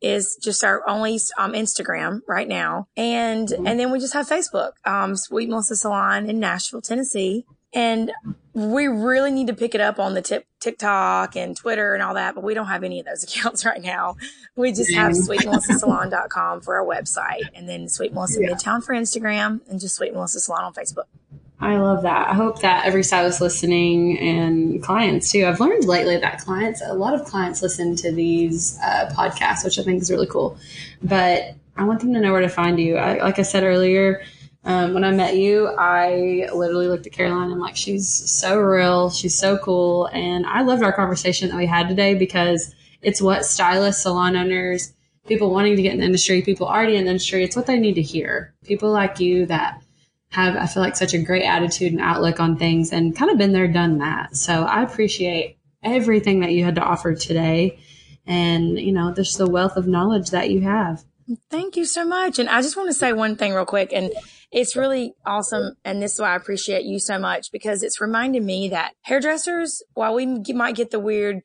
is 0.01 0.37
just 0.41 0.63
our 0.63 0.87
only 0.87 1.19
um, 1.37 1.51
Instagram 1.51 2.21
right 2.27 2.47
now, 2.47 2.87
and 2.95 3.51
and 3.51 3.79
then 3.79 3.91
we 3.91 3.99
just 3.99 4.13
have 4.13 4.29
Facebook, 4.29 4.71
um, 4.85 5.17
Sweet 5.17 5.49
Melissa 5.49 5.75
Salon 5.75 6.29
in 6.29 6.39
Nashville, 6.39 6.81
Tennessee, 6.81 7.45
and 7.73 8.11
we 8.53 8.87
really 8.87 9.31
need 9.31 9.47
to 9.47 9.53
pick 9.53 9.75
it 9.75 9.81
up 9.81 9.99
on 9.99 10.13
the 10.15 10.21
tip, 10.21 10.45
TikTok 10.59 11.35
and 11.35 11.55
Twitter 11.55 11.93
and 11.93 12.01
all 12.03 12.15
that, 12.15 12.35
but 12.35 12.43
we 12.43 12.53
don't 12.53 12.67
have 12.67 12.83
any 12.83 12.99
of 12.99 13.05
those 13.05 13.23
accounts 13.35 13.65
right 13.65 13.81
now. 13.81 14.15
We 14.55 14.71
just 14.71 14.93
have 14.93 15.13
sweetmelissasalon.com 15.13 16.61
for 16.61 16.77
our 16.79 16.85
website, 16.85 17.43
and 17.53 17.67
then 17.69 17.87
Sweet 17.87 18.13
Melissa 18.13 18.41
Yeah. 18.41 18.49
Midtown 18.49 18.83
for 18.83 18.93
Instagram, 18.93 19.61
and 19.69 19.79
just 19.79 19.95
Sweet 19.95 20.13
Melissa 20.13 20.39
Salon 20.39 20.63
on 20.63 20.73
Facebook. 20.73 21.05
I 21.61 21.75
love 21.75 22.03
that. 22.03 22.29
I 22.29 22.33
hope 22.33 22.61
that 22.61 22.85
every 22.85 23.03
stylist 23.03 23.41
listening 23.41 24.17
and 24.17 24.81
clients 24.81 25.29
too. 25.29 25.45
I've 25.45 25.59
learned 25.59 25.83
lately 25.85 26.15
that 26.15 26.39
clients, 26.39 26.81
a 26.81 26.93
lot 26.93 27.13
of 27.13 27.25
clients 27.25 27.61
listen 27.61 27.97
to 27.97 28.13
these 28.13 28.79
uh, 28.81 29.11
podcasts, 29.13 29.65
which 29.65 29.77
I 29.77 29.83
think 29.83 30.01
is 30.01 30.09
really 30.09 30.27
cool. 30.27 30.57
But 31.03 31.55
I 31.75 31.83
want 31.83 31.99
them 31.99 32.13
to 32.13 32.21
know 32.21 32.31
where 32.31 32.39
to 32.41 32.47
find 32.49 32.79
you. 32.79 32.95
I, 32.95 33.21
like 33.21 33.39
I 33.39 33.41
said 33.41 33.63
earlier, 33.63 34.21
um, 34.65 34.93
when 34.93 35.03
I 35.03 35.11
met 35.11 35.37
you, 35.37 35.67
I 35.67 36.49
literally 36.53 36.87
looked 36.87 37.07
at 37.07 37.13
Caroline 37.13 37.51
and 37.51 37.61
like, 37.61 37.77
she's 37.77 38.09
so 38.09 38.59
real. 38.59 39.09
She's 39.09 39.37
so 39.37 39.57
cool. 39.57 40.07
And 40.07 40.45
I 40.45 40.61
loved 40.61 40.83
our 40.83 40.93
conversation 40.93 41.49
that 41.49 41.57
we 41.57 41.65
had 41.65 41.87
today 41.87 42.13
because 42.13 42.75
it's 43.01 43.21
what 43.21 43.45
stylists, 43.45 44.03
salon 44.03 44.35
owners, 44.35 44.93
people 45.27 45.51
wanting 45.51 45.77
to 45.77 45.81
get 45.81 45.93
in 45.93 45.99
the 45.99 46.05
industry, 46.05 46.41
people 46.41 46.67
already 46.67 46.97
in 46.97 47.05
the 47.05 47.11
industry, 47.11 47.43
it's 47.43 47.55
what 47.55 47.67
they 47.67 47.79
need 47.79 47.95
to 47.95 48.01
hear. 48.01 48.53
People 48.65 48.91
like 48.91 49.19
you 49.19 49.45
that 49.45 49.81
have, 50.31 50.55
I 50.57 50.67
feel 50.67 50.83
like, 50.83 50.95
such 50.95 51.13
a 51.13 51.19
great 51.19 51.43
attitude 51.43 51.93
and 51.93 52.01
outlook 52.01 52.39
on 52.39 52.57
things 52.57 52.91
and 52.91 53.15
kind 53.15 53.31
of 53.31 53.37
been 53.37 53.53
there, 53.53 53.67
done 53.67 53.99
that. 53.99 54.35
So 54.35 54.63
I 54.63 54.83
appreciate 54.83 55.57
everything 55.83 56.41
that 56.41 56.51
you 56.51 56.65
had 56.65 56.75
to 56.75 56.83
offer 56.83 57.15
today 57.15 57.79
and, 58.25 58.77
you 58.77 58.91
know, 58.91 59.13
just 59.13 59.37
the 59.37 59.49
wealth 59.49 59.77
of 59.77 59.87
knowledge 59.87 60.31
that 60.31 60.49
you 60.49 60.61
have. 60.61 61.03
Thank 61.49 61.77
you 61.77 61.85
so 61.85 62.05
much. 62.05 62.39
And 62.39 62.49
I 62.49 62.61
just 62.61 62.75
want 62.75 62.89
to 62.89 62.93
say 62.93 63.13
one 63.13 63.35
thing 63.35 63.53
real 63.53 63.65
quick. 63.65 63.91
And 63.93 64.11
it's 64.51 64.75
really 64.75 65.13
awesome. 65.25 65.75
And 65.85 66.01
this 66.01 66.13
is 66.13 66.19
why 66.19 66.33
I 66.33 66.35
appreciate 66.35 66.83
you 66.83 66.99
so 66.99 67.19
much 67.19 67.51
because 67.51 67.83
it's 67.83 68.01
reminded 68.01 68.43
me 68.43 68.69
that 68.69 68.93
hairdressers, 69.01 69.83
while 69.93 70.15
we 70.15 70.25
might 70.53 70.75
get 70.75 70.91
the 70.91 70.99
weird, 70.99 71.41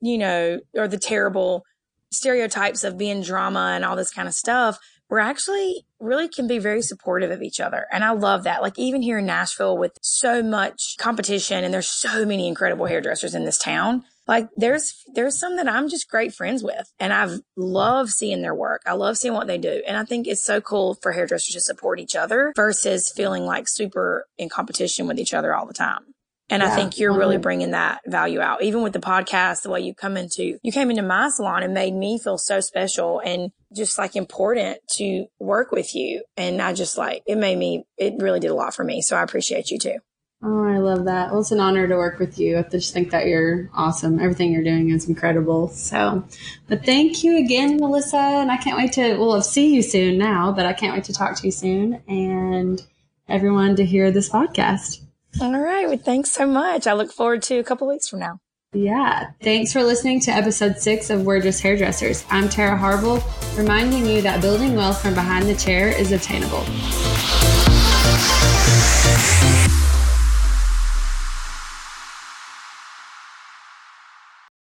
you 0.00 0.18
know, 0.18 0.60
or 0.74 0.88
the 0.88 0.98
terrible 0.98 1.64
stereotypes 2.10 2.84
of 2.84 2.98
being 2.98 3.22
drama 3.22 3.72
and 3.74 3.84
all 3.84 3.94
this 3.94 4.10
kind 4.10 4.26
of 4.26 4.34
stuff, 4.34 4.78
we're 5.08 5.18
actually 5.18 5.86
really 6.00 6.28
can 6.28 6.46
be 6.46 6.58
very 6.58 6.82
supportive 6.82 7.30
of 7.30 7.42
each 7.42 7.60
other. 7.60 7.86
And 7.92 8.04
I 8.04 8.10
love 8.10 8.44
that. 8.44 8.60
Like 8.60 8.78
even 8.78 9.02
here 9.02 9.18
in 9.18 9.26
Nashville 9.26 9.78
with 9.78 9.92
so 10.02 10.42
much 10.42 10.96
competition 10.98 11.64
and 11.64 11.72
there's 11.72 11.88
so 11.88 12.24
many 12.26 12.48
incredible 12.48 12.86
hairdressers 12.86 13.34
in 13.34 13.44
this 13.44 13.58
town. 13.58 14.04
Like 14.28 14.48
there's, 14.56 15.02
there's 15.14 15.38
some 15.38 15.56
that 15.56 15.68
I'm 15.68 15.88
just 15.88 16.08
great 16.08 16.34
friends 16.34 16.62
with 16.62 16.92
and 17.00 17.12
I've 17.12 17.40
love 17.56 18.10
seeing 18.10 18.42
their 18.42 18.54
work. 18.54 18.82
I 18.86 18.92
love 18.92 19.16
seeing 19.16 19.34
what 19.34 19.46
they 19.46 19.58
do. 19.58 19.82
And 19.86 19.96
I 19.96 20.04
think 20.04 20.26
it's 20.26 20.44
so 20.44 20.60
cool 20.60 20.94
for 21.02 21.12
hairdressers 21.12 21.54
to 21.54 21.60
support 21.60 21.98
each 21.98 22.14
other 22.14 22.52
versus 22.54 23.10
feeling 23.10 23.44
like 23.44 23.66
super 23.66 24.26
in 24.36 24.50
competition 24.50 25.08
with 25.08 25.18
each 25.18 25.32
other 25.32 25.54
all 25.54 25.66
the 25.66 25.74
time. 25.74 26.04
And 26.50 26.62
I 26.62 26.74
think 26.74 26.98
you're 26.98 27.16
really 27.16 27.36
mm-hmm. 27.36 27.42
bringing 27.42 27.70
that 27.72 28.00
value 28.06 28.40
out. 28.40 28.62
Even 28.62 28.82
with 28.82 28.94
the 28.94 29.00
podcast, 29.00 29.62
the 29.62 29.70
way 29.70 29.80
you 29.80 29.94
come 29.94 30.16
into, 30.16 30.58
you 30.62 30.72
came 30.72 30.88
into 30.90 31.02
my 31.02 31.28
salon 31.28 31.62
and 31.62 31.74
made 31.74 31.92
me 31.94 32.18
feel 32.18 32.38
so 32.38 32.60
special 32.60 33.20
and 33.20 33.50
just 33.74 33.98
like 33.98 34.16
important 34.16 34.78
to 34.96 35.26
work 35.38 35.72
with 35.72 35.94
you. 35.94 36.22
And 36.38 36.62
I 36.62 36.72
just 36.72 36.96
like, 36.96 37.22
it 37.26 37.36
made 37.36 37.58
me, 37.58 37.84
it 37.98 38.14
really 38.18 38.40
did 38.40 38.50
a 38.50 38.54
lot 38.54 38.74
for 38.74 38.82
me. 38.82 39.02
So 39.02 39.14
I 39.14 39.22
appreciate 39.22 39.70
you 39.70 39.78
too. 39.78 39.98
Oh, 40.40 40.64
I 40.64 40.78
love 40.78 41.06
that. 41.06 41.32
Well, 41.32 41.40
it's 41.40 41.50
an 41.50 41.58
honor 41.58 41.88
to 41.88 41.96
work 41.96 42.20
with 42.20 42.38
you. 42.38 42.58
I 42.58 42.62
just 42.62 42.92
think 42.94 43.10
that 43.10 43.26
you're 43.26 43.68
awesome. 43.74 44.20
Everything 44.20 44.52
you're 44.52 44.62
doing 44.62 44.90
is 44.90 45.08
incredible. 45.08 45.66
So, 45.68 46.24
but 46.68 46.84
thank 46.84 47.24
you 47.24 47.38
again, 47.38 47.78
Melissa. 47.78 48.16
And 48.16 48.50
I 48.50 48.56
can't 48.56 48.76
wait 48.76 48.92
to, 48.92 49.16
well, 49.16 49.32
I'll 49.32 49.42
see 49.42 49.74
you 49.74 49.82
soon 49.82 50.16
now, 50.16 50.52
but 50.52 50.64
I 50.64 50.74
can't 50.74 50.94
wait 50.94 51.04
to 51.04 51.12
talk 51.12 51.36
to 51.36 51.46
you 51.46 51.50
soon 51.50 52.02
and 52.06 52.80
everyone 53.28 53.74
to 53.76 53.84
hear 53.84 54.12
this 54.12 54.28
podcast. 54.28 55.02
All 55.40 55.58
right. 55.58 55.88
Well, 55.88 55.98
thanks 55.98 56.30
so 56.30 56.46
much. 56.46 56.86
I 56.86 56.92
look 56.92 57.12
forward 57.12 57.42
to 57.44 57.58
a 57.58 57.64
couple 57.64 57.88
weeks 57.88 58.08
from 58.08 58.20
now. 58.20 58.38
Yeah. 58.72 59.30
Thanks 59.42 59.72
for 59.72 59.82
listening 59.82 60.20
to 60.20 60.30
episode 60.30 60.78
six 60.78 61.10
of 61.10 61.24
We're 61.24 61.40
Just 61.40 61.62
Hairdressers. 61.62 62.24
I'm 62.30 62.48
Tara 62.48 62.76
Harville, 62.76 63.24
reminding 63.56 64.06
you 64.06 64.22
that 64.22 64.40
building 64.40 64.76
wealth 64.76 65.02
from 65.02 65.14
behind 65.14 65.46
the 65.46 65.56
chair 65.56 65.88
is 65.88 66.12
obtainable. 66.12 66.64